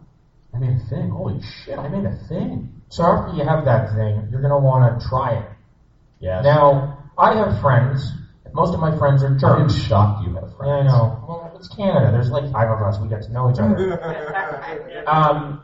I 0.55 0.59
made 0.59 0.77
a 0.77 0.89
thing. 0.89 1.11
Holy 1.11 1.41
shit, 1.43 1.79
I 1.79 1.89
made 1.89 2.05
a 2.05 2.17
thing. 2.29 2.83
So 2.89 3.05
after 3.05 3.33
you 3.37 3.45
have 3.45 3.65
that 3.67 3.95
thing, 3.95 4.29
you're 4.31 4.41
going 4.41 4.53
to 4.53 4.59
want 4.59 5.01
to 5.01 5.07
try 5.09 5.35
it. 5.35 5.49
Yes. 6.21 6.45
Now, 6.45 6.99
I 7.17 7.35
have 7.35 7.61
friends. 7.61 8.13
Most 8.53 8.75
of 8.75 8.81
my 8.81 8.97
friends 8.99 9.23
are 9.23 9.29
I'm 9.29 9.39
Germans. 9.39 9.77
shocked 9.85 10.23
you 10.23 10.35
have 10.35 10.45
Yeah, 10.51 10.57
friends. 10.57 10.93
I 10.93 10.97
know. 10.97 11.25
Well, 11.29 11.53
it's 11.55 11.69
Canada. 11.69 12.11
There's 12.11 12.31
like 12.31 12.51
five 12.53 12.69
of 12.69 12.83
us. 12.83 12.99
We 12.99 13.09
get 13.09 13.23
to 13.23 13.33
know 13.33 13.49
each 13.51 13.59
other. 13.61 15.05
um, 15.07 15.61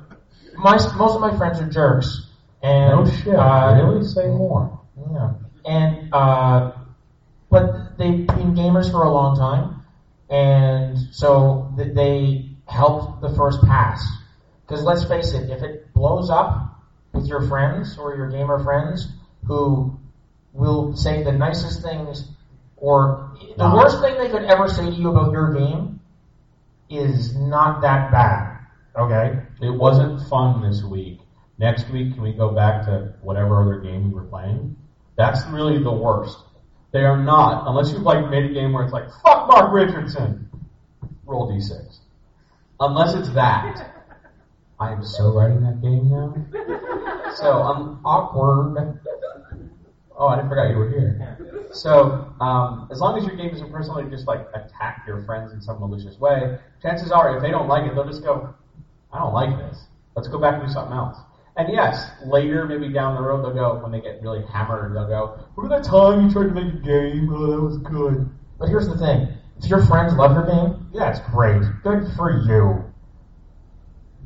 my 0.56 0.76
most 0.96 1.14
of 1.14 1.20
my 1.20 1.36
friends 1.36 1.58
are 1.60 1.68
jerks, 1.68 2.20
and 2.62 2.90
No 2.90 3.04
shit. 3.04 3.34
uh, 3.34 3.74
really? 3.74 4.02
Say 4.04 4.28
more. 4.28 4.78
Yeah, 4.96 5.30
and 5.64 6.08
uh, 6.14 6.70
but 7.50 7.96
they've 7.98 8.26
been 8.26 8.54
gamers 8.54 8.90
for 8.90 9.04
a 9.04 9.10
long 9.10 9.36
time, 9.36 9.82
and 10.28 10.98
so 11.12 11.72
they 11.76 12.50
helped 12.66 13.20
the 13.20 13.34
first 13.34 13.62
pass. 13.62 14.04
Because 14.66 14.82
let's 14.82 15.04
face 15.04 15.32
it, 15.32 15.50
if 15.50 15.62
it 15.62 15.92
blows 15.94 16.30
up 16.30 16.82
with 17.12 17.26
your 17.26 17.46
friends 17.48 17.96
or 17.98 18.16
your 18.16 18.28
gamer 18.28 18.62
friends 18.62 19.08
who 19.46 19.98
will 20.52 20.96
say 20.96 21.22
the 21.22 21.32
nicest 21.32 21.82
things 21.82 22.28
or 22.76 23.32
the 23.56 23.64
uh-huh. 23.64 23.76
worst 23.76 24.00
thing 24.00 24.18
they 24.18 24.28
could 24.28 24.44
ever 24.44 24.68
say 24.68 24.84
to 24.84 24.92
you 24.92 25.10
about 25.10 25.32
your 25.32 25.54
game 25.54 26.00
is 26.90 27.34
not 27.36 27.80
that 27.82 28.10
bad. 28.10 28.58
Okay? 28.96 29.38
It 29.60 29.70
wasn't 29.70 30.28
fun 30.28 30.62
this 30.62 30.82
week. 30.82 31.20
Next 31.58 31.88
week, 31.90 32.14
can 32.14 32.22
we 32.22 32.32
go 32.32 32.50
back 32.50 32.84
to 32.86 33.14
whatever 33.22 33.62
other 33.62 33.80
game 33.80 34.10
we 34.10 34.14
were 34.14 34.24
playing? 34.26 34.76
That's 35.16 35.46
really 35.46 35.82
the 35.82 35.92
worst. 35.92 36.38
They 36.96 37.04
are 37.04 37.18
not, 37.18 37.68
unless 37.68 37.92
you've 37.92 38.04
like 38.04 38.30
made 38.30 38.50
a 38.50 38.54
game 38.54 38.72
where 38.72 38.82
it's 38.82 38.90
like, 38.94 39.04
fuck 39.22 39.48
Mark 39.48 39.70
Richardson. 39.70 40.48
Roll 41.26 41.46
d6. 41.46 41.98
Unless 42.80 43.12
it's 43.12 43.28
that. 43.34 44.06
I 44.80 44.92
am 44.92 45.04
so 45.04 45.30
writing 45.30 45.62
that 45.64 45.82
game 45.82 46.08
now. 46.08 46.34
So 47.34 47.52
I'm 47.52 48.00
awkward. 48.02 48.98
Oh, 50.16 50.28
I 50.28 50.36
didn't 50.36 50.48
forgot 50.48 50.70
you 50.70 50.76
were 50.76 50.88
here. 50.88 51.68
So, 51.70 52.32
um, 52.40 52.88
as 52.90 53.00
long 53.00 53.18
as 53.18 53.26
your 53.26 53.36
game 53.36 53.50
doesn't 53.50 53.70
personally 53.70 54.08
just 54.08 54.26
like 54.26 54.46
attack 54.54 55.04
your 55.06 55.22
friends 55.24 55.52
in 55.52 55.60
some 55.60 55.78
malicious 55.80 56.18
way, 56.18 56.58
chances 56.80 57.12
are 57.12 57.36
if 57.36 57.42
they 57.42 57.50
don't 57.50 57.68
like 57.68 57.84
it, 57.84 57.94
they'll 57.94 58.08
just 58.08 58.22
go, 58.22 58.54
I 59.12 59.18
don't 59.18 59.34
like 59.34 59.54
this. 59.58 59.84
Let's 60.14 60.28
go 60.28 60.38
back 60.38 60.54
and 60.54 60.66
do 60.66 60.72
something 60.72 60.96
else. 60.96 61.18
And 61.56 61.72
yes, 61.72 62.10
later, 62.24 62.66
maybe 62.66 62.92
down 62.92 63.14
the 63.14 63.22
road, 63.22 63.42
they'll 63.42 63.54
go, 63.54 63.82
when 63.82 63.90
they 63.90 64.00
get 64.00 64.20
really 64.22 64.44
hammered, 64.52 64.94
they'll 64.94 65.08
go, 65.08 65.38
remember 65.56 65.80
that 65.80 65.88
time 65.88 66.26
you 66.26 66.30
tried 66.30 66.48
to 66.48 66.54
make 66.54 66.74
a 66.74 66.76
game? 66.76 67.30
Oh, 67.32 67.50
that 67.50 67.60
was 67.60 67.78
good. 67.78 68.28
But 68.58 68.68
here's 68.68 68.88
the 68.88 68.98
thing: 68.98 69.28
if 69.58 69.70
your 69.70 69.82
friends 69.84 70.14
love 70.14 70.32
your 70.32 70.46
game, 70.46 70.88
yeah, 70.92 71.10
it's 71.10 71.20
great. 71.30 71.62
Good 71.82 72.12
for 72.16 72.30
you. 72.30 72.84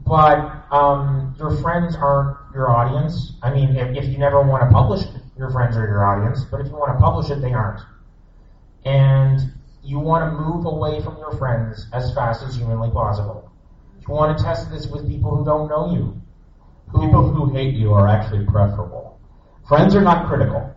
But 0.06 0.66
um, 0.72 1.36
your 1.38 1.56
friends 1.58 1.94
aren't 1.94 2.36
your 2.52 2.70
audience. 2.70 3.34
I 3.42 3.54
mean, 3.54 3.76
if, 3.76 3.96
if 3.96 4.04
you 4.10 4.18
never 4.18 4.42
want 4.42 4.64
to 4.64 4.70
publish 4.72 5.02
it, 5.02 5.22
your 5.36 5.50
friends 5.50 5.76
are 5.76 5.86
your 5.86 6.04
audience. 6.04 6.44
But 6.50 6.60
if 6.60 6.66
you 6.66 6.72
want 6.72 6.96
to 6.96 7.00
publish 7.00 7.30
it, 7.30 7.40
they 7.40 7.52
aren't. 7.52 7.80
And 8.84 9.52
you 9.84 10.00
want 10.00 10.24
to 10.24 10.36
move 10.36 10.66
away 10.66 11.00
from 11.00 11.16
your 11.18 11.36
friends 11.38 11.86
as 11.92 12.12
fast 12.14 12.42
as 12.42 12.56
humanly 12.56 12.90
possible. 12.90 13.52
You 14.00 14.14
want 14.14 14.36
to 14.36 14.42
test 14.42 14.70
this 14.70 14.88
with 14.88 15.08
people 15.08 15.36
who 15.36 15.44
don't 15.44 15.68
know 15.68 15.92
you. 15.92 16.20
People 16.92 17.30
who 17.30 17.52
hate 17.52 17.74
you 17.74 17.92
are 17.92 18.08
actually 18.08 18.44
preferable. 18.46 19.20
Friends 19.68 19.94
are 19.94 20.00
not 20.00 20.28
critical. 20.28 20.74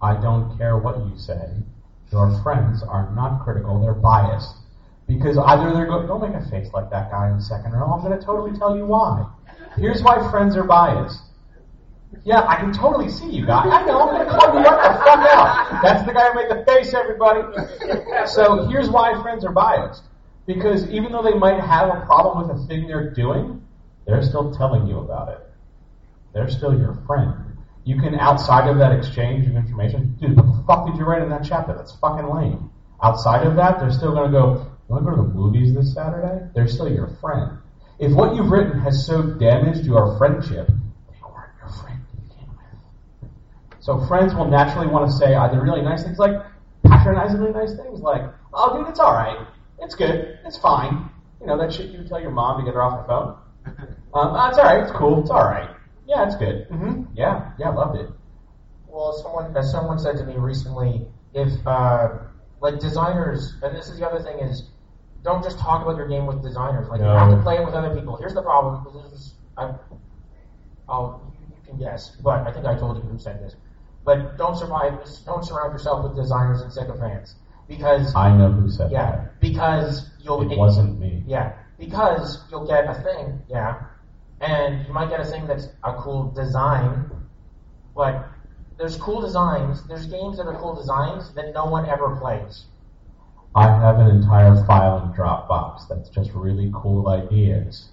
I 0.00 0.14
don't 0.20 0.56
care 0.56 0.78
what 0.78 0.98
you 0.98 1.18
say. 1.18 1.50
Your 2.12 2.40
friends 2.42 2.82
are 2.82 3.12
not 3.14 3.42
critical, 3.42 3.80
they're 3.80 3.94
biased. 3.94 4.54
Because 5.08 5.38
either 5.38 5.72
they're 5.72 5.86
going, 5.86 6.06
don't 6.06 6.20
make 6.20 6.34
a 6.40 6.48
face 6.48 6.68
like 6.72 6.90
that 6.90 7.10
guy 7.10 7.28
in 7.30 7.36
the 7.36 7.42
second 7.42 7.72
row, 7.72 7.92
I'm 7.92 8.02
going 8.02 8.18
to 8.18 8.24
totally 8.24 8.56
tell 8.58 8.76
you 8.76 8.86
why. 8.86 9.26
Here's 9.76 10.02
why 10.02 10.30
friends 10.30 10.56
are 10.56 10.64
biased. 10.64 11.20
Yeah, 12.24 12.42
I 12.42 12.56
can 12.56 12.72
totally 12.72 13.08
see 13.08 13.28
you 13.30 13.46
guys. 13.46 13.66
I 13.70 13.84
know, 13.84 14.00
I'm 14.02 14.14
going 14.14 14.26
to 14.26 14.32
call 14.32 14.54
you 14.54 14.66
up 14.66 14.82
the 14.82 15.04
fuck 15.04 15.18
out. 15.30 15.82
That's 15.82 16.06
the 16.06 16.12
guy 16.12 16.30
who 16.30 16.34
made 16.34 16.50
the 16.50 16.64
face, 16.64 16.94
everybody. 16.94 17.42
So 18.26 18.68
here's 18.68 18.88
why 18.88 19.20
friends 19.22 19.44
are 19.44 19.52
biased. 19.52 20.02
Because 20.46 20.88
even 20.90 21.10
though 21.12 21.22
they 21.22 21.34
might 21.34 21.60
have 21.60 21.88
a 21.88 22.06
problem 22.06 22.46
with 22.46 22.56
a 22.56 22.66
thing 22.66 22.86
they're 22.86 23.10
doing, 23.10 23.65
they're 24.06 24.22
still 24.22 24.54
telling 24.54 24.86
you 24.86 24.98
about 24.98 25.28
it. 25.28 25.40
They're 26.32 26.48
still 26.48 26.78
your 26.78 26.94
friend. 27.06 27.32
You 27.84 28.00
can, 28.00 28.14
outside 28.16 28.68
of 28.68 28.78
that 28.78 28.92
exchange 28.92 29.46
of 29.46 29.56
information, 29.56 30.16
dude, 30.20 30.36
what 30.36 30.46
the 30.46 30.64
fuck 30.66 30.86
did 30.86 30.96
you 30.96 31.04
write 31.04 31.22
in 31.22 31.30
that 31.30 31.44
chapter? 31.44 31.74
That's 31.74 31.94
fucking 31.96 32.28
lame. 32.28 32.70
Outside 33.02 33.46
of 33.46 33.56
that, 33.56 33.78
they're 33.78 33.92
still 33.92 34.12
going 34.12 34.30
to 34.30 34.32
go, 34.32 34.66
you 34.88 34.94
want 34.94 35.04
to 35.04 35.10
go 35.10 35.16
to 35.16 35.22
the 35.22 35.34
movies 35.34 35.74
this 35.74 35.94
Saturday? 35.94 36.46
They're 36.54 36.68
still 36.68 36.92
your 36.92 37.08
friend. 37.20 37.58
If 37.98 38.12
what 38.12 38.34
you've 38.34 38.50
written 38.50 38.80
has 38.80 39.06
so 39.06 39.22
damaged 39.22 39.84
your 39.84 40.18
friendship, 40.18 40.68
they 40.68 41.18
weren't 41.22 41.52
your 41.60 41.70
friend 41.80 42.00
to 42.10 42.16
begin 42.16 42.48
with. 42.50 43.30
So 43.80 44.04
friends 44.06 44.34
will 44.34 44.48
naturally 44.48 44.88
want 44.88 45.10
to 45.10 45.16
say 45.16 45.34
either 45.34 45.60
really 45.60 45.82
nice 45.82 46.02
things 46.02 46.18
like 46.18 46.32
patronizingly 46.84 47.52
nice 47.52 47.74
things 47.74 48.00
like, 48.00 48.22
oh 48.52 48.76
dude, 48.76 48.88
it's 48.88 49.00
alright. 49.00 49.46
It's 49.80 49.94
good. 49.94 50.38
It's 50.44 50.58
fine. 50.58 51.10
You 51.40 51.46
know, 51.46 51.58
that 51.58 51.72
shit 51.72 51.90
you 51.90 52.04
tell 52.04 52.20
your 52.20 52.30
mom 52.30 52.60
to 52.60 52.64
get 52.64 52.74
her 52.74 52.82
off 52.82 53.02
the 53.02 53.08
phone. 53.08 53.36
Um, 54.14 54.32
oh, 54.34 54.48
it's 54.48 54.58
alright. 54.58 54.82
It's 54.82 54.92
cool. 54.92 55.20
It's 55.20 55.30
alright. 55.30 55.76
Yeah, 56.06 56.24
it's 56.24 56.36
good. 56.36 56.66
hmm 56.70 57.02
Yeah, 57.12 57.52
yeah, 57.58 57.68
I 57.68 57.74
loved 57.74 57.98
it. 57.98 58.08
Well, 58.88 59.12
someone 59.12 59.54
as 59.56 59.70
someone 59.70 59.98
said 59.98 60.16
to 60.18 60.24
me 60.24 60.36
recently, 60.36 61.06
if 61.34 61.50
uh, 61.66 62.08
like 62.60 62.78
designers, 62.80 63.52
and 63.62 63.76
this 63.76 63.90
is 63.90 63.98
the 63.98 64.08
other 64.08 64.20
thing 64.20 64.38
is, 64.38 64.70
don't 65.22 65.42
just 65.42 65.58
talk 65.58 65.82
about 65.82 65.96
your 65.98 66.08
game 66.08 66.24
with 66.26 66.42
designers. 66.42 66.88
Like 66.88 67.00
you 67.00 67.06
have 67.06 67.30
to 67.36 67.42
play 67.42 67.56
it 67.58 67.64
with 67.66 67.74
other 67.74 67.94
people. 67.94 68.16
Here's 68.16 68.32
the 68.32 68.42
problem. 68.42 68.86
This 68.94 69.12
is, 69.12 69.34
I, 69.58 69.74
I'll 70.88 71.20
you 71.50 71.56
can 71.66 71.76
guess, 71.78 72.16
but 72.22 72.46
I 72.46 72.52
think 72.52 72.64
I 72.64 72.74
told 72.78 72.96
you 72.96 73.02
who 73.02 73.18
said 73.18 73.40
this. 73.44 73.54
But 74.04 74.38
don't 74.38 74.56
survive. 74.56 74.94
Don't 75.26 75.44
surround 75.44 75.72
yourself 75.72 76.04
with 76.04 76.16
designers 76.16 76.62
and 76.62 76.72
sycophants 76.72 77.34
because 77.68 78.14
I 78.16 78.30
know 78.30 78.50
who 78.50 78.70
said 78.70 78.90
yeah, 78.92 79.26
because 79.40 80.08
you'll 80.20 80.38
that. 80.38 80.52
It 80.52 80.58
wasn't 80.58 80.98
me. 80.98 81.22
yeah, 81.26 81.52
because 81.78 82.44
you'll 82.50 82.66
get 82.66 82.84
a 82.86 82.94
thing, 83.02 83.40
yeah, 83.48 83.82
and 84.40 84.86
you 84.86 84.92
might 84.92 85.10
get 85.10 85.20
a 85.20 85.24
thing 85.24 85.46
that's 85.46 85.68
a 85.84 85.94
cool 85.94 86.30
design, 86.30 87.10
but 87.94 88.28
there's 88.78 88.96
cool 88.96 89.20
designs. 89.20 89.82
There's 89.88 90.06
games 90.06 90.36
that 90.36 90.46
are 90.46 90.58
cool 90.60 90.74
designs 90.74 91.32
that 91.34 91.54
no 91.54 91.66
one 91.66 91.88
ever 91.88 92.16
plays, 92.16 92.66
I 93.56 93.68
have 93.68 93.98
an 94.00 94.08
entire 94.08 94.54
file 94.66 95.02
in 95.02 95.14
Dropbox 95.14 95.88
that's 95.88 96.10
just 96.10 96.30
really 96.34 96.70
cool 96.74 97.08
ideas. 97.08 97.88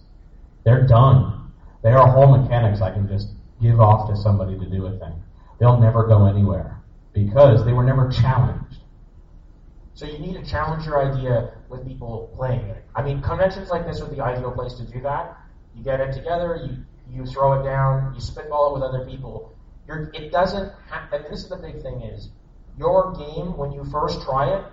They're 0.66 0.86
done. 0.86 1.54
They 1.82 1.92
are 1.92 2.06
whole 2.06 2.38
mechanics 2.38 2.82
I 2.82 2.92
can 2.92 3.08
just 3.08 3.30
give 3.62 3.80
off 3.80 4.10
to 4.10 4.18
somebody 4.18 4.60
to 4.60 4.66
do 4.66 4.88
a 4.88 5.00
thing. 5.00 5.14
They'll 5.62 5.80
never 5.80 6.06
go 6.06 6.26
anywhere 6.26 6.82
because 7.14 7.64
they 7.64 7.72
were 7.72 7.86
never 7.86 8.10
challenged. 8.10 8.80
So 9.94 10.06
you 10.06 10.20
need 10.20 10.34
to 10.34 10.46
challenge 10.46 10.86
your 10.86 11.02
idea 11.02 11.54
with 11.74 11.88
people 11.88 12.32
playing 12.36 12.68
it. 12.68 12.86
I 12.96 13.02
mean, 13.02 13.22
conventions 13.22 13.70
like 13.70 13.86
this 13.86 14.00
are 14.02 14.08
the 14.08 14.22
ideal 14.22 14.52
place 14.52 14.76
to 14.76 14.86
do 14.86 15.02
that. 15.02 15.38
You 15.76 15.84
get 15.84 16.00
it 16.00 16.14
together, 16.14 16.60
you 16.64 16.78
you 17.12 17.26
throw 17.26 17.60
it 17.60 17.64
down, 17.64 18.14
you 18.16 18.22
spitball 18.22 18.72
it 18.72 18.74
with 18.80 18.84
other 18.84 19.06
people. 19.06 19.54
You're, 19.88 20.10
it 20.14 20.32
doesn't. 20.32 20.72
Ha- 20.90 21.10
and 21.12 21.26
this 21.26 21.44
is 21.44 21.50
the 21.50 21.58
big 21.58 21.82
thing: 21.82 22.02
is 22.02 22.30
your 22.78 23.14
game 23.14 23.58
when 23.58 23.72
you 23.72 23.84
first 23.92 24.22
try 24.24 24.56
it 24.56 24.66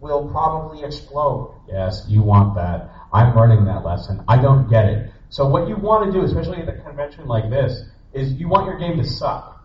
will 0.00 0.28
probably 0.30 0.82
explode. 0.84 1.54
Yes, 1.68 2.04
you 2.08 2.22
want 2.22 2.54
that. 2.56 2.90
I'm 3.12 3.34
learning 3.34 3.64
that 3.66 3.84
lesson. 3.84 4.22
I 4.28 4.40
don't 4.40 4.68
get 4.68 4.86
it. 4.86 5.10
So 5.30 5.46
what 5.46 5.68
you 5.68 5.76
want 5.76 6.06
to 6.06 6.12
do, 6.12 6.24
especially 6.24 6.58
at 6.58 6.68
a 6.68 6.80
convention 6.82 7.26
like 7.26 7.48
this, 7.48 7.84
is 8.12 8.32
you 8.34 8.48
want 8.48 8.66
your 8.66 8.78
game 8.78 8.96
to 8.98 9.04
suck. 9.04 9.64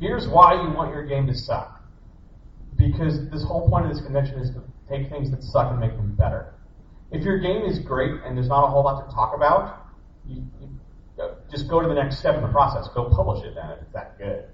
Here's 0.00 0.28
why 0.28 0.54
you 0.54 0.70
want 0.70 0.94
your 0.94 1.04
game 1.04 1.26
to 1.26 1.34
suck. 1.34 1.82
Because 2.76 3.28
this 3.30 3.42
whole 3.42 3.68
point 3.68 3.86
of 3.86 3.92
this 3.92 4.00
convention 4.00 4.38
is 4.38 4.50
to 4.50 4.62
take 4.88 5.10
things 5.10 5.30
that 5.30 5.42
suck 5.42 5.70
and 5.70 5.80
make 5.80 5.96
them 5.96 6.14
better. 6.14 6.54
If 7.10 7.22
your 7.24 7.38
game 7.38 7.62
is 7.62 7.78
great 7.78 8.20
and 8.24 8.36
there's 8.36 8.48
not 8.48 8.64
a 8.64 8.68
whole 8.68 8.84
lot 8.84 9.08
to 9.08 9.14
talk 9.14 9.34
about, 9.34 9.86
you, 10.26 10.44
you 10.60 10.68
uh, 11.22 11.34
just 11.50 11.68
go 11.68 11.80
to 11.80 11.88
the 11.88 11.94
next 11.94 12.18
step 12.18 12.36
in 12.36 12.42
the 12.42 12.48
process. 12.48 12.88
Go 12.94 13.08
publish 13.08 13.44
it 13.44 13.54
then 13.54 13.70
if 13.70 13.82
it's 13.82 13.92
that 13.92 14.18
good. 14.18 14.44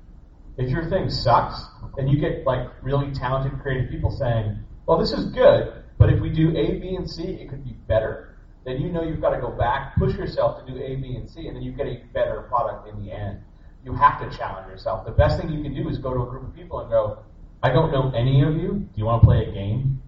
If 0.56 0.70
your 0.70 0.88
thing 0.88 1.10
sucks, 1.10 1.60
then 1.96 2.06
you 2.06 2.20
get 2.20 2.46
like 2.46 2.68
really 2.82 3.12
talented, 3.12 3.60
creative 3.60 3.90
people 3.90 4.10
saying, 4.10 4.58
"Well, 4.86 4.98
this 4.98 5.12
is 5.12 5.26
good, 5.32 5.82
but 5.98 6.12
if 6.12 6.20
we 6.20 6.30
do 6.30 6.50
A, 6.56 6.78
B, 6.78 6.94
and 6.94 7.10
C, 7.10 7.22
it 7.24 7.48
could 7.48 7.64
be 7.64 7.72
better." 7.88 8.36
Then 8.64 8.80
you 8.80 8.90
know 8.90 9.02
you've 9.02 9.20
got 9.20 9.30
to 9.30 9.40
go 9.40 9.50
back, 9.50 9.96
push 9.98 10.14
yourself 10.14 10.64
to 10.64 10.72
do 10.72 10.78
A, 10.80 10.96
B, 10.96 11.16
and 11.16 11.28
C, 11.28 11.48
and 11.48 11.56
then 11.56 11.62
you 11.62 11.72
get 11.72 11.86
a 11.86 12.02
better 12.14 12.42
product 12.42 12.88
in 12.88 13.04
the 13.04 13.12
end. 13.12 13.40
You 13.84 13.94
have 13.94 14.20
to 14.20 14.38
challenge 14.38 14.70
yourself. 14.70 15.04
The 15.04 15.12
best 15.12 15.38
thing 15.38 15.50
you 15.50 15.62
can 15.62 15.74
do 15.74 15.88
is 15.88 15.98
go 15.98 16.14
to 16.14 16.22
a 16.22 16.26
group 16.26 16.44
of 16.44 16.54
people 16.54 16.78
and 16.80 16.88
go, 16.88 17.18
"I 17.62 17.70
don't 17.70 17.90
know 17.90 18.10
any 18.14 18.42
of 18.42 18.56
you. 18.56 18.72
Do 18.72 18.94
you 18.94 19.04
want 19.04 19.22
to 19.22 19.26
play 19.26 19.44
a 19.44 19.52
game?" 19.52 20.00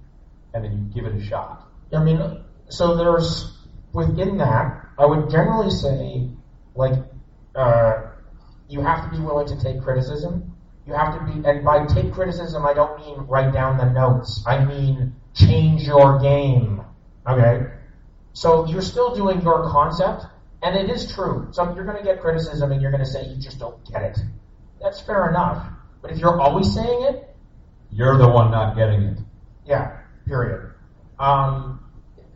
And 0.57 0.65
then 0.65 0.73
you 0.73 0.85
give 0.95 1.05
it 1.05 1.15
a 1.15 1.23
shot. 1.23 1.69
I 1.93 2.03
mean, 2.03 2.43
so 2.71 2.97
there's 2.97 3.59
within 3.93 4.39
that, 4.39 4.87
I 4.99 5.05
would 5.05 5.29
generally 5.31 5.71
say, 5.71 6.31
like, 6.75 6.95
uh, 7.55 8.03
you 8.69 8.81
have 8.81 9.05
to 9.05 9.17
be 9.17 9.23
willing 9.23 9.47
to 9.49 9.63
take 9.63 9.83
criticism. 9.83 10.57
You 10.87 10.95
have 10.95 11.13
to 11.19 11.25
be, 11.27 11.47
and 11.47 11.63
by 11.63 11.85
take 11.85 12.13
criticism, 12.13 12.65
I 12.65 12.73
don't 12.73 12.99
mean 13.01 13.19
write 13.29 13.53
down 13.53 13.77
the 13.77 13.85
notes. 13.85 14.43
I 14.47 14.65
mean 14.65 15.15
change 15.35 15.83
your 15.83 16.19
game. 16.21 16.81
Okay, 17.29 17.67
so 18.33 18.67
you're 18.67 18.81
still 18.83 19.15
doing 19.15 19.43
your 19.43 19.69
concept, 19.71 20.25
and 20.63 20.75
it 20.77 20.89
is 20.89 21.13
true. 21.13 21.49
So 21.53 21.75
you're 21.75 21.85
going 21.85 21.99
to 21.99 22.05
get 22.05 22.21
criticism, 22.23 22.73
and 22.73 22.81
you're 22.81 22.93
going 22.93 23.05
to 23.05 23.11
say 23.11 23.27
you 23.27 23.37
just 23.37 23.59
don't 23.59 23.85
get 23.91 24.03
it. 24.03 24.19
That's 24.81 25.01
fair 25.01 25.29
enough. 25.29 25.67
But 26.01 26.13
if 26.13 26.19
you're 26.19 26.41
always 26.41 26.73
saying 26.73 27.03
it, 27.11 27.37
You're 27.91 28.17
the 28.17 28.29
one 28.29 28.51
not 28.51 28.77
getting 28.77 29.03
it. 29.03 29.19
yeah, 29.67 29.99
period. 30.27 30.73
Um, 31.19 31.81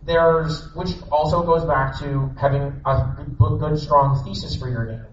there's, 0.02 0.74
which 0.74 0.90
also 1.12 1.42
goes 1.42 1.64
back 1.64 1.98
to 2.00 2.30
having 2.40 2.80
a 2.86 3.26
good, 3.38 3.78
strong 3.78 4.24
thesis 4.24 4.56
for 4.56 4.68
your 4.68 4.86
game. 4.86 5.04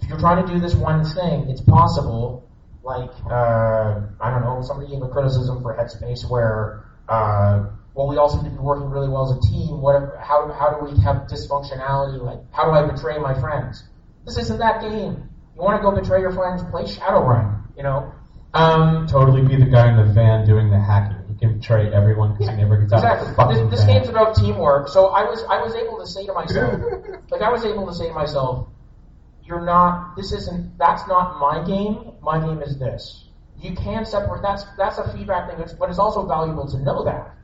If 0.00 0.08
you're 0.08 0.18
trying 0.18 0.46
to 0.46 0.52
do 0.52 0.58
this 0.58 0.74
one 0.74 1.04
thing, 1.04 1.48
it's 1.48 1.60
possible. 1.60 2.48
Like, 2.82 3.10
uh, 3.30 4.00
I 4.20 4.30
don't 4.30 4.42
know, 4.42 4.62
somebody 4.62 4.90
gave 4.90 5.02
a 5.02 5.08
criticism 5.08 5.62
for 5.62 5.74
Headspace 5.74 6.28
where, 6.28 6.84
uh, 7.08 7.70
well, 7.94 8.08
we 8.08 8.16
also 8.16 8.42
need 8.42 8.50
to 8.50 8.56
be 8.56 8.58
working 8.58 8.90
really 8.90 9.08
well 9.08 9.30
as 9.30 9.38
a 9.38 9.40
team. 9.50 9.80
What, 9.80 10.16
how, 10.20 10.52
how 10.52 10.78
do 10.78 10.84
we 10.84 11.00
have 11.02 11.28
dysfunctionality? 11.28 12.20
Like, 12.20 12.40
how 12.52 12.64
do 12.64 12.72
I 12.72 12.90
betray 12.90 13.18
my 13.18 13.38
friends? 13.40 13.84
This 14.26 14.38
isn't 14.38 14.58
that 14.58 14.80
game. 14.80 15.28
You 15.54 15.62
want 15.62 15.80
to 15.80 15.82
go 15.82 15.94
betray 15.94 16.20
your 16.20 16.32
friends? 16.32 16.62
Play 16.70 16.84
Shadowrun. 16.84 17.62
You 17.76 17.84
know. 17.84 18.12
Um, 18.52 19.06
Totally 19.06 19.42
be 19.42 19.56
the 19.56 19.70
guy 19.70 19.90
in 19.90 19.96
the 19.96 20.12
van 20.12 20.46
doing 20.46 20.70
the 20.70 20.78
hacking. 20.78 21.13
He 21.34 21.40
can 21.40 21.58
betray 21.58 21.92
everyone 21.92 22.32
because 22.32 22.48
he 22.48 22.56
never 22.56 22.76
gets 22.76 22.92
out 22.92 22.98
Exactly. 22.98 23.54
This, 23.54 23.70
this 23.70 23.86
game's 23.86 24.08
about 24.08 24.36
teamwork. 24.36 24.88
So 24.88 25.08
I 25.08 25.24
was 25.24 25.42
I 25.50 25.60
was 25.62 25.74
able 25.74 25.98
to 25.98 26.06
say 26.06 26.26
to 26.26 26.32
myself, 26.32 26.80
like 27.30 27.42
I 27.42 27.50
was 27.50 27.64
able 27.64 27.86
to 27.86 27.94
say 27.94 28.08
to 28.08 28.14
myself, 28.14 28.68
you're 29.44 29.64
not. 29.64 30.16
This 30.16 30.32
isn't. 30.32 30.78
That's 30.78 31.06
not 31.08 31.38
my 31.38 31.64
game. 31.66 32.12
My 32.22 32.38
game 32.38 32.62
is 32.62 32.78
this. 32.78 33.28
You 33.58 33.74
can 33.74 34.04
separate. 34.04 34.42
That's 34.42 34.64
that's 34.78 34.98
a 34.98 35.12
feedback 35.12 35.50
thing, 35.50 35.64
but 35.78 35.90
it's 35.90 35.98
also 35.98 36.26
valuable 36.26 36.68
to 36.68 36.78
know 36.78 37.04
that. 37.04 37.34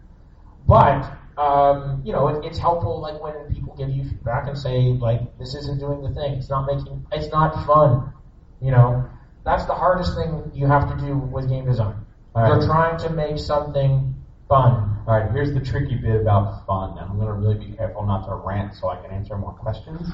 But 0.67 1.11
um, 1.37 2.03
you 2.05 2.13
know, 2.13 2.29
it, 2.29 2.45
it's 2.45 2.59
helpful 2.59 3.01
like 3.01 3.21
when 3.21 3.53
people 3.53 3.75
give 3.77 3.91
you 3.91 4.05
feedback 4.05 4.47
and 4.47 4.57
say 4.57 4.93
like 4.93 5.37
this 5.39 5.55
isn't 5.55 5.81
doing 5.81 6.03
the 6.03 6.11
thing. 6.15 6.35
It's 6.35 6.49
not 6.49 6.67
making. 6.67 7.07
It's 7.11 7.31
not 7.33 7.67
fun. 7.67 8.13
You 8.61 8.71
know, 8.71 9.09
that's 9.45 9.65
the 9.67 9.75
hardest 9.75 10.15
thing 10.15 10.53
you 10.55 10.67
have 10.67 10.89
to 10.97 11.05
do 11.05 11.17
with 11.17 11.49
game 11.49 11.65
design. 11.65 12.07
Right. 12.35 12.49
You're 12.49 12.67
trying 12.67 12.99
to 13.01 13.11
make 13.11 13.39
something 13.39 14.15
fun. 14.49 14.99
All 15.07 15.19
right, 15.19 15.31
here's 15.33 15.53
the 15.53 15.61
tricky 15.61 15.97
bit 15.97 16.21
about 16.21 16.67
fun. 16.67 16.99
I'm 16.99 17.17
going 17.17 17.27
to 17.27 17.33
really 17.33 17.67
be 17.67 17.77
careful 17.77 18.07
not 18.07 18.27
to 18.27 18.35
rant 18.35 18.75
so 18.75 18.89
I 18.89 19.01
can 19.01 19.11
answer 19.11 19.37
more 19.37 19.53
questions. 19.53 20.09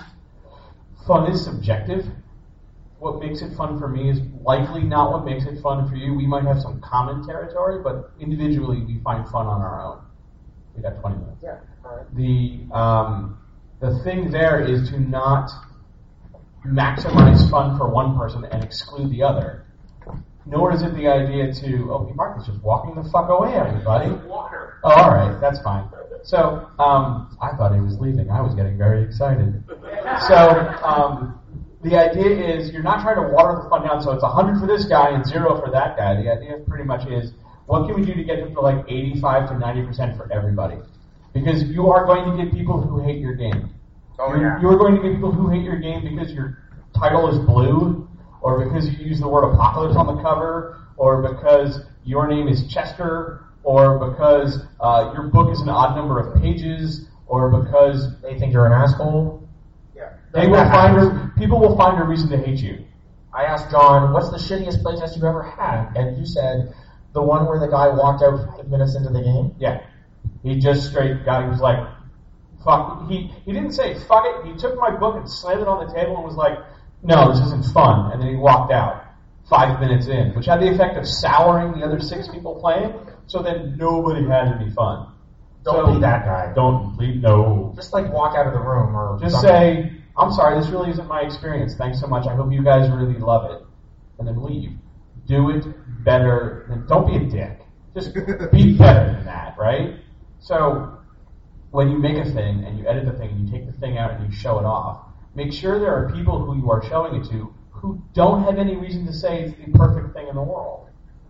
Fun 1.07 1.31
is 1.31 1.45
subjective. 1.45 2.07
What 2.99 3.21
makes 3.21 3.43
it 3.43 3.55
fun 3.57 3.79
for 3.79 3.89
me 3.89 4.09
is 4.09 4.21
likely 4.43 4.83
not 4.83 5.13
what 5.13 5.25
makes 5.25 5.45
it 5.45 5.61
fun 5.61 5.89
for 5.89 5.97
you. 5.97 6.15
We 6.15 6.27
might 6.27 6.45
have 6.45 6.61
some 6.61 6.81
common 6.81 7.27
territory, 7.27 7.83
but 7.83 8.13
individually 8.19 8.83
we 8.83 9.01
find 9.05 9.29
fun 9.29 9.47
on 9.47 9.61
our 9.61 9.85
own. 9.85 10.03
We 10.75 10.83
got 10.83 10.99
20 11.01 11.17
minutes. 11.17 11.41
Yeah. 11.43 11.59
All 11.85 11.97
right. 11.97 12.17
The 12.17 12.75
um, 12.75 13.39
the 13.81 14.03
thing 14.03 14.31
there 14.31 14.61
is 14.61 14.89
to 14.91 14.99
not 14.99 15.51
maximize 16.67 17.51
fun 17.51 17.77
for 17.77 17.89
one 17.89 18.17
person 18.17 18.45
and 18.47 18.65
exclude 18.65 19.11
the 19.11 19.23
other. 19.23 19.66
Nor 20.47 20.73
is 20.73 20.83
it 20.83 20.95
the 20.95 21.09
idea 21.09 21.53
to 21.53 21.91
oh, 21.91 22.13
Mark 22.15 22.39
is 22.39 22.47
just 22.47 22.63
walking 22.63 22.95
the 22.95 23.09
fuck 23.11 23.29
away, 23.29 23.55
everybody. 23.55 24.11
Water. 24.27 24.79
Oh, 24.85 24.91
all 24.91 25.11
right, 25.11 25.41
that's 25.41 25.61
fine. 25.63 25.89
So 26.23 26.71
um, 26.79 27.37
I 27.43 27.57
thought 27.57 27.75
he 27.75 27.81
was 27.81 27.99
leaving. 27.99 28.31
I 28.31 28.41
was 28.41 28.55
getting 28.55 28.79
very 28.79 29.03
excited. 29.05 29.63
So 30.29 30.37
um, 30.83 31.41
the 31.83 31.97
idea 31.97 32.31
is 32.31 32.73
you're 32.73 32.83
not 32.83 33.03
trying 33.03 33.17
to 33.17 33.33
water 33.33 33.63
the 33.63 33.69
fun 33.69 33.87
down. 33.87 34.03
So 34.03 34.13
it's 34.13 34.23
100 34.23 34.61
for 34.61 34.67
this 34.67 34.87
guy 34.87 35.11
and 35.11 35.25
zero 35.25 35.61
for 35.61 35.71
that 35.71 35.97
guy. 35.97 36.21
The 36.23 36.31
idea 36.31 36.59
pretty 36.67 36.85
much 36.85 37.09
is 37.09 37.33
what 37.67 37.87
can 37.87 37.99
we 37.99 38.07
do 38.07 38.15
to 38.15 38.25
get 38.25 38.39
him 38.39 38.55
to 38.55 38.61
like 38.61 38.85
85 38.89 39.51
to 39.51 39.59
90 39.59 39.87
percent 39.87 40.17
for 40.17 40.33
everybody? 40.33 40.79
Because 41.35 41.63
you 41.65 41.91
are 41.91 42.07
going 42.07 42.37
to 42.37 42.45
get 42.45 42.53
people 42.55 42.81
who 42.81 43.03
hate 43.03 43.19
your 43.19 43.35
game. 43.35 43.71
Oh, 44.19 44.35
you're, 44.35 44.43
yeah. 44.43 44.61
you're 44.61 44.79
going 44.79 44.97
to 44.97 45.03
get 45.03 45.13
people 45.15 45.31
who 45.31 45.51
hate 45.51 45.63
your 45.63 45.79
game 45.79 46.03
because 46.03 46.33
your 46.33 46.59
title 46.99 47.29
is 47.29 47.39
blue, 47.45 48.09
or 48.47 48.65
because 48.65 48.89
you 48.89 49.05
use 49.05 49.19
the 49.19 49.27
word 49.27 49.43
apocalypse 49.43 49.97
on 49.97 50.07
the 50.07 50.23
cover, 50.23 50.79
or 50.97 51.21
because 51.21 51.81
your 52.05 52.29
name 52.29 52.47
is 52.47 52.69
Chester, 52.69 53.45
or 53.65 54.09
because 54.09 54.61
uh, 54.79 55.11
your 55.15 55.25
book 55.25 55.51
is 55.51 55.61
an 55.63 55.69
odd 55.69 55.97
number 55.97 56.21
of 56.21 56.41
pages, 56.41 57.09
or 57.27 57.61
because 57.61 58.21
They 58.23 58.39
think 58.39 58.53
you're 58.53 58.67
an 58.67 58.73
asshole. 58.73 59.49
Yeah. 59.97 60.13
they 60.33 60.47
will 60.47 60.65
find 60.71 60.97
a, 60.97 61.33
people 61.37 61.59
will 61.59 61.77
find 61.77 62.01
a 62.01 62.05
reason 62.05 62.31
to 62.31 62.39
hate 62.39 62.61
you. 62.61 62.85
I 63.35 63.47
asked 63.47 63.69
John, 63.73 64.13
"What's 64.13 64.31
the 64.31 64.37
shittiest 64.37 64.81
playtest 64.81 65.17
you've 65.17 65.25
ever 65.25 65.43
had?" 65.43 65.97
And 65.97 66.17
you 66.17 66.25
said 66.25 66.73
the 67.15 67.23
one 67.23 67.47
where 67.47 67.59
the 67.59 67.67
guy 67.67 67.89
walked 67.89 68.23
out 68.23 68.47
five 68.47 68.69
minutes 68.69 68.95
into 68.95 69.09
the 69.09 69.23
game. 69.23 69.57
Yeah, 69.59 69.83
he 70.45 70.61
just 70.61 70.89
straight 70.89 71.25
got. 71.25 71.43
He 71.43 71.49
was 71.49 71.59
like, 71.59 71.85
"Fuck." 72.65 73.11
He 73.11 73.27
he 73.45 73.53
didn't 73.53 73.73
say 73.73 73.99
"fuck 74.07 74.25
it." 74.25 74.47
He 74.47 74.57
took 74.57 74.79
my 74.79 74.97
book 74.97 75.17
and 75.17 75.29
slammed 75.29 75.63
it 75.63 75.67
on 75.67 75.85
the 75.85 75.93
table 75.93 76.15
and 76.15 76.25
was 76.25 76.37
like, 76.37 76.57
"No, 77.07 77.31
this 77.31 77.41
isn't 77.41 77.65
fun." 77.73 78.13
And 78.13 78.21
then 78.21 78.29
he 78.31 78.37
walked 78.37 78.73
out 78.73 79.03
five 79.49 79.79
minutes 79.81 80.07
in, 80.09 80.35
which 80.35 80.47
had 80.47 80.61
the 80.61 80.69
effect 80.69 80.97
of 80.97 81.07
souring 81.07 81.73
the 81.79 81.85
other 81.87 82.01
six 82.01 82.29
people 82.29 82.57
playing. 82.57 82.93
So 83.27 83.43
then 83.43 83.77
nobody 83.77 84.27
had 84.27 84.49
any 84.61 84.71
fun. 84.71 85.07
Don't 85.65 85.87
So- 85.87 85.95
be 85.95 86.01
that 86.01 86.25
guy. 86.25 86.53
Don't 86.55 86.97
please 86.97 87.21
no. 87.23 87.73
Just 87.75 87.93
like 87.93 88.13
walk 88.13 88.37
out 88.37 88.47
of 88.47 88.53
the 88.53 88.61
room 88.61 88.95
or 88.97 89.19
Just 89.21 89.37
something. 89.37 89.51
say, 89.51 89.93
"I'm 90.17 90.31
sorry, 90.33 90.57
this 90.59 90.69
really 90.71 90.91
isn't 90.91 91.09
my 91.09 91.21
experience. 91.23 91.75
Thanks 91.77 92.01
so 92.01 92.07
much. 92.07 92.27
I 92.27 92.35
hope 92.35 92.53
you 92.53 92.63
guys 92.63 92.91
really 92.91 93.19
love 93.19 93.51
it," 93.51 93.63
and 94.19 94.27
then 94.29 94.43
leave. 94.43 94.73
Do 95.27 95.51
it 95.51 95.65
better. 96.05 96.67
Than, 96.69 96.87
don't 96.87 97.07
be 97.07 97.17
a 97.17 97.25
dick. 97.29 97.67
Just 97.95 98.15
be 98.15 98.21
better 98.79 99.13
than 99.13 99.25
that, 99.25 99.57
right? 99.59 99.97
So 100.39 100.89
when 101.73 101.89
you 101.91 101.99
make 101.99 102.17
a 102.17 102.25
thing 102.31 102.65
and 102.65 102.79
you 102.79 102.87
edit 102.87 103.05
the 103.07 103.13
thing 103.13 103.31
and 103.31 103.41
you 103.49 103.51
take 103.51 103.67
the 103.67 103.73
thing 103.73 103.99
out 103.99 104.13
and 104.13 104.25
you 104.25 104.31
show 104.31 104.59
it 104.61 104.65
off, 104.65 104.99
make 105.37 105.53
sure 105.53 105.79
there 105.79 105.95
are 105.95 106.11
people 106.13 106.45
who 106.45 106.57
you 106.57 106.71
are 106.71 106.83
showing 106.89 107.21
it 107.21 107.29
to 107.31 107.55
who 107.71 108.03
don't 108.15 108.43
have 108.43 108.59
any 108.59 108.75
reason 108.75 109.05
to 109.07 109.13
say 109.13 109.43
it's 109.43 109.55
the 109.65 109.71
perfect 109.79 110.15
thing 110.15 110.29
in 110.29 110.35
the 110.35 110.43
world. 110.43 110.89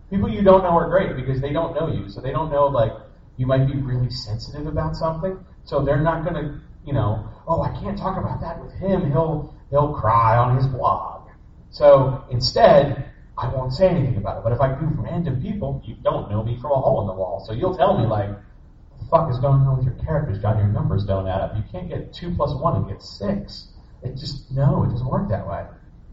People 0.09 0.29
you 0.29 0.41
don't 0.41 0.63
know 0.63 0.69
are 0.69 0.89
great 0.89 1.15
because 1.17 1.41
they 1.41 1.51
don't 1.51 1.75
know 1.75 1.91
you, 1.91 2.09
so 2.09 2.21
they 2.21 2.31
don't 2.31 2.49
know 2.49 2.67
like 2.67 2.93
you 3.35 3.45
might 3.45 3.67
be 3.67 3.75
really 3.75 4.09
sensitive 4.09 4.65
about 4.65 4.95
something, 4.95 5.37
so 5.65 5.83
they're 5.83 5.99
not 5.99 6.23
gonna, 6.23 6.61
you 6.85 6.93
know, 6.93 7.29
oh 7.47 7.61
I 7.61 7.69
can't 7.81 7.97
talk 7.97 8.17
about 8.17 8.39
that 8.39 8.63
with 8.63 8.71
him. 8.73 9.11
He'll 9.11 9.53
he'll 9.69 9.93
cry 9.93 10.37
on 10.37 10.55
his 10.55 10.65
blog. 10.67 11.29
So 11.69 12.23
instead, 12.31 13.11
I 13.37 13.53
won't 13.53 13.73
say 13.73 13.89
anything 13.89 14.15
about 14.15 14.37
it. 14.37 14.43
But 14.43 14.53
if 14.53 14.61
I 14.61 14.69
do 14.79 14.87
random 14.95 15.41
people, 15.41 15.83
you 15.85 15.95
don't 16.01 16.31
know 16.31 16.43
me 16.43 16.57
from 16.61 16.71
a 16.71 16.75
hole 16.75 17.01
in 17.01 17.07
the 17.07 17.13
wall. 17.13 17.43
So 17.45 17.51
you'll 17.51 17.75
tell 17.75 17.99
me 17.99 18.07
like, 18.07 18.29
the 18.29 19.05
fuck 19.11 19.29
is 19.29 19.37
going 19.39 19.61
on 19.61 19.77
with 19.77 19.85
your 19.85 19.95
characters, 20.05 20.41
John? 20.41 20.57
Your 20.57 20.67
numbers 20.67 21.03
don't 21.03 21.27
add 21.27 21.41
up. 21.41 21.55
You 21.55 21.63
can't 21.69 21.89
get 21.89 22.13
two 22.13 22.33
plus 22.35 22.55
one 22.55 22.77
and 22.77 22.87
get 22.87 23.03
six. 23.03 23.67
It 24.03 24.15
just 24.15 24.51
no, 24.51 24.83
it 24.83 24.89
doesn't 24.89 25.07
work 25.07 25.29
that 25.29 25.47
way. 25.47 25.65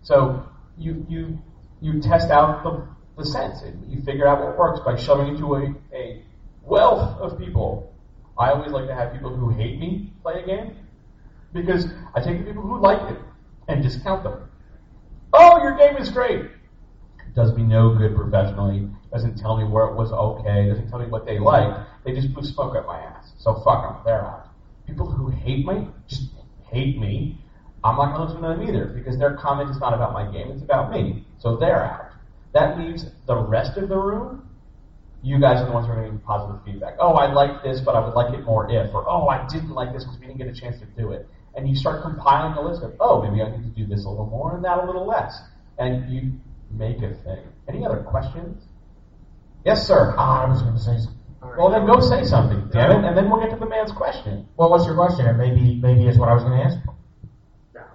So 0.02 0.46
you 0.76 1.06
you 1.08 1.38
you 1.80 2.00
test 2.00 2.30
out 2.30 2.64
the, 2.64 2.86
the 3.16 3.28
sense. 3.28 3.62
You 3.88 4.02
figure 4.02 4.26
out 4.26 4.40
what 4.40 4.58
works 4.58 4.80
by 4.84 4.96
shoving 4.96 5.34
it 5.34 5.38
to 5.38 5.54
a, 5.56 5.74
a 5.92 6.22
wealth 6.62 7.20
of 7.20 7.38
people. 7.38 7.94
I 8.38 8.50
always 8.50 8.72
like 8.72 8.86
to 8.86 8.94
have 8.94 9.12
people 9.12 9.34
who 9.34 9.50
hate 9.50 9.78
me 9.78 10.12
play 10.22 10.42
a 10.42 10.46
game 10.46 10.76
because 11.52 11.86
I 12.14 12.20
take 12.20 12.38
the 12.38 12.44
people 12.44 12.62
who 12.62 12.80
like 12.80 13.10
it 13.10 13.18
and 13.68 13.82
discount 13.82 14.24
them. 14.24 14.50
Oh, 15.32 15.62
your 15.62 15.76
game 15.76 15.96
is 15.96 16.10
great. 16.10 16.50
Does 17.34 17.52
me 17.54 17.64
no 17.64 17.94
good 17.94 18.14
professionally. 18.14 18.88
Doesn't 19.12 19.38
tell 19.38 19.56
me 19.56 19.64
where 19.64 19.86
it 19.86 19.94
was 19.94 20.12
okay. 20.12 20.68
Doesn't 20.68 20.88
tell 20.88 21.00
me 21.00 21.06
what 21.06 21.26
they 21.26 21.38
liked. 21.38 21.88
They 22.04 22.12
just 22.12 22.32
blew 22.32 22.44
smoke 22.44 22.76
up 22.76 22.86
my 22.86 22.98
ass. 22.98 23.32
So 23.38 23.54
fuck 23.64 23.82
them. 23.82 24.02
They're 24.04 24.24
out. 24.24 24.48
People 24.86 25.10
who 25.10 25.30
hate 25.30 25.66
me 25.66 25.88
just 26.06 26.30
hate 26.70 26.98
me. 26.98 27.38
I'm 27.84 27.96
not 27.96 28.16
going 28.16 28.28
to 28.28 28.34
listen 28.34 28.42
to 28.42 28.48
them 28.48 28.62
either 28.66 28.86
because 28.86 29.18
their 29.18 29.36
comment 29.36 29.70
is 29.70 29.78
not 29.78 29.92
about 29.92 30.14
my 30.14 30.30
game. 30.32 30.50
It's 30.50 30.62
about 30.62 30.90
me. 30.90 31.26
So 31.38 31.56
they're 31.56 31.84
out. 31.84 32.12
That 32.54 32.78
leaves 32.78 33.04
the 33.26 33.36
rest 33.36 33.76
of 33.76 33.90
the 33.90 33.96
room. 33.96 34.48
You 35.22 35.38
guys 35.38 35.60
are 35.60 35.66
the 35.66 35.72
ones 35.72 35.86
who 35.86 35.92
are 35.92 35.96
going 35.96 36.08
to 36.08 36.16
give 36.16 36.24
positive 36.24 36.64
feedback. 36.64 36.94
Oh, 36.98 37.12
I 37.14 37.30
like 37.32 37.62
this, 37.62 37.80
but 37.84 37.94
I 37.94 38.00
would 38.00 38.14
like 38.14 38.32
it 38.32 38.44
more 38.44 38.70
if. 38.70 38.92
Or, 38.94 39.04
oh, 39.08 39.28
I 39.28 39.46
didn't 39.48 39.70
like 39.70 39.92
this 39.92 40.04
because 40.04 40.18
we 40.18 40.26
didn't 40.26 40.38
get 40.38 40.48
a 40.48 40.58
chance 40.58 40.78
to 40.80 40.86
do 40.96 41.12
it. 41.12 41.28
And 41.56 41.68
you 41.68 41.76
start 41.76 42.02
compiling 42.02 42.56
a 42.56 42.66
list 42.66 42.82
of, 42.82 42.94
oh, 43.00 43.22
maybe 43.22 43.42
I 43.42 43.50
need 43.50 43.62
to 43.62 43.80
do 43.80 43.86
this 43.86 44.04
a 44.04 44.08
little 44.08 44.26
more 44.26 44.56
and 44.56 44.64
that 44.64 44.78
a 44.78 44.86
little 44.86 45.06
less. 45.06 45.38
And 45.78 46.10
you 46.12 46.32
make 46.70 46.98
a 46.98 47.14
thing. 47.22 47.44
Any 47.68 47.84
other 47.84 47.98
questions? 48.02 48.64
Yes, 49.64 49.86
sir. 49.86 50.14
Ah, 50.16 50.46
I 50.46 50.48
was 50.48 50.62
going 50.62 50.74
to 50.74 50.80
say. 50.80 50.96
something. 50.96 51.20
Well, 51.58 51.70
then 51.70 51.86
go 51.86 52.00
say 52.00 52.24
something, 52.24 52.68
damn 52.72 52.90
it, 52.90 53.04
and 53.04 53.16
then 53.16 53.28
we'll 53.28 53.40
get 53.40 53.50
to 53.50 53.60
the 53.60 53.68
man's 53.68 53.92
question. 53.92 54.48
Well, 54.56 54.70
what's 54.70 54.86
your 54.86 54.94
question? 54.94 55.26
And 55.26 55.36
maybe 55.36 55.76
maybe 55.76 56.08
is 56.08 56.18
what 56.18 56.30
I 56.30 56.34
was 56.34 56.42
going 56.42 56.56
to 56.56 56.64
ask. 56.64 56.78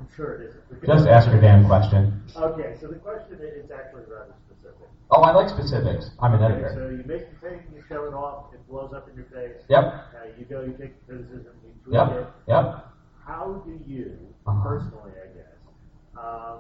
Yeah, 0.10 0.26
I'm 0.26 0.28
sure 0.28 0.34
it 0.42 0.50
isn't. 0.50 0.86
Just 0.86 1.08
ask 1.08 1.28
your 1.32 1.42
damn 1.42 1.66
question. 1.66 2.22
Okay, 2.36 2.76
so 2.80 2.88
the 2.88 2.96
question 2.96 3.40
is 3.42 3.70
actually 3.72 4.04
rather 4.10 4.34
specific. 4.48 4.88
Oh, 5.12 5.22
I 5.22 5.32
like 5.34 5.50
specifics. 5.50 6.12
I'm 6.20 6.34
an 6.36 6.44
Okay, 6.44 6.54
editor. 6.66 6.74
so 6.76 6.90
you 6.90 7.04
make 7.06 7.30
the 7.42 7.48
thing, 7.50 7.62
you 7.74 7.82
show 7.90 8.06
it 8.06 8.14
off, 8.14 8.54
it 8.54 8.66
blows 8.70 8.94
up 8.94 9.10
in 9.10 9.16
your 9.16 9.26
face. 9.26 9.62
Yep. 9.70 9.84
Uh, 9.84 10.28
you 10.38 10.46
go, 10.46 10.62
you 10.62 10.74
take 10.80 11.00
the 11.08 11.14
criticism, 11.14 11.54
you 11.66 11.74
tweet 11.84 11.94
Yep. 11.96 12.08
it. 12.12 12.28
Yep. 12.48 12.86
How 13.26 13.62
do 13.66 13.80
you, 13.86 14.18
Uh-huh. 14.46 14.62
personally, 14.64 15.12
I 15.24 15.28
guess, 15.38 16.24
um, 16.24 16.60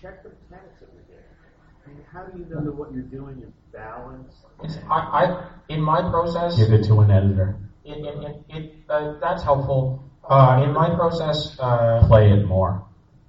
check 0.00 0.22
the 0.22 0.30
mechanics 0.30 0.82
of 0.82 0.88
your 0.94 1.02
game? 1.04 1.24
I 1.86 1.88
mean, 1.90 1.98
how 2.10 2.24
do 2.24 2.38
you 2.38 2.46
know 2.46 2.60
that 2.64 2.74
what 2.74 2.92
you're 2.92 3.02
doing 3.02 3.42
is 3.42 3.52
balanced? 3.72 4.38
It's, 4.62 4.78
I, 4.88 4.98
I 4.98 5.50
in 5.68 5.80
my 5.82 6.00
process, 6.10 6.56
Give 6.56 6.72
it 6.72 6.84
to 6.84 7.00
an 7.00 7.10
editor. 7.10 7.56
it, 7.84 7.98
it, 8.04 8.24
it, 8.24 8.36
it 8.48 8.72
uh, 8.88 9.18
that's 9.20 9.42
helpful. 9.42 10.02
Uh, 10.28 10.62
in 10.64 10.72
my 10.72 10.88
process, 10.94 11.56
uh, 11.60 12.04
Play 12.06 12.30
it 12.32 12.44
more. 12.46 12.82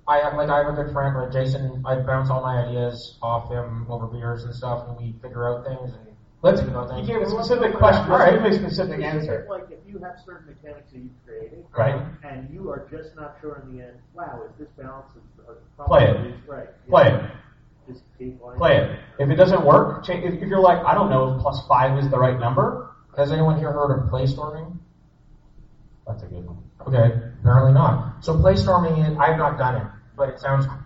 I 0.08 0.20
have 0.20 0.36
like 0.36 0.50
I 0.50 0.58
have 0.60 0.68
a 0.68 0.84
good 0.84 0.94
friend, 0.94 1.16
like 1.18 1.32
Jason. 1.32 1.82
I 1.86 1.96
bounce 2.00 2.30
all 2.30 2.42
my 2.42 2.62
ideas 2.64 3.18
off 3.22 3.50
him 3.50 3.86
over 3.90 4.06
beers 4.08 4.44
and 4.44 4.54
stuff, 4.54 4.88
and 4.88 4.98
we 4.98 5.14
figure 5.22 5.50
out 5.50 5.66
things. 5.66 5.94
And 5.94 6.16
Let's. 6.44 6.60
think 6.62 6.72
about 6.72 6.90
You 6.90 6.96
things. 6.98 7.08
gave 7.08 7.22
a 7.22 7.30
specific 7.30 7.76
question. 7.76 8.12
All 8.12 8.20
right, 8.20 8.34
give 8.34 8.44
me 8.44 8.50
a 8.50 8.54
specific 8.54 9.00
Specific, 9.00 9.04
answer. 9.06 9.48
Like 9.50 9.64
if 9.72 9.80
you 9.88 9.98
have 10.00 10.16
certain 10.24 10.46
mechanics 10.56 10.92
that 10.94 11.00
you've 11.00 11.26
created, 11.26 11.66
Right. 11.76 12.00
and 12.24 12.48
you 12.54 12.70
are 12.70 12.88
just 12.92 13.16
not 13.16 13.36
sure 13.42 13.64
in 13.66 13.76
the 13.76 13.84
end, 13.84 13.98
wow, 14.14 14.42
is 14.46 14.52
this 14.60 14.70
balance? 14.78 15.08
Is, 15.18 15.46
uh, 15.80 15.84
Play 15.86 16.06
it. 16.08 16.26
is 16.28 16.48
Right. 16.48 16.70
Play 16.88 17.08
Yeah. 17.08 17.26
it. 17.26 17.32
Just 17.88 18.04
keep 18.20 18.40
playing. 18.40 18.58
Play 18.60 18.78
it. 18.78 19.00
If 19.20 19.30
it 19.30 19.36
doesn't 19.36 19.66
work, 19.66 20.04
change. 20.06 20.24
If, 20.24 20.42
if 20.42 20.48
you're 20.48 20.60
like, 20.60 20.86
I 20.86 20.94
don't 20.94 21.10
know 21.10 21.34
if 21.36 21.42
plus 21.42 21.66
five 21.68 21.98
is 21.98 22.10
the 22.12 22.18
right 22.20 22.40
number. 22.40 22.92
Has 23.18 23.32
anyone 23.32 23.58
here 23.58 23.72
heard 23.72 23.92
of 23.98 24.10
play 24.10 24.28
storming? 24.28 24.80
That's 26.06 26.22
a 26.22 26.28
good 26.28 26.46
one. 26.46 26.62
Okay, 26.88 27.20
apparently 27.40 27.74
not. 27.74 28.24
So 28.24 28.40
play 28.40 28.56
storming 28.56 28.98
is 28.98 29.18
I've 29.18 29.38
not 29.38 29.58
done 29.58 29.76
it, 29.76 29.88
but 30.16 30.30
it 30.30 30.40
sounds 30.40 30.66
cool. 30.66 30.80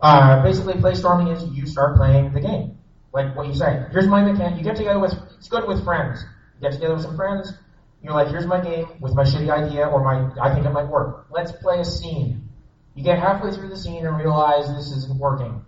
Uh, 0.00 0.42
basically, 0.42 0.74
play 0.74 0.94
storming 0.94 1.28
is 1.28 1.44
you 1.50 1.66
start 1.66 1.96
playing 1.96 2.32
the 2.32 2.40
game, 2.40 2.78
like 3.12 3.34
what 3.34 3.48
you 3.48 3.54
say. 3.54 3.84
Here's 3.90 4.06
my 4.06 4.22
mechanic. 4.22 4.58
You 4.58 4.64
get 4.64 4.76
together 4.76 5.00
with 5.00 5.14
it's 5.36 5.48
good 5.48 5.66
with 5.66 5.84
friends. 5.84 6.24
You 6.54 6.68
get 6.68 6.72
together 6.74 6.94
with 6.94 7.02
some 7.02 7.16
friends. 7.16 7.52
You're 8.00 8.14
like, 8.14 8.28
here's 8.28 8.46
my 8.46 8.60
game 8.60 8.86
with 9.00 9.14
my 9.14 9.24
shitty 9.24 9.50
idea 9.50 9.86
or 9.86 10.04
my 10.04 10.30
I 10.40 10.54
think 10.54 10.66
it 10.66 10.70
might 10.70 10.86
work. 10.88 11.26
Let's 11.30 11.50
play 11.50 11.80
a 11.80 11.84
scene. 11.84 12.48
You 12.94 13.02
get 13.02 13.18
halfway 13.18 13.50
through 13.52 13.68
the 13.68 13.76
scene 13.76 14.06
and 14.06 14.16
realize 14.16 14.68
this 14.68 14.92
isn't 14.92 15.18
working. 15.18 15.64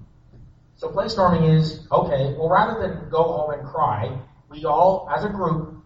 So 0.76 0.88
play 0.90 1.08
storming 1.08 1.44
is 1.44 1.86
okay. 1.90 2.34
Well, 2.38 2.48
rather 2.48 2.80
than 2.80 3.10
go 3.10 3.22
home 3.22 3.52
and 3.52 3.68
cry, 3.68 4.16
we 4.48 4.64
all, 4.64 5.08
as 5.14 5.24
a 5.24 5.28
group, 5.28 5.79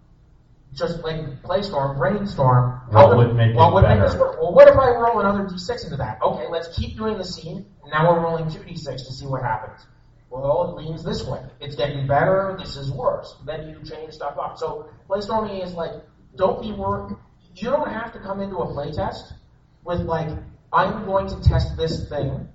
just 0.75 1.03
like 1.03 1.43
play 1.43 1.63
storm, 1.63 1.97
brainstorm. 1.97 2.81
What 2.89 3.11
how 3.11 3.17
would 3.17 3.35
make 3.35 3.51
it 3.51 3.57
what 3.57 3.75
would 3.75 3.83
make 3.83 3.99
better? 3.99 4.11
this 4.11 4.19
work? 4.19 4.41
Well, 4.41 4.53
what 4.53 4.69
if 4.69 4.77
I 4.77 4.91
roll 4.91 5.21
another 5.21 5.45
d6 5.45 5.85
into 5.85 5.97
that? 5.97 6.21
Okay, 6.23 6.49
let's 6.49 6.77
keep 6.77 6.97
doing 6.97 7.17
the 7.17 7.25
scene. 7.25 7.67
Now 7.91 8.13
we're 8.13 8.21
rolling 8.21 8.51
two 8.51 8.61
d6 8.61 8.85
to 8.85 9.13
see 9.13 9.27
what 9.27 9.43
happens. 9.43 9.87
Well, 10.31 10.77
it 10.77 10.83
leans 10.83 11.05
this 11.05 11.25
way. 11.25 11.41
It's 11.61 11.77
getting 11.77 12.09
better. 12.09 12.57
This 12.59 12.77
is 12.77 12.91
worse. 12.91 13.37
Then 13.47 13.69
you 13.69 13.89
change 13.89 14.15
stuff 14.15 14.37
up. 14.37 14.59
So 14.59 14.89
play 15.07 15.21
storming 15.21 15.61
is 15.61 15.75
like, 15.75 15.93
don't 16.35 16.61
be 16.61 16.73
worried. 16.73 17.17
You 17.55 17.71
don't 17.71 17.89
have 17.89 18.13
to 18.15 18.19
come 18.19 18.41
into 18.41 18.57
a 18.57 18.73
play 18.73 18.91
test 18.91 19.33
with 19.85 20.01
like, 20.01 20.29
I'm 20.73 21.05
going 21.05 21.29
to 21.29 21.41
test 21.41 21.77
this 21.77 22.09
thing, 22.09 22.49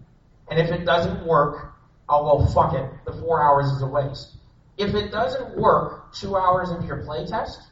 and 0.49 0.59
if 0.59 0.72
it 0.72 0.84
doesn't 0.84 1.26
work, 1.26 1.74
oh, 2.09 2.28
I'll 2.28 2.39
go 2.39 2.45
fuck 2.51 2.74
it. 2.74 2.89
The 3.05 3.13
four 3.13 3.41
hours 3.41 3.72
is 3.72 3.82
a 3.82 3.88
waste. 3.88 4.36
If 4.78 4.93
it 4.93 5.11
doesn't 5.11 5.57
work 5.57 6.13
two 6.13 6.36
hours 6.36 6.70
into 6.72 6.86
your 6.86 7.03
play 7.03 7.26
test, 7.26 7.68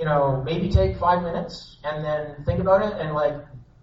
you 0.00 0.06
know, 0.06 0.42
maybe 0.46 0.70
take 0.70 0.96
five 0.96 1.22
minutes 1.22 1.76
and 1.84 2.02
then 2.04 2.42
think 2.46 2.58
about 2.58 2.80
it 2.88 2.98
and 3.00 3.14
like 3.14 3.36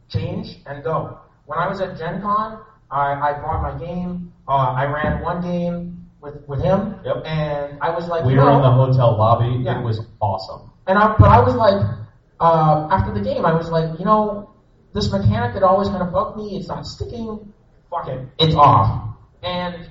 change 0.09 0.57
and 0.65 0.84
go. 0.84 1.20
When 1.45 1.59
I 1.59 1.68
was 1.70 1.80
at 1.80 1.97
Gen 1.97 2.22
Con, 2.22 2.59
I, 2.89 3.13
I 3.13 3.34
brought 3.39 3.61
my 3.61 3.78
game. 3.78 4.34
Uh, 4.47 4.74
I 4.82 4.86
ran 4.86 5.22
one 5.22 5.41
game 5.41 6.09
with, 6.22 6.36
with 6.47 6.61
him, 6.63 6.95
Yep. 7.05 7.18
and 7.26 7.78
I 7.82 7.89
was 7.91 8.07
like, 8.07 8.26
We 8.26 8.34
you 8.34 8.39
were 8.39 8.51
in 8.51 8.61
the 8.61 8.72
hotel 8.72 9.15
lobby. 9.18 9.61
Yeah. 9.63 9.80
It 9.80 9.84
was 9.84 10.01
awesome. 10.20 10.72
and 10.88 10.97
I, 10.97 11.15
but 11.20 11.30
I 11.30 11.39
was 11.41 11.55
like, 11.55 11.80
uh, 12.39 12.88
after 12.91 13.13
the 13.13 13.22
game, 13.22 13.45
I 13.45 13.53
was 13.53 13.70
like, 13.70 13.99
you 13.99 14.05
know, 14.05 14.49
this 14.93 15.11
mechanic 15.11 15.53
that 15.53 15.63
always 15.63 15.89
kind 15.89 16.01
of 16.01 16.11
bugged 16.11 16.38
me, 16.38 16.57
it's 16.57 16.68
not 16.68 16.86
sticking. 16.86 17.53
Fuck 17.91 18.07
it, 18.07 18.28
it's 18.39 18.55
off. 18.55 19.15
And 19.43 19.89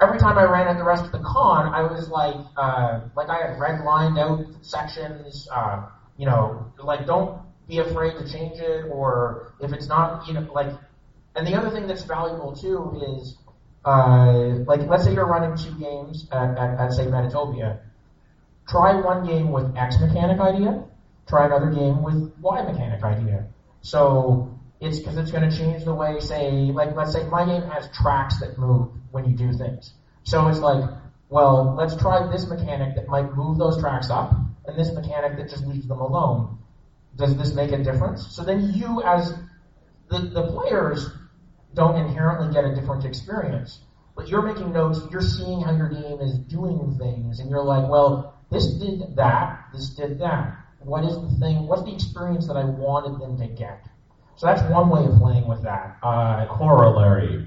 every 0.00 0.18
time 0.18 0.38
I 0.38 0.44
ran 0.44 0.68
at 0.68 0.76
the 0.76 0.84
rest 0.84 1.04
of 1.04 1.12
the 1.12 1.18
con, 1.18 1.72
I 1.74 1.82
was 1.82 2.08
like, 2.08 2.36
uh, 2.56 3.00
like 3.16 3.28
I 3.28 3.38
had 3.38 3.58
red 3.58 3.84
lined 3.84 4.18
out 4.18 4.44
sections. 4.62 5.48
Uh, 5.50 5.86
you 6.16 6.26
know, 6.26 6.72
like 6.78 7.06
don't 7.06 7.40
be 7.66 7.78
afraid 7.78 8.18
to 8.18 8.30
change 8.30 8.58
it, 8.58 8.86
or 8.90 9.52
if 9.60 9.72
it's 9.72 9.88
not, 9.88 10.26
you 10.26 10.34
know, 10.34 10.46
like. 10.52 10.72
And 11.36 11.44
the 11.44 11.56
other 11.56 11.70
thing 11.70 11.88
that's 11.88 12.04
valuable 12.04 12.54
too 12.54 13.18
is, 13.18 13.36
uh, 13.84 14.62
like, 14.68 14.86
let's 14.86 15.02
say 15.02 15.12
you're 15.12 15.26
running 15.26 15.56
two 15.56 15.76
games 15.80 16.28
at, 16.30 16.56
at, 16.56 16.78
at 16.78 16.92
say 16.92 17.06
Metatopia 17.06 17.80
try 18.68 18.94
one 18.94 19.26
game 19.26 19.50
with 19.50 19.76
X 19.76 19.98
mechanic 20.00 20.40
idea, 20.40 20.84
try 21.28 21.46
another 21.46 21.70
game 21.70 22.02
with 22.02 22.32
Y 22.40 22.62
mechanic 22.62 23.02
idea. 23.02 23.46
So 23.82 24.53
it's 24.84 24.98
because 24.98 25.16
it's 25.16 25.30
going 25.30 25.48
to 25.48 25.56
change 25.56 25.84
the 25.84 25.94
way, 25.94 26.20
say, 26.20 26.50
like 26.50 26.94
let's 26.94 27.12
say 27.12 27.24
my 27.24 27.44
game 27.44 27.62
has 27.70 27.88
tracks 27.92 28.40
that 28.40 28.58
move 28.58 28.90
when 29.10 29.24
you 29.24 29.36
do 29.36 29.52
things. 29.52 29.94
So 30.24 30.46
it's 30.48 30.58
like, 30.58 30.88
well, 31.28 31.74
let's 31.76 31.96
try 31.96 32.30
this 32.30 32.46
mechanic 32.46 32.96
that 32.96 33.08
might 33.08 33.34
move 33.34 33.58
those 33.58 33.80
tracks 33.80 34.10
up, 34.10 34.32
and 34.66 34.78
this 34.78 34.92
mechanic 34.92 35.36
that 35.38 35.48
just 35.48 35.66
leaves 35.66 35.88
them 35.88 36.00
alone. 36.00 36.58
Does 37.16 37.36
this 37.36 37.54
make 37.54 37.72
a 37.72 37.82
difference? 37.82 38.34
So 38.34 38.44
then 38.44 38.72
you, 38.74 39.02
as 39.02 39.34
the, 40.10 40.18
the 40.18 40.46
players, 40.48 41.08
don't 41.74 41.96
inherently 41.96 42.52
get 42.52 42.64
a 42.64 42.74
different 42.74 43.04
experience. 43.04 43.80
But 44.16 44.28
you're 44.28 44.42
making 44.42 44.72
notes, 44.72 45.00
you're 45.10 45.20
seeing 45.20 45.60
how 45.60 45.76
your 45.76 45.88
game 45.88 46.20
is 46.20 46.38
doing 46.38 46.96
things, 46.98 47.40
and 47.40 47.50
you're 47.50 47.64
like, 47.64 47.88
well, 47.88 48.40
this 48.50 48.74
did 48.74 49.16
that, 49.16 49.66
this 49.72 49.90
did 49.90 50.20
that. 50.20 50.56
What 50.80 51.04
is 51.04 51.14
the 51.14 51.36
thing, 51.40 51.66
what's 51.66 51.82
the 51.82 51.94
experience 51.94 52.46
that 52.46 52.56
I 52.56 52.64
wanted 52.64 53.18
them 53.18 53.38
to 53.38 53.46
get? 53.46 53.88
So 54.36 54.46
that's 54.46 54.62
one 54.70 54.88
way 54.88 55.04
of 55.04 55.18
playing 55.18 55.46
with 55.46 55.62
that. 55.62 55.98
Uh, 56.02 56.46
Corollary. 56.46 57.46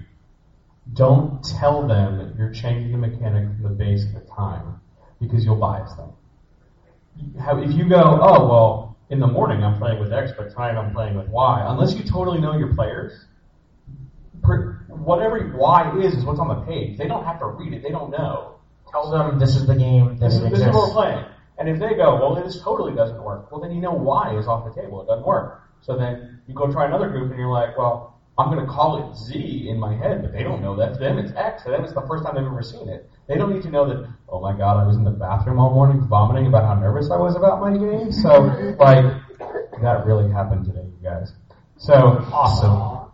Don't 0.94 1.44
tell 1.44 1.86
them 1.86 2.18
that 2.18 2.38
you're 2.38 2.54
changing 2.54 2.94
the 2.94 2.98
mechanic 2.98 3.50
from 3.54 3.64
the 3.64 3.70
base 3.70 4.06
at 4.06 4.14
the 4.14 4.32
time 4.32 4.80
because 5.20 5.44
you'll 5.44 5.58
bias 5.58 5.94
them. 5.96 6.12
If 7.20 7.76
you 7.76 7.90
go, 7.90 8.20
oh, 8.22 8.48
well, 8.48 8.98
in 9.10 9.20
the 9.20 9.28
morning 9.28 9.64
I'm 9.64 9.78
playing 9.80 10.00
with 10.00 10.14
X, 10.14 10.32
but 10.38 10.52
tonight 10.52 10.78
I'm 10.78 10.94
playing 10.94 11.16
with 11.18 11.28
Y, 11.28 11.66
unless 11.68 11.94
you 11.94 12.04
totally 12.04 12.40
know 12.40 12.58
your 12.58 12.74
players, 12.74 13.26
whatever 14.88 15.54
Y 15.58 16.00
is, 16.00 16.14
is 16.14 16.26
what's 16.26 16.40
on 16.40 16.48
the 16.48 16.66
page. 16.66 16.98
They 16.98 17.08
don't 17.08 17.26
have 17.26 17.40
to 17.40 17.48
read 17.48 17.74
it. 17.74 17.84
They 17.84 17.90
don't 17.90 18.12
know. 18.12 18.56
tell 18.92 19.12
them 19.12 19.40
this 19.40 19.56
is 19.56 19.68
the 19.68 19.76
game 19.76 20.18
that 20.20 20.30
This 20.30 20.36
is, 20.36 20.44
it 20.44 20.52
this 20.52 20.60
is 20.60 20.68
what 20.68 20.88
we're 20.88 20.94
playing. 20.94 21.26
And 21.58 21.68
if 21.68 21.80
they 21.80 21.96
go, 21.96 22.16
well, 22.16 22.36
this 22.36 22.62
totally 22.62 22.96
doesn't 22.96 23.22
work, 23.22 23.52
well, 23.52 23.60
then 23.60 23.72
you 23.72 23.82
know 23.82 23.92
Y 23.92 24.38
is 24.38 24.48
off 24.48 24.64
the 24.64 24.82
table. 24.82 25.02
It 25.02 25.08
doesn't 25.08 25.26
work. 25.26 25.67
So 25.82 25.98
then 25.98 26.42
you 26.48 26.54
go 26.54 26.72
try 26.72 26.86
another 26.86 27.10
group 27.10 27.30
and 27.32 27.40
you're 27.40 27.52
like, 27.52 27.78
well, 27.78 28.16
I'm 28.38 28.54
going 28.54 28.64
to 28.66 28.72
call 28.72 29.10
it 29.12 29.16
Z 29.18 29.68
in 29.70 29.80
my 29.80 29.96
head, 29.96 30.22
but 30.22 30.32
they 30.32 30.44
don't 30.44 30.62
know 30.62 30.76
that. 30.76 30.94
To 30.94 31.00
them, 31.00 31.18
it's 31.18 31.32
X. 31.36 31.64
To 31.64 31.72
them, 31.72 31.84
it's 31.84 31.94
the 31.94 32.06
first 32.08 32.24
time 32.24 32.36
they've 32.36 32.46
ever 32.46 32.62
seen 32.62 32.88
it. 32.90 33.10
They 33.28 33.36
don't 33.36 33.52
need 33.54 33.64
to 33.64 33.70
know 33.72 33.88
that, 33.88 34.08
oh 34.30 34.40
my 34.40 34.56
god, 34.56 34.78
I 34.78 34.86
was 34.86 34.96
in 34.96 35.04
the 35.04 35.12
bathroom 35.12 35.60
all 35.60 35.74
morning 35.74 36.06
vomiting 36.08 36.46
about 36.48 36.64
how 36.66 36.76
nervous 36.76 37.10
I 37.12 37.18
was 37.18 37.36
about 37.36 37.60
my 37.62 37.72
game. 37.72 38.12
So, 38.12 38.30
like, 38.80 39.06
that 39.82 40.06
really 40.06 40.32
happened 40.32 40.66
today, 40.66 40.84
you 40.86 41.00
guys. 41.04 41.34
So, 41.78 41.94
awesome. 42.32 43.12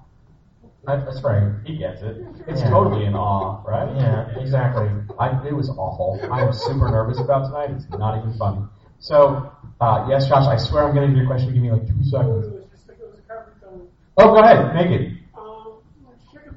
That- 0.85 1.05
That's 1.05 1.23
right. 1.23 1.53
He 1.63 1.77
gets 1.77 2.01
it. 2.01 2.17
It's 2.47 2.59
Yeah. 2.61 2.69
totally 2.69 3.05
in 3.05 3.15
awe, 3.15 3.61
right? 3.65 3.95
Yeah, 3.95 4.27
exactly. 4.37 4.89
I, 5.17 5.47
it 5.47 5.53
was 5.55 5.69
awful. 5.69 6.19
I 6.29 6.43
was 6.43 6.61
super 6.65 6.89
nervous 6.91 7.19
about 7.21 7.45
tonight. 7.47 7.69
It's 7.71 7.87
not 7.97 8.17
even 8.17 8.33
funny. 8.33 8.65
So, 8.99 9.49
uh, 9.79 10.05
yes, 10.09 10.27
Josh, 10.27 10.45
I 10.47 10.57
swear 10.57 10.83
I'm 10.87 10.93
getting 10.93 11.11
to 11.11 11.15
give 11.15 11.23
your 11.23 11.27
question. 11.27 11.53
Give 11.53 11.63
me 11.63 11.71
like 11.71 11.87
two 11.87 12.03
seconds. 12.03 12.47
was 12.51 12.63
just 12.71 12.87
like 12.89 12.99
it 12.99 13.07
was 13.09 13.19
a 13.19 13.21
conference 13.33 13.63
on 13.63 13.87
Oh, 14.15 14.31
go 14.31 14.43
ahead. 14.43 14.75
Make 14.75 15.01
it. 15.01 15.11
Um, 15.35 15.79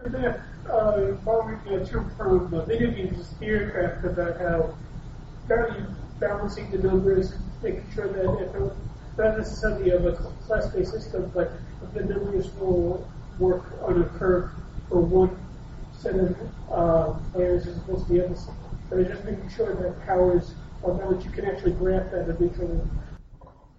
the 0.05 0.19
left, 0.19 0.41
uh, 0.69 1.17
following 1.25 1.59
a 1.69 1.87
term 1.87 2.13
from 2.15 2.53
uh, 2.53 2.67
video 2.67 2.91
games, 2.91 3.33
Theorycraft, 3.41 4.05
about 4.05 4.39
how 4.39 4.75
apparently 5.45 5.87
balancing 6.21 6.71
the 6.71 6.79
numbers, 6.79 7.33
making 7.63 7.87
sure 7.95 8.09
that 8.09 8.47
if 8.47 8.55
it, 8.55 8.73
not 9.17 9.39
necessarily 9.39 9.91
of 9.91 10.05
a 10.05 10.13
class-based 10.47 10.91
system, 10.91 11.31
but 11.35 11.53
if 11.83 11.95
the 11.95 12.05
numbers 12.05 12.53
will 12.57 13.09
work 13.39 13.65
on 13.83 14.03
a 14.03 14.05
curve 14.19 14.51
for 14.91 15.01
one 15.01 15.35
set 15.97 16.15
of 16.17 16.37
uh, 16.71 17.13
players 17.33 17.67
as 17.67 17.79
opposed 17.79 18.07
to 18.09 18.13
the 18.13 18.25
others. 18.27 18.47
But 18.91 19.09
just 19.09 19.25
making 19.25 19.49
sure 19.49 19.75
that 19.75 20.05
powers 20.05 20.53
are 20.85 20.93
that 20.93 21.25
you 21.25 21.31
can 21.31 21.47
actually 21.47 21.73
graph 21.73 22.11
that 22.11 22.29
eventually. 22.29 22.81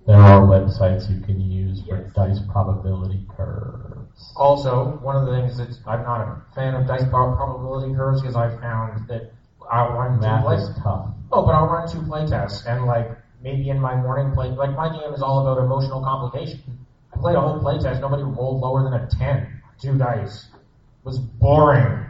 There 0.07 0.21
are 0.21 0.39
websites 0.47 1.09
you 1.09 1.19
can 1.19 1.41
use 1.41 1.83
for 1.85 1.97
dice 2.15 2.39
probability 2.49 3.25
curves. 3.35 4.31
Also, 4.37 4.97
one 5.01 5.17
of 5.17 5.25
the 5.25 5.33
things 5.33 5.57
that 5.57 5.77
I'm 5.85 6.03
not 6.03 6.21
a 6.21 6.41
fan 6.55 6.75
of 6.75 6.87
dice 6.87 7.03
prob- 7.09 7.35
probability 7.35 7.93
curves 7.93 8.21
because 8.21 8.37
I 8.37 8.49
found 8.61 9.05
that 9.09 9.33
I'll 9.69 9.91
run 9.91 10.13
two 10.21 10.43
play. 10.45 10.55
is 10.55 10.69
tough. 10.81 11.07
Oh, 11.33 11.45
but 11.45 11.53
I'll 11.55 11.67
run 11.67 11.91
two 11.91 12.03
play 12.03 12.25
tests 12.25 12.65
and 12.65 12.85
like 12.85 13.11
maybe 13.43 13.69
in 13.69 13.81
my 13.81 13.95
morning 13.95 14.33
play, 14.33 14.47
like 14.47 14.77
my 14.77 14.87
game 14.87 15.13
is 15.13 15.21
all 15.21 15.39
about 15.41 15.61
emotional 15.61 16.01
complication. 16.01 16.61
I 17.13 17.17
played 17.17 17.35
a 17.35 17.41
whole 17.41 17.59
play 17.59 17.77
test. 17.77 17.99
Nobody 17.99 18.23
rolled 18.23 18.61
lower 18.61 18.83
than 18.83 18.93
a 18.93 19.09
ten. 19.09 19.61
Two 19.77 19.97
dice. 19.97 20.47
It 20.53 20.59
was 21.03 21.19
boring. 21.19 22.05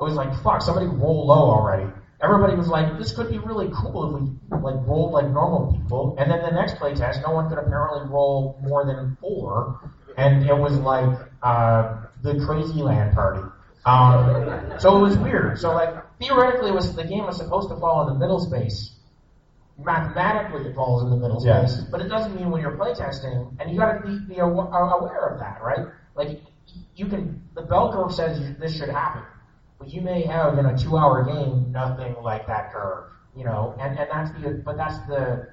It 0.00 0.02
was 0.02 0.14
like 0.14 0.34
fuck. 0.42 0.62
Somebody 0.62 0.86
roll 0.86 1.28
low 1.28 1.48
already. 1.48 1.88
Everybody 2.20 2.54
was 2.56 2.68
like, 2.68 2.96
this 2.98 3.14
could 3.14 3.28
be 3.30 3.38
really 3.38 3.70
cool 3.74 4.16
if 4.16 4.22
we 4.22 4.58
like 4.58 4.86
rolled 4.86 5.12
like 5.12 5.28
normal 5.28 5.72
people. 5.72 6.16
And 6.18 6.30
then 6.30 6.42
the 6.42 6.50
next 6.50 6.76
play 6.76 6.94
test, 6.94 7.20
no 7.26 7.32
one 7.34 7.48
could 7.48 7.58
apparently 7.58 8.08
roll 8.08 8.58
more 8.62 8.84
than 8.86 9.16
four, 9.20 9.80
and 10.16 10.42
it 10.48 10.56
was 10.56 10.78
like 10.78 11.18
uh, 11.42 12.04
the 12.22 12.42
crazy 12.46 12.80
land 12.82 13.14
party. 13.14 13.42
Um, 13.84 14.78
so 14.78 14.96
it 14.96 15.00
was 15.00 15.16
weird. 15.18 15.58
So 15.58 15.74
like 15.74 15.94
theoretically, 16.18 16.70
it 16.70 16.74
was 16.74 16.94
the 16.96 17.04
game 17.04 17.26
was 17.26 17.36
supposed 17.36 17.68
to 17.68 17.76
fall 17.76 18.08
in 18.08 18.14
the 18.14 18.18
middle 18.18 18.40
space. 18.40 18.92
Mathematically, 19.78 20.70
it 20.70 20.74
falls 20.74 21.02
in 21.02 21.10
the 21.10 21.16
middle 21.16 21.44
Yes. 21.44 21.74
space, 21.74 21.84
but 21.90 22.00
it 22.00 22.08
doesn't 22.08 22.34
mean 22.34 22.50
when 22.50 22.62
you're 22.62 22.78
playtesting, 22.78 23.56
and 23.60 23.70
you 23.70 23.78
got 23.78 23.92
to 23.92 24.06
be, 24.08 24.18
be 24.20 24.38
aware 24.38 25.26
of 25.28 25.38
that, 25.38 25.62
right? 25.62 25.86
Like 26.14 26.40
you 26.94 27.06
can, 27.06 27.42
the 27.54 27.60
bell 27.60 27.92
curve 27.92 28.12
says 28.14 28.40
this 28.58 28.74
should 28.76 28.88
happen, 28.88 29.22
you 29.84 30.00
may 30.00 30.22
have 30.22 30.58
in 30.58 30.66
a 30.66 30.78
two-hour 30.78 31.24
game 31.24 31.70
nothing 31.70 32.16
like 32.22 32.46
that 32.46 32.72
curve, 32.72 33.10
you 33.36 33.44
know, 33.44 33.76
and 33.78 33.98
and 33.98 34.10
that's 34.10 34.30
the, 34.32 34.62
but 34.64 34.76
that's 34.76 34.98
the 35.06 35.48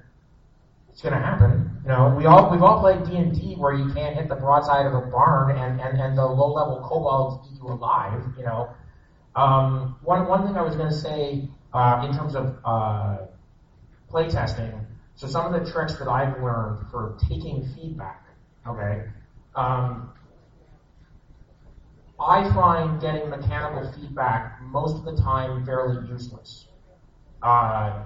it's 0.89 1.01
gonna 1.01 1.19
happen. 1.19 1.81
You 1.83 1.89
know, 1.89 2.13
we 2.15 2.25
all 2.25 2.49
we've 2.49 2.61
all 2.61 2.79
played 2.79 3.03
D 3.03 3.17
and 3.17 3.33
D 3.33 3.55
where 3.55 3.73
you 3.73 3.93
can't 3.93 4.15
hit 4.15 4.29
the 4.29 4.35
broadside 4.35 4.85
of 4.85 4.93
a 4.93 5.01
barn 5.01 5.57
and 5.57 5.81
and, 5.81 5.99
and 5.99 6.17
the 6.17 6.25
low 6.25 6.53
level 6.53 6.79
kobolds 6.87 7.47
eat 7.51 7.59
you 7.61 7.67
alive. 7.67 8.23
You 8.37 8.45
know, 8.45 8.69
um, 9.35 9.97
one 10.01 10.27
one 10.27 10.45
thing 10.45 10.55
I 10.55 10.61
was 10.61 10.75
gonna 10.75 10.91
say 10.91 11.49
uh, 11.73 12.01
in 12.03 12.13
terms 12.13 12.35
of 12.35 12.55
uh, 12.63 13.17
playtesting. 14.11 14.85
So 15.15 15.27
some 15.27 15.51
of 15.51 15.53
the 15.53 15.71
tricks 15.71 15.95
that 15.95 16.07
I've 16.07 16.41
learned 16.41 16.89
for 16.91 17.17
taking 17.27 17.67
feedback. 17.75 18.25
Okay. 18.67 19.03
Um, 19.55 20.11
I 22.23 22.51
find 22.53 23.01
getting 23.01 23.29
mechanical 23.29 23.91
feedback 23.91 24.61
most 24.61 24.95
of 24.95 25.03
the 25.03 25.21
time 25.21 25.65
fairly 25.65 26.07
useless. 26.07 26.67
Uh, 27.41 28.05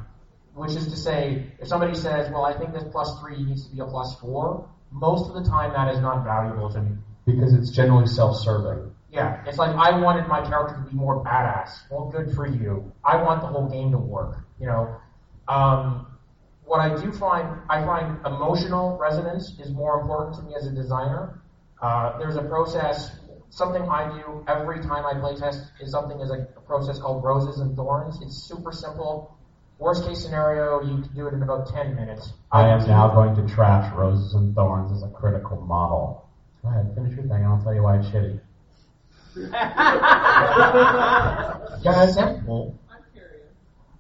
which 0.55 0.72
is 0.72 0.88
to 0.88 0.97
say, 0.97 1.45
if 1.59 1.68
somebody 1.68 1.93
says, 1.93 2.32
well, 2.32 2.43
I 2.43 2.57
think 2.57 2.74
this 2.74 2.84
plus 2.91 3.20
three 3.20 3.43
needs 3.43 3.68
to 3.68 3.76
be 3.76 3.80
a 3.80 3.86
plus 3.86 4.20
four, 4.20 4.68
most 4.91 5.30
of 5.30 5.36
the 5.36 5.47
time 5.47 5.72
that 5.74 5.93
is 5.93 5.99
not 5.99 6.24
valuable 6.24 6.72
to 6.72 6.82
me. 6.82 6.97
Because 7.26 7.53
it's 7.53 7.70
generally 7.70 8.07
self-serving. 8.07 8.91
Yeah, 9.11 9.43
it's 9.45 9.57
like 9.57 9.76
I 9.76 9.99
wanted 9.99 10.28
my 10.28 10.41
character 10.41 10.76
to 10.76 10.89
be 10.89 10.95
more 10.95 11.24
badass. 11.24 11.70
Well, 11.89 12.09
good 12.09 12.34
for 12.36 12.47
you. 12.47 12.91
I 13.05 13.22
want 13.22 13.41
the 13.41 13.47
whole 13.47 13.70
game 13.70 13.91
to 13.91 13.97
work. 13.97 14.39
You 14.59 14.68
know, 14.68 14.95
um, 15.47 16.07
what 16.65 16.80
I 16.80 17.01
do 17.01 17.11
find, 17.11 17.59
I 17.70 17.86
find 17.86 18.18
emotional 18.26 18.97
resonance 18.97 19.57
is 19.59 19.72
more 19.72 20.01
important 20.01 20.36
to 20.38 20.41
me 20.41 20.55
as 20.55 20.65
a 20.65 20.72
designer. 20.72 21.39
Uh, 21.82 22.18
there's 22.18 22.36
a 22.36 22.43
process, 22.43 23.11
something 23.50 23.82
I 23.84 24.12
do 24.14 24.43
every 24.48 24.82
time 24.82 25.06
I 25.06 25.14
playtest 25.14 25.68
is 25.80 25.91
something 25.91 26.20
is 26.20 26.32
a, 26.32 26.48
a 26.58 26.62
process 26.62 27.00
called 27.00 27.24
roses 27.24 27.60
and 27.60 27.76
thorns. 27.76 28.20
It's 28.22 28.48
super 28.48 28.72
simple. 28.72 29.36
Worst 29.80 30.06
case 30.06 30.24
scenario, 30.24 30.82
you 30.82 31.04
can 31.04 31.14
do 31.16 31.28
it 31.28 31.34
in 31.36 31.43
about 31.43 31.68
10 31.72 31.95
minutes. 31.95 32.34
I 32.52 32.68
am 32.70 32.80
now 32.88 33.10
going 33.10 33.36
to 33.36 33.54
trash 33.54 33.93
Roses 33.93 34.34
and 34.34 34.56
Thorns 34.56 34.91
as 34.91 35.04
a 35.04 35.10
critical 35.14 35.62
model. 35.62 36.28
Go 36.64 36.70
ahead, 36.70 36.91
finish 36.95 37.12
your 37.16 37.28
thing, 37.28 37.43
and 37.43 37.45
I'll 37.45 37.62
tell 37.62 37.76
you 37.76 37.84
why 37.84 38.00
it's 38.00 38.08
shitty. 38.08 38.39
Guys, 41.84 42.14
simple. 42.16 42.76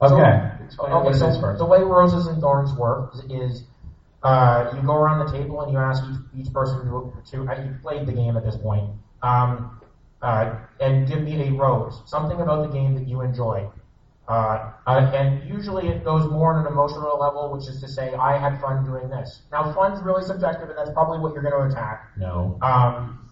Okay, 0.01 0.51
explain 0.65 0.93
Okay, 0.93 1.05
what 1.05 1.15
it 1.15 1.19
so 1.19 1.39
first. 1.41 1.59
the 1.59 1.65
way 1.65 1.79
roses 1.81 2.27
and 2.27 2.41
thorns 2.41 2.73
work 2.73 3.13
is 3.29 3.63
uh, 4.23 4.71
you 4.75 4.81
go 4.81 4.93
around 4.95 5.25
the 5.25 5.31
table 5.31 5.61
and 5.61 5.71
you 5.71 5.77
ask 5.77 6.03
each, 6.11 6.45
each 6.47 6.53
person 6.53 6.79
to, 6.85 7.13
to 7.31 7.49
uh, 7.49 7.61
you've 7.63 7.81
played 7.81 8.05
the 8.07 8.11
game 8.13 8.35
at 8.37 8.43
this 8.43 8.55
point, 8.57 8.89
um, 9.21 9.79
uh, 10.21 10.55
and 10.79 11.07
give 11.07 11.21
me 11.21 11.47
a 11.47 11.51
rose, 11.51 12.01
something 12.05 12.39
about 12.39 12.67
the 12.67 12.73
game 12.77 12.95
that 12.95 13.07
you 13.07 13.21
enjoy. 13.21 13.69
Uh, 14.27 14.73
uh, 14.85 15.11
and 15.13 15.47
usually 15.47 15.87
it 15.87 16.03
goes 16.03 16.29
more 16.29 16.53
on 16.53 16.65
an 16.65 16.71
emotional 16.71 17.17
level, 17.17 17.49
which 17.53 17.67
is 17.69 17.79
to 17.79 17.87
say, 17.87 18.13
I 18.13 18.37
had 18.37 18.59
fun 18.59 18.83
doing 18.83 19.09
this. 19.09 19.41
Now, 19.51 19.73
fun's 19.73 20.03
really 20.03 20.23
subjective, 20.23 20.69
and 20.69 20.77
that's 20.77 20.91
probably 20.91 21.19
what 21.19 21.33
you're 21.33 21.43
going 21.43 21.69
to 21.69 21.71
attack. 21.71 22.11
No. 22.17 22.57
Um, 22.61 23.29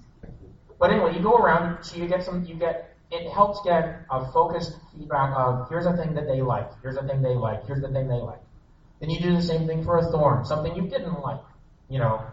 but 0.79 0.91
anyway, 0.91 1.13
you 1.15 1.21
go 1.21 1.35
around, 1.35 1.83
so 1.83 1.97
you 1.97 2.07
get 2.07 2.23
some, 2.23 2.45
you 2.45 2.55
get, 2.55 2.95
it 3.11 3.29
helps 3.31 3.59
get 3.65 4.05
a 4.09 4.31
focused 4.31 4.73
feedback 4.93 5.33
of 5.35 5.67
here's 5.69 5.85
a 5.85 5.95
thing 5.97 6.13
that 6.15 6.27
they 6.27 6.41
like, 6.41 6.69
here's 6.81 6.95
a 6.97 7.03
thing 7.03 7.21
they 7.21 7.35
like, 7.35 7.65
here's 7.65 7.81
the 7.81 7.89
thing 7.89 8.07
they 8.07 8.15
like. 8.15 8.39
Then 9.01 9.09
you 9.09 9.19
do 9.19 9.35
the 9.35 9.41
same 9.41 9.67
thing 9.67 9.83
for 9.83 9.97
a 9.97 10.11
thorn, 10.11 10.45
something 10.45 10.75
you 10.75 10.83
didn't 10.83 11.19
like, 11.21 11.41
you 11.89 11.99
know. 11.99 12.23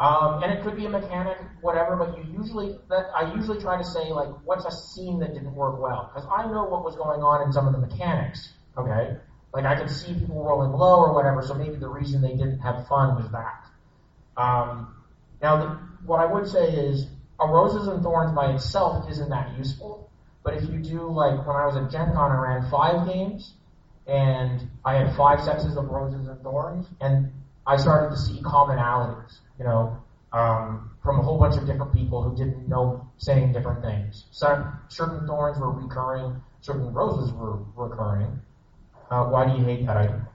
Um, 0.00 0.42
and 0.42 0.52
it 0.52 0.62
could 0.62 0.76
be 0.76 0.86
a 0.86 0.88
mechanic, 0.88 1.37
whatever, 1.60 1.96
but 1.96 2.16
you 2.16 2.24
usually, 2.38 2.78
that, 2.88 3.06
I 3.14 3.32
usually 3.34 3.60
try 3.60 3.76
to 3.76 3.84
say 3.84 4.10
like, 4.12 4.28
what's 4.44 4.64
a 4.64 4.70
scene 4.70 5.20
that 5.20 5.34
didn't 5.34 5.54
work 5.54 5.80
well? 5.80 6.10
Because 6.12 6.28
I 6.30 6.46
know 6.46 6.64
what 6.64 6.84
was 6.84 6.96
going 6.96 7.22
on 7.22 7.46
in 7.46 7.52
some 7.52 7.66
of 7.66 7.72
the 7.72 7.78
mechanics, 7.78 8.52
okay? 8.76 9.16
Like 9.52 9.64
I 9.64 9.76
could 9.76 9.90
see 9.90 10.14
people 10.14 10.44
rolling 10.44 10.72
low 10.72 11.00
or 11.00 11.14
whatever, 11.14 11.42
so 11.42 11.54
maybe 11.54 11.76
the 11.76 11.88
reason 11.88 12.20
they 12.20 12.34
didn't 12.34 12.60
have 12.60 12.86
fun 12.88 13.16
was 13.16 13.30
that. 13.32 14.40
Um, 14.40 14.94
now, 15.42 15.56
the, 15.56 15.66
what 16.04 16.20
I 16.20 16.26
would 16.26 16.48
say 16.48 16.68
is, 16.68 17.06
a 17.40 17.46
roses 17.46 17.86
and 17.86 18.02
thorns 18.02 18.32
by 18.32 18.52
itself 18.52 19.08
isn't 19.08 19.30
that 19.30 19.56
useful. 19.56 20.10
But 20.42 20.54
if 20.54 20.68
you 20.68 20.78
do 20.78 21.02
like 21.10 21.46
when 21.46 21.56
I 21.56 21.66
was 21.66 21.76
at 21.76 21.90
Gen 21.90 22.12
Con, 22.12 22.32
I 22.32 22.40
ran 22.40 22.70
five 22.70 23.06
games, 23.06 23.54
and 24.06 24.68
I 24.84 24.94
had 24.94 25.14
five 25.16 25.40
sets 25.42 25.64
of 25.64 25.88
roses 25.88 26.26
and 26.26 26.40
thorns, 26.42 26.86
and 27.00 27.30
I 27.66 27.76
started 27.76 28.10
to 28.10 28.16
see 28.16 28.40
commonalities, 28.40 29.38
you 29.58 29.64
know, 29.66 29.98
um, 30.32 30.90
from 31.08 31.20
a 31.20 31.22
whole 31.22 31.38
bunch 31.38 31.56
of 31.56 31.66
different 31.66 31.90
people 31.94 32.22
who 32.22 32.36
didn't 32.36 32.68
know 32.68 33.08
saying 33.16 33.50
different 33.50 33.80
things. 33.80 34.26
Some 34.30 34.78
certain 34.88 35.26
thorns 35.26 35.58
were 35.58 35.70
recurring, 35.70 36.38
certain 36.60 36.92
roses 36.92 37.32
were 37.32 37.60
recurring. 37.76 38.38
Uh, 39.10 39.24
why 39.24 39.46
do 39.48 39.58
you 39.58 39.64
hate 39.64 39.86
that 39.86 39.96
item? 39.96 40.26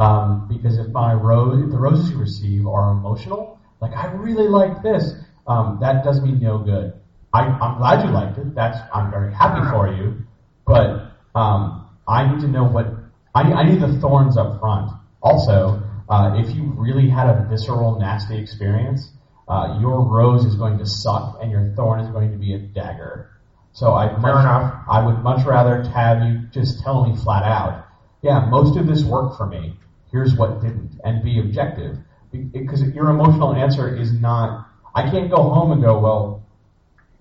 Um, 0.00 0.48
because 0.48 0.78
if 0.78 0.88
my 0.88 1.12
rose, 1.12 1.70
the 1.70 1.78
roses 1.78 2.10
you 2.10 2.18
receive 2.18 2.66
are 2.66 2.90
emotional, 2.90 3.60
like 3.80 3.92
I 3.92 4.06
really 4.14 4.48
like 4.48 4.82
this, 4.82 5.14
um, 5.46 5.78
that 5.80 6.02
does 6.02 6.20
me 6.20 6.32
no 6.32 6.58
good. 6.58 6.94
I, 7.32 7.42
I'm 7.42 7.78
glad 7.78 8.04
you 8.04 8.10
liked 8.10 8.36
it. 8.38 8.52
That's 8.52 8.78
I'm 8.92 9.12
very 9.12 9.32
happy 9.32 9.62
for 9.70 9.92
you, 9.94 10.26
but 10.66 11.12
um, 11.36 11.86
I 12.08 12.28
need 12.28 12.40
to 12.40 12.48
know 12.48 12.64
what 12.64 12.88
I, 13.32 13.42
I 13.42 13.68
need 13.68 13.80
the 13.80 13.96
thorns 14.00 14.36
up 14.36 14.58
front. 14.58 14.90
Also, 15.22 15.80
uh, 16.08 16.34
if 16.34 16.52
you 16.56 16.74
really 16.76 17.08
had 17.08 17.28
a 17.28 17.46
visceral, 17.48 18.00
nasty 18.00 18.36
experience, 18.38 19.12
uh, 19.48 19.78
your 19.80 20.02
rose 20.02 20.44
is 20.44 20.56
going 20.56 20.78
to 20.78 20.86
suck 20.86 21.38
and 21.40 21.50
your 21.50 21.72
thorn 21.76 22.00
is 22.00 22.10
going 22.10 22.32
to 22.32 22.38
be 22.38 22.54
a 22.54 22.58
dagger. 22.58 23.30
So 23.72 23.92
I 23.92 24.16
much, 24.16 24.40
enough. 24.40 24.84
I 24.88 25.04
would 25.04 25.22
much 25.22 25.46
rather 25.46 25.82
have 25.82 26.22
you 26.22 26.38
just 26.50 26.82
tell 26.82 27.06
me 27.06 27.16
flat 27.16 27.44
out, 27.44 27.86
yeah, 28.22 28.46
most 28.46 28.78
of 28.78 28.86
this 28.86 29.04
worked 29.04 29.36
for 29.36 29.46
me. 29.46 29.78
Here's 30.10 30.34
what 30.34 30.62
didn't, 30.62 30.98
and 31.04 31.22
be 31.22 31.38
objective. 31.40 31.98
Because 32.32 32.82
your 32.82 33.10
emotional 33.10 33.54
answer 33.54 33.94
is 33.94 34.12
not. 34.12 34.66
I 34.94 35.10
can't 35.10 35.30
go 35.30 35.42
home 35.42 35.72
and 35.72 35.82
go, 35.82 35.98
well, 35.98 36.42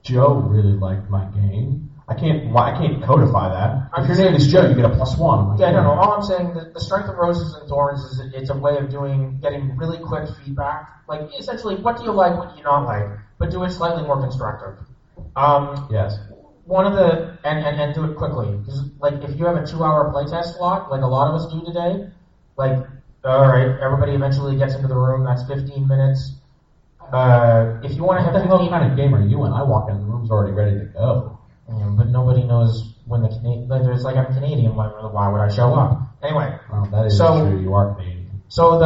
Joe 0.01 0.35
really 0.35 0.77
liked 0.77 1.09
my 1.09 1.25
game. 1.25 1.91
I 2.07 2.13
can't. 2.13 2.51
Why 2.51 2.71
I 2.71 2.77
can't 2.77 3.01
codify 3.03 3.49
that. 3.49 3.89
If 3.97 4.07
your 4.07 4.17
name 4.17 4.35
is 4.35 4.47
Joe, 4.47 4.67
you 4.67 4.75
get 4.75 4.85
a 4.85 4.89
plus 4.89 5.17
one. 5.17 5.57
Yeah, 5.57 5.71
no, 5.71 5.83
no. 5.83 5.89
All 5.93 6.11
I'm 6.13 6.21
saying 6.21 6.53
that 6.53 6.73
the 6.73 6.79
strength 6.79 7.09
of 7.09 7.15
roses 7.17 7.55
and 7.59 7.67
thorns 7.67 8.03
is 8.03 8.19
it- 8.19 8.33
it's 8.35 8.49
a 8.51 8.57
way 8.57 8.77
of 8.77 8.89
doing 8.89 9.39
getting 9.41 9.75
really 9.75 9.97
quick 9.97 10.27
feedback. 10.29 11.01
Like 11.07 11.29
essentially, 11.39 11.75
what 11.81 11.97
do 11.97 12.03
you 12.03 12.11
like, 12.11 12.37
what 12.37 12.51
do 12.51 12.57
you 12.57 12.63
not 12.63 12.85
like, 12.85 13.09
but 13.39 13.49
do 13.49 13.63
it 13.63 13.71
slightly 13.71 14.03
more 14.03 14.19
constructive. 14.21 14.77
Um, 15.35 15.87
Yes. 15.89 16.19
one 16.65 16.85
of 16.85 16.93
the 16.93 17.37
and, 17.43 17.59
and, 17.59 17.79
and 17.79 17.93
do 17.95 18.03
it 18.05 18.15
quickly. 18.17 18.59
'Cause, 18.65 18.85
like 18.99 19.23
if 19.23 19.37
you 19.39 19.45
have 19.45 19.55
a 19.55 19.65
two-hour 19.65 20.11
playtest 20.13 20.57
slot, 20.57 20.91
like 20.91 21.01
a 21.01 21.07
lot 21.07 21.27
of 21.27 21.33
us 21.35 21.47
do 21.47 21.63
today, 21.63 22.05
like 22.57 22.77
all 23.23 23.47
right, 23.47 23.77
everybody 23.81 24.13
eventually 24.13 24.55
gets 24.55 24.75
into 24.75 24.87
the 24.87 24.95
room. 24.95 25.23
That's 25.23 25.43
15 25.43 25.87
minutes. 25.87 26.35
Uh, 27.11 27.77
if 27.81 27.95
you 27.95 28.03
want 28.03 28.19
to 28.19 28.23
What 28.25 28.33
have 28.33 28.41
the 28.43 28.47
hell 28.47 28.57
15 28.59 28.69
kind 28.71 28.91
of 28.91 28.95
game 28.97 29.13
are 29.15 29.21
you 29.21 29.43
in? 29.45 29.51
I 29.51 29.63
walk 29.63 29.89
in, 29.89 29.99
the 29.99 30.05
room's 30.05 30.29
already 30.31 30.51
ready 30.53 30.77
to 30.77 30.85
go. 30.85 31.34
Yeah, 31.67 31.89
but 31.97 32.07
nobody 32.09 32.43
knows 32.43 32.93
when 33.05 33.21
the 33.23 33.29
Canadian. 33.29 33.67
Like, 33.67 33.83
There's 33.83 34.03
like 34.03 34.15
I'm 34.17 34.33
Canadian. 34.33 34.75
Why, 34.75 34.87
why 34.87 35.29
would 35.29 35.41
I 35.41 35.49
show 35.49 35.73
up? 35.73 35.99
Anyway, 36.21 36.57
that 36.91 37.05
is 37.07 37.17
So- 37.17 37.39
true. 37.49 37.59
You 37.59 37.73
are 37.73 37.93
Canadian. 37.95 38.41
so 38.49 38.77
the 38.79 38.85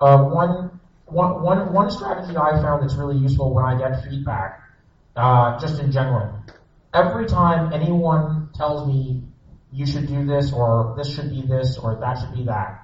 uh, 0.00 0.22
one, 0.28 0.80
one, 1.06 1.42
one, 1.42 1.72
one 1.72 1.90
strategy 1.90 2.36
I 2.36 2.52
found 2.62 2.82
that's 2.82 2.94
really 2.94 3.18
useful 3.18 3.52
when 3.52 3.64
I 3.64 3.76
get 3.76 4.02
feedback, 4.04 4.60
uh, 5.16 5.58
just 5.58 5.80
in 5.80 5.90
general, 5.92 6.32
every 6.94 7.26
time 7.26 7.72
anyone 7.72 8.48
tells 8.54 8.86
me 8.86 9.24
you 9.72 9.86
should 9.86 10.06
do 10.06 10.24
this 10.24 10.52
or 10.52 10.94
this 10.96 11.14
should 11.14 11.30
be 11.30 11.42
this 11.42 11.76
or 11.78 11.96
that 11.96 12.18
should 12.18 12.34
be 12.34 12.44
that, 12.44 12.80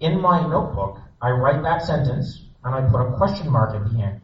in 0.00 0.20
my 0.20 0.40
notebook 0.46 0.98
I 1.20 1.30
write 1.30 1.62
that 1.62 1.82
sentence 1.82 2.42
and 2.64 2.74
I 2.74 2.80
put 2.90 3.00
a 3.00 3.12
question 3.16 3.50
mark 3.50 3.74
at 3.74 3.84
the 3.92 4.00
end. 4.02 4.20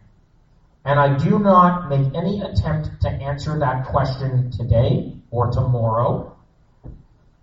And 0.85 0.99
I 0.99 1.17
do 1.19 1.39
not 1.39 1.89
make 1.89 2.15
any 2.15 2.41
attempt 2.41 3.03
to 3.03 3.09
answer 3.09 3.59
that 3.59 3.87
question 3.87 4.51
today 4.51 5.21
or 5.31 5.51
tomorrow. 5.51 6.37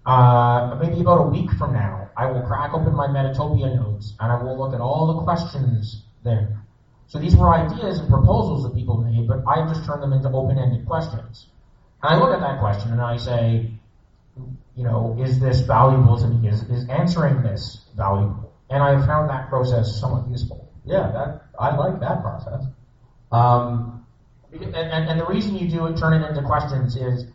Uh, 0.05 0.75
maybe 0.79 1.01
about 1.01 1.19
a 1.19 1.29
week 1.29 1.51
from 1.57 1.73
now, 1.73 2.09
I 2.15 2.27
will 2.27 2.41
crack 2.47 2.73
open 2.73 2.95
my 2.95 3.07
Metatopia 3.07 3.75
notes 3.75 4.13
and 4.19 4.31
I 4.31 4.41
will 4.41 4.57
look 4.57 4.73
at 4.73 4.81
all 4.81 5.13
the 5.13 5.23
questions 5.23 6.03
there. 6.23 6.63
So 7.07 7.19
these 7.19 7.35
were 7.35 7.53
ideas 7.53 7.99
and 7.99 8.09
proposals 8.09 8.63
that 8.63 8.75
people 8.75 8.97
made, 8.97 9.27
but 9.27 9.43
I 9.47 9.61
just 9.67 9.85
turned 9.85 10.01
them 10.01 10.13
into 10.13 10.29
open-ended 10.29 10.85
questions. 10.85 11.47
And 12.01 12.13
I 12.13 12.17
look 12.17 12.33
at 12.33 12.41
that 12.41 12.59
question 12.59 12.91
and 12.91 13.01
I 13.01 13.17
say, 13.17 13.71
you 14.75 14.83
know, 14.83 15.15
is 15.17 15.39
this 15.39 15.61
valuable 15.61 16.17
to 16.17 16.27
me? 16.27 16.49
Is, 16.49 16.63
is 16.63 16.85
answering 16.89 17.41
this 17.43 17.79
valuable? 17.95 18.51
And 18.69 18.83
I 18.83 18.97
found 19.05 19.29
that 19.29 19.49
process 19.49 19.99
somewhat 19.99 20.27
useful. 20.27 20.67
Yeah, 20.83 21.11
that 21.13 21.41
I 21.59 21.75
like 21.75 21.99
that 22.01 22.21
process. 22.21 22.63
Um, 23.35 24.05
And, 24.53 24.73
and, 24.75 25.03
and 25.09 25.19
the 25.19 25.25
reason 25.25 25.55
you 25.55 25.67
do 25.69 25.85
it, 25.87 25.97
turn 25.97 26.13
it 26.13 26.23
into 26.29 26.41
questions, 26.41 26.95
is 26.95 27.27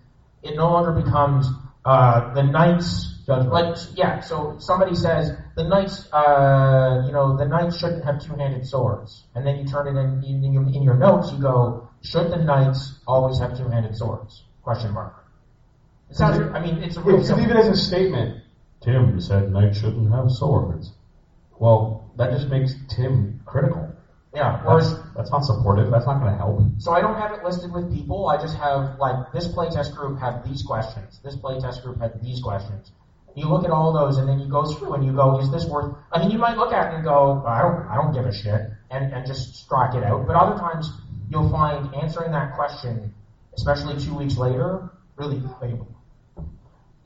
it 0.43 0.57
no 0.57 0.71
longer 0.75 0.93
becomes 1.03 1.47
uh, 1.85 2.33
the 2.33 2.43
knight's 2.43 3.21
Judgment. 3.27 3.53
Like, 3.53 3.77
yeah. 3.95 4.21
So 4.21 4.57
somebody 4.59 4.95
says 4.95 5.31
the 5.55 5.65
knights, 5.65 6.09
uh, 6.13 7.05
you 7.07 7.13
know, 7.13 7.37
the 7.37 7.45
knights 7.45 7.79
shouldn't 7.79 8.05
have 8.05 8.21
two-handed 8.25 8.67
swords, 8.67 9.25
and 9.35 9.47
then 9.47 9.59
you 9.59 9.67
turn 9.67 9.87
it 9.87 10.01
in, 10.01 10.25
in, 10.25 10.53
your, 10.53 10.65
in 10.65 10.83
your 10.83 10.97
notes. 10.97 11.31
You 11.33 11.41
go, 11.41 11.89
should 12.03 12.31
the 12.31 12.39
knights 12.39 12.99
always 13.07 13.39
have 13.39 13.57
two-handed 13.57 13.95
swords? 13.97 14.45
Question 14.63 14.93
mark. 14.93 15.15
It 16.11 16.17
sounds. 16.17 16.41
I 16.55 16.61
mean, 16.61 16.83
it's 16.83 16.97
a 16.97 17.03
real 17.03 17.23
even 17.23 17.57
as 17.57 17.69
a 17.69 17.77
statement, 17.77 18.43
Tim 18.83 19.21
said 19.21 19.53
knights 19.53 19.79
shouldn't 19.79 20.11
have 20.13 20.31
swords. 20.31 20.93
Well, 21.59 22.11
that 22.17 22.33
just 22.33 22.49
makes 22.49 22.75
Tim 22.89 23.43
critical. 23.45 23.90
Yeah. 24.35 24.53
That's, 24.53 24.65
Whereas 24.67 24.95
that's 25.17 25.31
not 25.31 25.45
supportive. 25.45 25.91
That's 25.91 26.07
not 26.07 26.21
going 26.21 26.33
to 26.33 26.39
help. 26.39 26.61
So 26.79 26.93
I 26.93 27.01
don't 27.01 27.17
have 27.17 27.33
it 27.33 27.43
listed 27.45 27.73
with 27.73 27.93
people. 27.93 28.29
I 28.29 28.41
just 28.41 28.57
have 28.57 28.99
like 28.99 29.33
this 29.33 29.49
playtest 29.49 29.95
group 29.97 30.19
had 30.21 30.45
these 30.45 30.63
questions. 30.63 31.21
This 31.25 31.37
playtest 31.37 31.83
group 31.83 32.01
had 32.01 32.23
these 32.23 32.41
questions. 32.41 32.93
You 33.37 33.49
look 33.49 33.65
at 33.65 33.71
all 33.71 33.93
those 33.93 34.19
and 34.19 34.29
then 34.29 34.41
you 34.41 34.49
go 34.49 34.65
through 34.65 34.95
and 34.95 35.05
you 35.05 35.13
go, 35.13 35.39
is 35.41 35.51
this 35.51 35.65
worth? 35.65 35.97
I 36.13 36.21
mean, 36.21 36.31
you 36.31 36.39
might 36.39 36.57
look 36.57 36.73
at 36.73 36.93
it 36.93 36.97
and 36.97 37.05
go, 37.05 37.45
I 37.47 37.63
don't, 37.63 37.87
I 37.89 37.95
don't 37.95 38.13
give 38.13 38.27
a 38.27 38.33
shit, 38.33 38.71
and 38.91 39.13
and 39.13 39.27
just 39.27 39.55
strike 39.55 39.95
it 39.95 40.03
out. 40.03 40.27
But 40.27 40.37
other 40.37 40.59
times 40.59 40.91
you'll 41.29 41.51
find 41.51 41.95
answering 41.95 42.33
that 42.33 42.55
question, 42.57 43.15
especially 43.55 44.03
two 44.05 44.15
weeks 44.15 44.37
later, 44.37 44.91
really 45.17 45.41
valuable. 45.61 45.89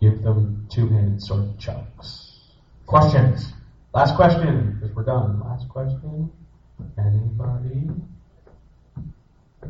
Give 0.00 0.22
them 0.22 0.66
two-handed 0.70 1.22
sword 1.22 1.58
chunks. 1.58 2.40
Questions. 2.86 3.52
Last 3.94 4.16
question, 4.16 4.78
because 4.80 4.94
we're 4.94 5.04
done. 5.04 5.40
Last 5.40 5.68
question. 5.68 6.30
Anybody? 6.98 7.88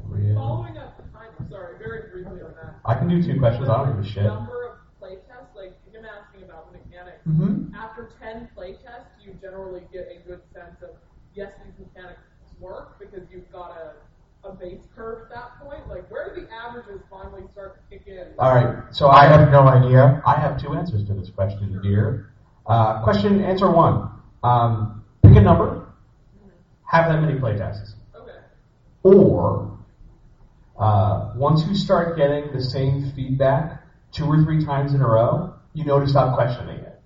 Real? 0.08 0.34
Following 0.34 0.78
up, 0.78 1.02
I'm 1.14 1.48
sorry, 1.50 1.78
very 1.78 2.10
briefly 2.10 2.40
on 2.42 2.54
that. 2.60 2.76
I 2.84 2.94
can 2.94 3.08
do 3.08 3.22
two 3.22 3.38
questions. 3.38 3.68
I 3.68 3.84
don't 3.84 3.96
give 3.96 4.04
a 4.04 4.08
shit. 4.08 4.24
Number 4.24 4.64
of 4.66 4.78
playtests, 5.00 5.54
like 5.54 5.74
him 5.92 6.04
asking 6.04 6.44
about 6.44 6.72
the 6.72 6.78
mechanics. 6.78 7.20
Mm-hmm. 7.28 7.74
After 7.74 8.10
10 8.20 8.48
playtests, 8.56 9.12
you 9.24 9.34
generally 9.40 9.82
get 9.92 10.08
a 10.08 10.26
good 10.26 10.40
sense 10.52 10.82
of, 10.82 10.90
yes, 11.34 11.52
these 11.64 11.86
mechanics 11.86 12.20
work 12.60 12.98
because 12.98 13.22
you've 13.30 13.50
got 13.52 13.76
a, 13.76 14.48
a 14.48 14.52
base 14.52 14.80
curve 14.94 15.22
at 15.22 15.34
that 15.34 15.60
point. 15.62 15.88
Like, 15.88 16.10
where 16.10 16.34
do 16.34 16.40
the 16.40 16.52
averages 16.52 17.00
finally 17.10 17.42
start 17.52 17.76
to 17.76 17.96
kick 17.96 18.06
in? 18.06 18.32
All 18.38 18.54
right. 18.54 18.84
So 18.92 19.08
I 19.08 19.24
have 19.26 19.50
no 19.50 19.60
idea. 19.68 20.22
I 20.26 20.34
have 20.40 20.60
two 20.60 20.74
answers 20.74 21.06
to 21.06 21.14
this 21.14 21.30
question, 21.30 21.80
dear. 21.82 22.30
Uh, 22.66 23.02
question 23.02 23.42
answer 23.44 23.70
one. 23.70 24.10
Um, 24.42 25.04
pick 25.22 25.36
a 25.36 25.40
number. 25.40 25.83
Have 26.84 27.10
that 27.10 27.20
many 27.20 27.38
playtests. 27.38 27.94
Okay. 28.14 28.38
Or 29.02 29.78
uh, 30.78 31.32
once 31.36 31.66
you 31.66 31.74
start 31.74 32.16
getting 32.16 32.52
the 32.52 32.62
same 32.62 33.12
feedback 33.14 33.82
two 34.12 34.26
or 34.26 34.42
three 34.44 34.64
times 34.64 34.94
in 34.94 35.00
a 35.00 35.08
row, 35.08 35.54
you 35.72 35.84
know 35.84 35.98
to 36.00 36.06
stop 36.06 36.34
questioning 36.36 36.78
it. 36.78 37.00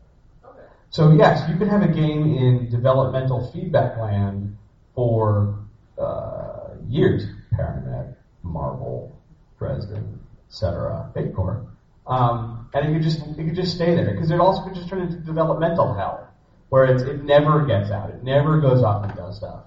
Okay. 0.44 0.64
So 0.90 1.12
yes, 1.12 1.48
you 1.48 1.56
can 1.56 1.68
have 1.68 1.82
a 1.82 1.88
game 1.92 2.34
in 2.34 2.70
developmental 2.70 3.50
feedback 3.52 3.98
land 3.98 4.56
for 4.94 5.58
uh, 5.98 6.74
years. 6.86 7.24
Paranet, 7.58 8.14
Marvel, 8.42 9.16
Dresden, 9.58 10.20
etc. 10.48 11.10
Fate 11.14 11.34
Core. 11.34 11.66
Um, 12.06 12.70
and 12.72 12.88
it 12.88 12.92
could 12.92 13.02
just 13.02 13.20
it 13.20 13.44
could 13.44 13.54
just 13.54 13.74
stay 13.74 13.94
there 13.94 14.12
because 14.12 14.30
it 14.30 14.40
also 14.40 14.62
could 14.64 14.74
just 14.74 14.88
turn 14.88 15.00
into 15.00 15.16
developmental 15.18 15.94
hell, 15.94 16.27
where 16.68 16.84
it's, 16.84 17.02
it 17.02 17.24
never 17.24 17.66
gets 17.66 17.90
out, 17.90 18.10
it 18.10 18.22
never 18.22 18.60
goes 18.60 18.82
off 18.82 19.04
and 19.04 19.16
does 19.16 19.36
stuff 19.36 19.64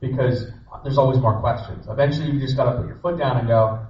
because 0.00 0.46
there's 0.82 0.98
always 0.98 1.18
more 1.18 1.40
questions. 1.40 1.86
Eventually, 1.88 2.30
you 2.30 2.40
just 2.40 2.56
got 2.56 2.72
to 2.72 2.78
put 2.78 2.86
your 2.86 2.98
foot 2.98 3.18
down 3.18 3.38
and 3.38 3.48
go. 3.48 3.86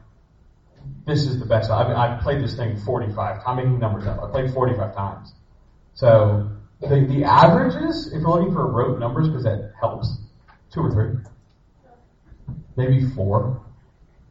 This 1.06 1.26
is 1.26 1.38
the 1.38 1.46
best. 1.46 1.70
I 1.70 1.86
mean, 1.86 1.96
I've 1.96 2.22
played 2.22 2.42
this 2.42 2.56
thing 2.56 2.76
45. 2.84 3.42
I'm 3.46 3.56
making 3.56 3.78
numbers 3.78 4.06
up. 4.06 4.22
I 4.22 4.30
played 4.30 4.52
45 4.52 4.94
times. 4.94 5.32
So 5.94 6.50
the 6.80 7.06
the 7.08 7.24
averages, 7.24 8.08
if 8.08 8.20
you're 8.20 8.28
looking 8.28 8.52
for 8.52 8.66
rote 8.70 8.98
numbers, 8.98 9.28
because 9.28 9.44
that 9.44 9.72
helps, 9.78 10.18
two 10.72 10.80
or 10.80 10.90
three, 10.90 12.54
maybe 12.76 13.06
four, 13.14 13.62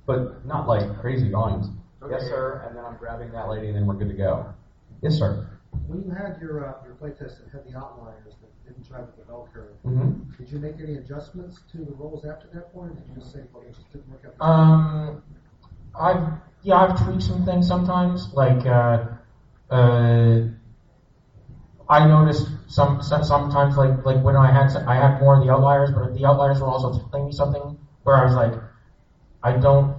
but 0.05 0.45
not 0.45 0.67
like 0.67 0.99
crazy 0.99 1.29
volumes. 1.29 1.67
Yes, 2.09 2.23
sir. 2.23 2.65
And 2.67 2.75
then 2.75 2.83
I'm 2.83 2.97
grabbing 2.97 3.31
that 3.31 3.49
lady, 3.49 3.67
and 3.67 3.75
then 3.75 3.85
we're 3.85 3.95
good 3.95 4.09
to 4.09 4.15
go. 4.15 4.53
Yes, 5.01 5.13
sir. 5.15 5.47
When 5.85 6.01
you 6.01 6.09
had 6.09 6.37
your 6.39 6.65
uh, 6.65 6.73
your 6.83 6.93
playtest 6.95 7.37
that 7.39 7.49
had 7.51 7.63
the 7.65 7.75
outliers 7.77 8.35
that 8.41 8.49
didn't 8.63 8.87
drive 8.87 9.05
with 9.07 9.15
the 9.17 9.23
bell 9.23 9.47
curve, 9.53 9.77
Mm-hmm. 9.85 10.11
did 10.37 10.51
you 10.51 10.59
make 10.59 10.79
any 10.79 10.95
adjustments 10.95 11.61
to 11.71 11.77
the 11.83 11.91
rolls 11.93 12.23
after 12.25 12.47
that 12.53 12.71
point, 12.71 12.89
or 12.89 12.93
did 12.93 13.07
you 13.07 13.13
just 13.15 13.31
say, 13.31 13.41
well, 13.51 13.63
it 13.67 13.73
just 13.73 13.89
didn't 13.91 14.07
work 14.07 14.23
out? 14.25 14.35
Um, 14.39 15.21
I've 15.97 16.23
yeah, 16.61 16.77
I've 16.81 16.95
tweaked 17.03 17.23
some 17.23 17.43
things 17.43 17.67
sometimes. 17.67 18.27
Like 18.33 18.65
uh, 18.65 18.97
uh, 19.69 20.39
I 21.89 22.03
noticed 22.05 22.47
some, 22.67 23.01
some 23.01 23.23
sometimes 23.23 23.77
like 23.77 24.03
like 24.05 24.23
when 24.23 24.35
I 24.35 24.51
had 24.51 24.75
I 24.87 24.95
had 24.95 25.19
more 25.19 25.35
of 25.35 25.41
the 25.41 25.49
outliers, 25.51 25.91
but 25.91 26.13
the 26.13 26.25
outliers 26.25 26.59
were 26.61 26.67
also 26.67 26.89
telling 26.89 27.25
me 27.25 27.31
something 27.31 27.75
where 28.03 28.15
I 28.17 28.23
was 28.23 28.35
like, 28.35 28.53
I 29.43 29.53
don't. 29.53 29.91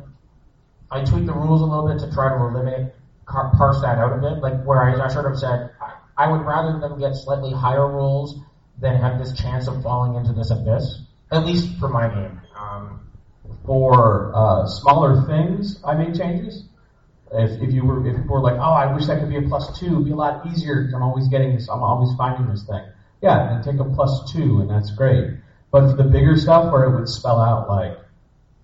I 0.90 1.00
tweaked 1.00 1.26
the 1.26 1.34
rules 1.34 1.60
a 1.60 1.64
little 1.64 1.84
bit 1.84 1.98
to 2.00 2.06
try 2.10 2.28
to 2.28 2.36
eliminate 2.36 2.88
car- 3.24 3.52
parse 3.56 3.80
that 3.82 3.98
out 3.98 4.12
a 4.12 4.20
bit. 4.20 4.42
Like 4.42 4.62
where 4.64 4.82
I, 4.82 5.04
I 5.04 5.08
sort 5.08 5.30
of 5.30 5.38
said 5.38 5.70
I, 5.80 6.24
I 6.24 6.30
would 6.30 6.42
rather 6.44 6.78
them 6.78 6.98
get 6.98 7.14
slightly 7.14 7.52
higher 7.52 7.86
rules 7.86 8.40
than 8.80 8.96
have 8.96 9.18
this 9.18 9.32
chance 9.34 9.68
of 9.68 9.82
falling 9.82 10.14
into 10.16 10.32
this 10.32 10.50
abyss. 10.50 11.02
At 11.30 11.46
least 11.46 11.78
for 11.78 11.88
my 11.88 12.08
game. 12.08 12.40
Um, 12.58 13.00
For 13.64 14.32
uh, 14.34 14.66
smaller 14.66 15.24
things, 15.26 15.80
I 15.84 15.94
made 15.94 16.14
changes. 16.16 16.64
If, 17.32 17.62
if 17.62 17.72
you 17.72 17.84
were 17.84 18.06
if 18.06 18.16
people 18.16 18.34
were 18.34 18.42
like, 18.42 18.58
oh, 18.58 18.74
I 18.74 18.92
wish 18.92 19.06
that 19.06 19.20
could 19.20 19.30
be 19.30 19.38
a 19.38 19.42
plus 19.42 19.78
two, 19.78 19.86
it'd 19.86 20.04
be 20.04 20.10
a 20.10 20.16
lot 20.16 20.46
easier 20.46 20.82
because 20.82 20.94
I'm 20.94 21.02
always 21.02 21.28
getting 21.28 21.54
this, 21.54 21.68
I'm 21.68 21.82
always 21.82 22.14
finding 22.16 22.50
this 22.50 22.64
thing. 22.64 22.84
Yeah, 23.22 23.48
then 23.48 23.62
take 23.62 23.80
a 23.80 23.88
plus 23.88 24.30
two, 24.32 24.60
and 24.60 24.68
that's 24.68 24.90
great. 24.90 25.38
But 25.70 25.90
for 25.90 25.96
the 25.96 26.04
bigger 26.04 26.36
stuff 26.36 26.70
where 26.72 26.84
it 26.84 26.98
would 26.98 27.08
spell 27.08 27.40
out 27.40 27.68
like 27.68 27.96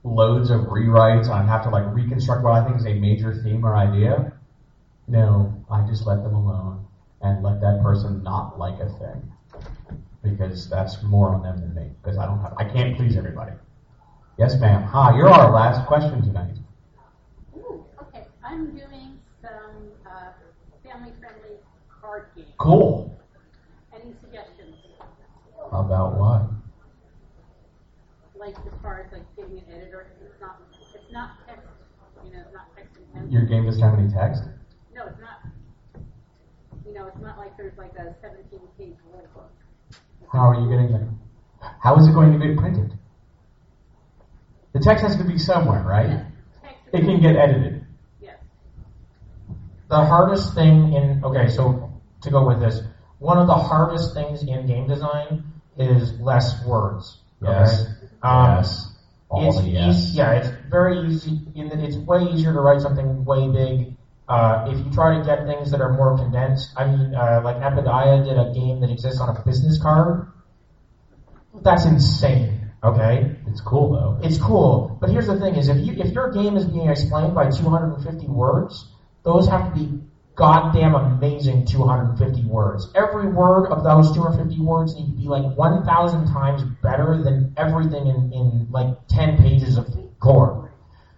loads 0.04 0.50
of 0.50 0.62
rewrites, 0.62 1.24
and 1.24 1.32
I'd 1.32 1.48
have 1.48 1.64
to 1.64 1.70
like 1.70 1.86
reconstruct 1.94 2.42
what 2.44 2.52
I 2.52 2.64
think 2.64 2.76
is 2.76 2.86
a 2.86 2.94
major 2.94 3.34
theme 3.42 3.64
or 3.64 3.74
idea. 3.74 4.32
No, 5.08 5.64
I 5.70 5.86
just 5.86 6.06
let 6.06 6.22
them 6.22 6.34
alone 6.34 6.86
and 7.22 7.42
let 7.42 7.60
that 7.62 7.82
person 7.82 8.22
not 8.22 8.58
like 8.58 8.78
a 8.78 8.90
thing 8.98 9.32
because 10.22 10.68
that's 10.68 11.02
more 11.02 11.30
on 11.30 11.42
them 11.42 11.58
than 11.60 11.74
me 11.74 11.90
because 12.02 12.18
I 12.18 12.26
don't 12.26 12.40
have 12.40 12.54
I 12.58 12.64
can't 12.64 12.94
please 12.96 13.16
everybody. 13.16 13.52
Yes, 14.36 14.60
ma'am. 14.60 14.82
Hi, 14.82 15.16
you're 15.16 15.30
our 15.30 15.50
last 15.50 15.86
question 15.88 16.22
tonight. 16.22 16.56
Ooh, 17.56 17.84
okay, 18.02 18.26
I'm 18.44 18.76
doing 18.76 19.18
some 19.40 19.90
uh, 20.06 20.32
family-friendly 20.84 21.56
card 22.00 22.28
games. 22.36 22.48
Cool. 22.58 23.18
Any 23.94 24.14
suggestions? 24.20 24.76
About 25.72 26.18
what? 26.18 26.50
Like 28.38 28.56
as 28.58 28.80
far 28.82 29.04
as 29.06 29.12
like 29.12 29.24
getting 29.36 29.58
an 29.58 29.64
editor, 29.74 30.12
it's 30.22 30.40
not 30.40 30.62
it's 30.94 31.12
not 31.12 31.46
text, 31.46 31.66
you 32.24 32.32
know, 32.32 32.40
it's 32.44 32.54
not 32.54 32.76
text 32.76 32.96
intensive. 32.96 33.32
Your 33.32 33.42
game 33.42 33.64
doesn't 33.64 33.82
have 33.82 33.98
any 33.98 34.08
text? 34.08 34.44
No, 34.94 35.06
it's 35.06 35.20
not. 35.20 35.42
You 36.86 36.87
know, 36.98 37.06
it's 37.06 37.18
not 37.18 37.38
like 37.38 37.56
there's 37.56 37.76
like 37.78 37.92
a 37.94 38.14
17 38.20 38.60
page 38.76 38.96
rule 39.10 39.26
book. 39.34 39.50
How 40.32 40.50
are 40.50 40.60
you 40.60 40.68
getting 40.68 40.92
there? 40.92 41.08
How 41.80 41.96
is 41.96 42.06
it 42.06 42.12
going 42.12 42.38
to 42.38 42.46
get 42.46 42.56
printed? 42.56 42.92
The 44.72 44.80
text 44.80 45.02
has 45.04 45.16
to 45.16 45.24
be 45.24 45.38
somewhere, 45.38 45.82
right? 45.82 46.26
It 46.92 47.00
can 47.00 47.20
get 47.20 47.36
edited. 47.36 47.84
Yes. 48.20 48.38
the 49.88 50.04
hardest 50.04 50.54
thing 50.54 50.92
in 50.92 51.22
okay, 51.24 51.48
so 51.48 51.92
to 52.22 52.30
go 52.30 52.46
with 52.46 52.60
this, 52.60 52.80
one 53.18 53.38
of 53.38 53.46
the 53.46 53.54
hardest 53.54 54.14
things 54.14 54.42
in 54.42 54.66
game 54.66 54.88
design 54.88 55.44
is 55.76 56.18
less 56.20 56.64
words. 56.66 57.18
Yes. 57.42 57.82
Okay? 57.82 58.08
Um, 58.22 58.56
yes. 58.56 58.92
All 59.30 59.48
it's 59.48 59.60
the 59.60 59.68
yes. 59.68 59.96
easy, 59.96 60.18
yeah, 60.18 60.32
it's 60.32 60.48
very 60.70 60.98
easy. 61.08 61.40
In 61.54 61.68
that 61.68 61.80
it's 61.80 61.96
way 61.96 62.22
easier 62.22 62.52
to 62.52 62.60
write 62.60 62.80
something 62.80 63.24
way 63.24 63.48
big. 63.48 63.94
Uh, 64.28 64.66
if 64.68 64.78
you 64.84 64.92
try 64.92 65.16
to 65.16 65.24
get 65.24 65.46
things 65.46 65.70
that 65.70 65.80
are 65.80 65.92
more 65.92 66.16
condensed, 66.16 66.72
I 66.76 66.84
mean, 66.84 67.14
uh, 67.14 67.40
like 67.42 67.56
Epidiah 67.56 68.22
did 68.22 68.36
a 68.38 68.52
game 68.52 68.80
that 68.80 68.90
exists 68.90 69.20
on 69.20 69.34
a 69.34 69.40
business 69.42 69.78
card. 69.80 70.26
That's 71.54 71.86
insane. 71.86 72.70
Okay, 72.84 73.36
It's 73.46 73.60
cool 73.60 73.90
though. 73.90 74.18
it's 74.22 74.38
cool, 74.38 74.96
but 75.00 75.10
here's 75.10 75.26
the 75.26 75.36
thing: 75.40 75.56
is 75.56 75.68
if 75.68 75.78
you 75.78 75.94
if 75.94 76.12
your 76.12 76.30
game 76.30 76.56
is 76.56 76.64
being 76.64 76.88
explained 76.88 77.34
by 77.34 77.50
250 77.50 78.28
words, 78.28 78.86
those 79.24 79.48
have 79.48 79.64
to 79.64 79.70
be 79.72 79.98
goddamn 80.36 80.94
amazing 80.94 81.64
250 81.64 82.44
words. 82.44 82.88
Every 82.94 83.26
word 83.26 83.66
of 83.72 83.82
those 83.82 84.12
250 84.12 84.60
words 84.60 84.94
need 84.94 85.06
to 85.06 85.12
be 85.12 85.26
like 85.26 85.56
1,000 85.56 86.26
times 86.26 86.62
better 86.62 87.20
than 87.20 87.52
everything 87.56 88.06
in, 88.06 88.32
in 88.32 88.68
like 88.70 89.08
10 89.08 89.36
pages 89.38 89.76
of 89.76 89.88
core. 90.20 90.70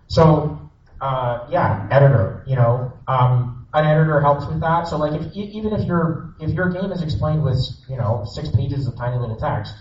So, 0.09 0.60
uh, 1.01 1.47
yeah, 1.51 1.89
editor, 1.91 2.45
you 2.47 2.57
know, 2.57 2.93
um, 3.09 3.67
an 3.73 3.85
editor 3.85 4.21
helps 4.21 4.47
with 4.47 4.61
that. 4.61 4.89
So, 4.89 4.97
like, 4.97 5.21
if 5.21 5.35
even 5.35 5.73
if 5.73 5.87
your 5.87 6.35
if 6.41 6.51
your 6.51 6.71
game 6.71 6.93
is 6.93 7.03
explained 7.03 7.43
with 7.43 7.59
you 7.89 7.97
know 7.97 8.25
six 8.27 8.49
pages 8.51 8.87
of 8.87 8.97
tiny 8.97 9.17
little 9.19 9.37
text, 9.37 9.75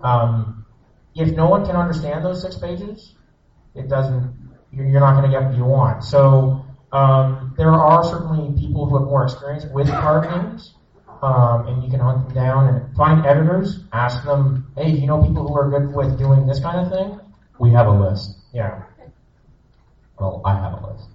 um, 0.00 0.64
if 1.14 1.32
no 1.32 1.48
one 1.48 1.66
can 1.66 1.76
understand 1.76 2.24
those 2.24 2.40
six 2.40 2.56
pages, 2.56 3.14
it 3.74 3.88
doesn't. 3.88 4.50
You're 4.70 4.86
you're 4.86 5.00
not 5.00 5.18
going 5.20 5.30
to 5.30 5.36
get 5.36 5.46
what 5.46 5.56
you 5.56 5.64
want. 5.64 6.04
So 6.04 6.64
um, 6.92 7.54
there 7.56 7.72
are 7.72 8.04
certainly 8.04 8.58
people 8.58 8.86
who 8.86 8.98
have 8.98 9.06
more 9.06 9.24
experience 9.24 9.64
with 9.66 9.88
card 9.88 10.28
games, 10.30 10.74
um, 11.22 11.66
and 11.66 11.82
you 11.82 11.90
can 11.90 12.00
hunt 12.00 12.26
them 12.26 12.34
down 12.34 12.68
and 12.68 12.96
find 12.96 13.26
editors. 13.26 13.84
Ask 13.92 14.24
them, 14.24 14.72
hey, 14.76 14.90
you 14.90 15.06
know 15.06 15.22
people 15.22 15.46
who 15.46 15.56
are 15.56 15.68
good 15.68 15.94
with 15.94 16.18
doing 16.18 16.46
this 16.46 16.60
kind 16.60 16.86
of 16.86 16.92
thing? 16.92 17.20
We 17.58 17.70
have 17.72 17.86
a 17.86 17.92
list. 17.92 18.38
Yeah. 18.52 18.82
Well, 20.18 20.42
I 20.44 20.54
have 20.54 20.82
a 20.82 20.86
list. 20.86 21.08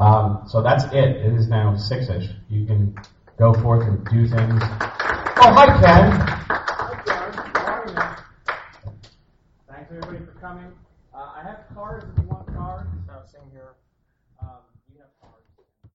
Um, 0.00 0.44
so 0.48 0.62
that's 0.62 0.84
it. 0.84 1.16
It 1.26 1.34
is 1.34 1.48
now 1.48 1.76
six-ish. 1.76 2.28
You 2.48 2.66
can 2.66 2.96
go 3.38 3.52
forth 3.52 3.86
and 3.86 4.04
do 4.06 4.26
things. 4.26 4.62
Oh, 5.40 5.52
hi, 5.52 5.66
Ken. 5.80 6.64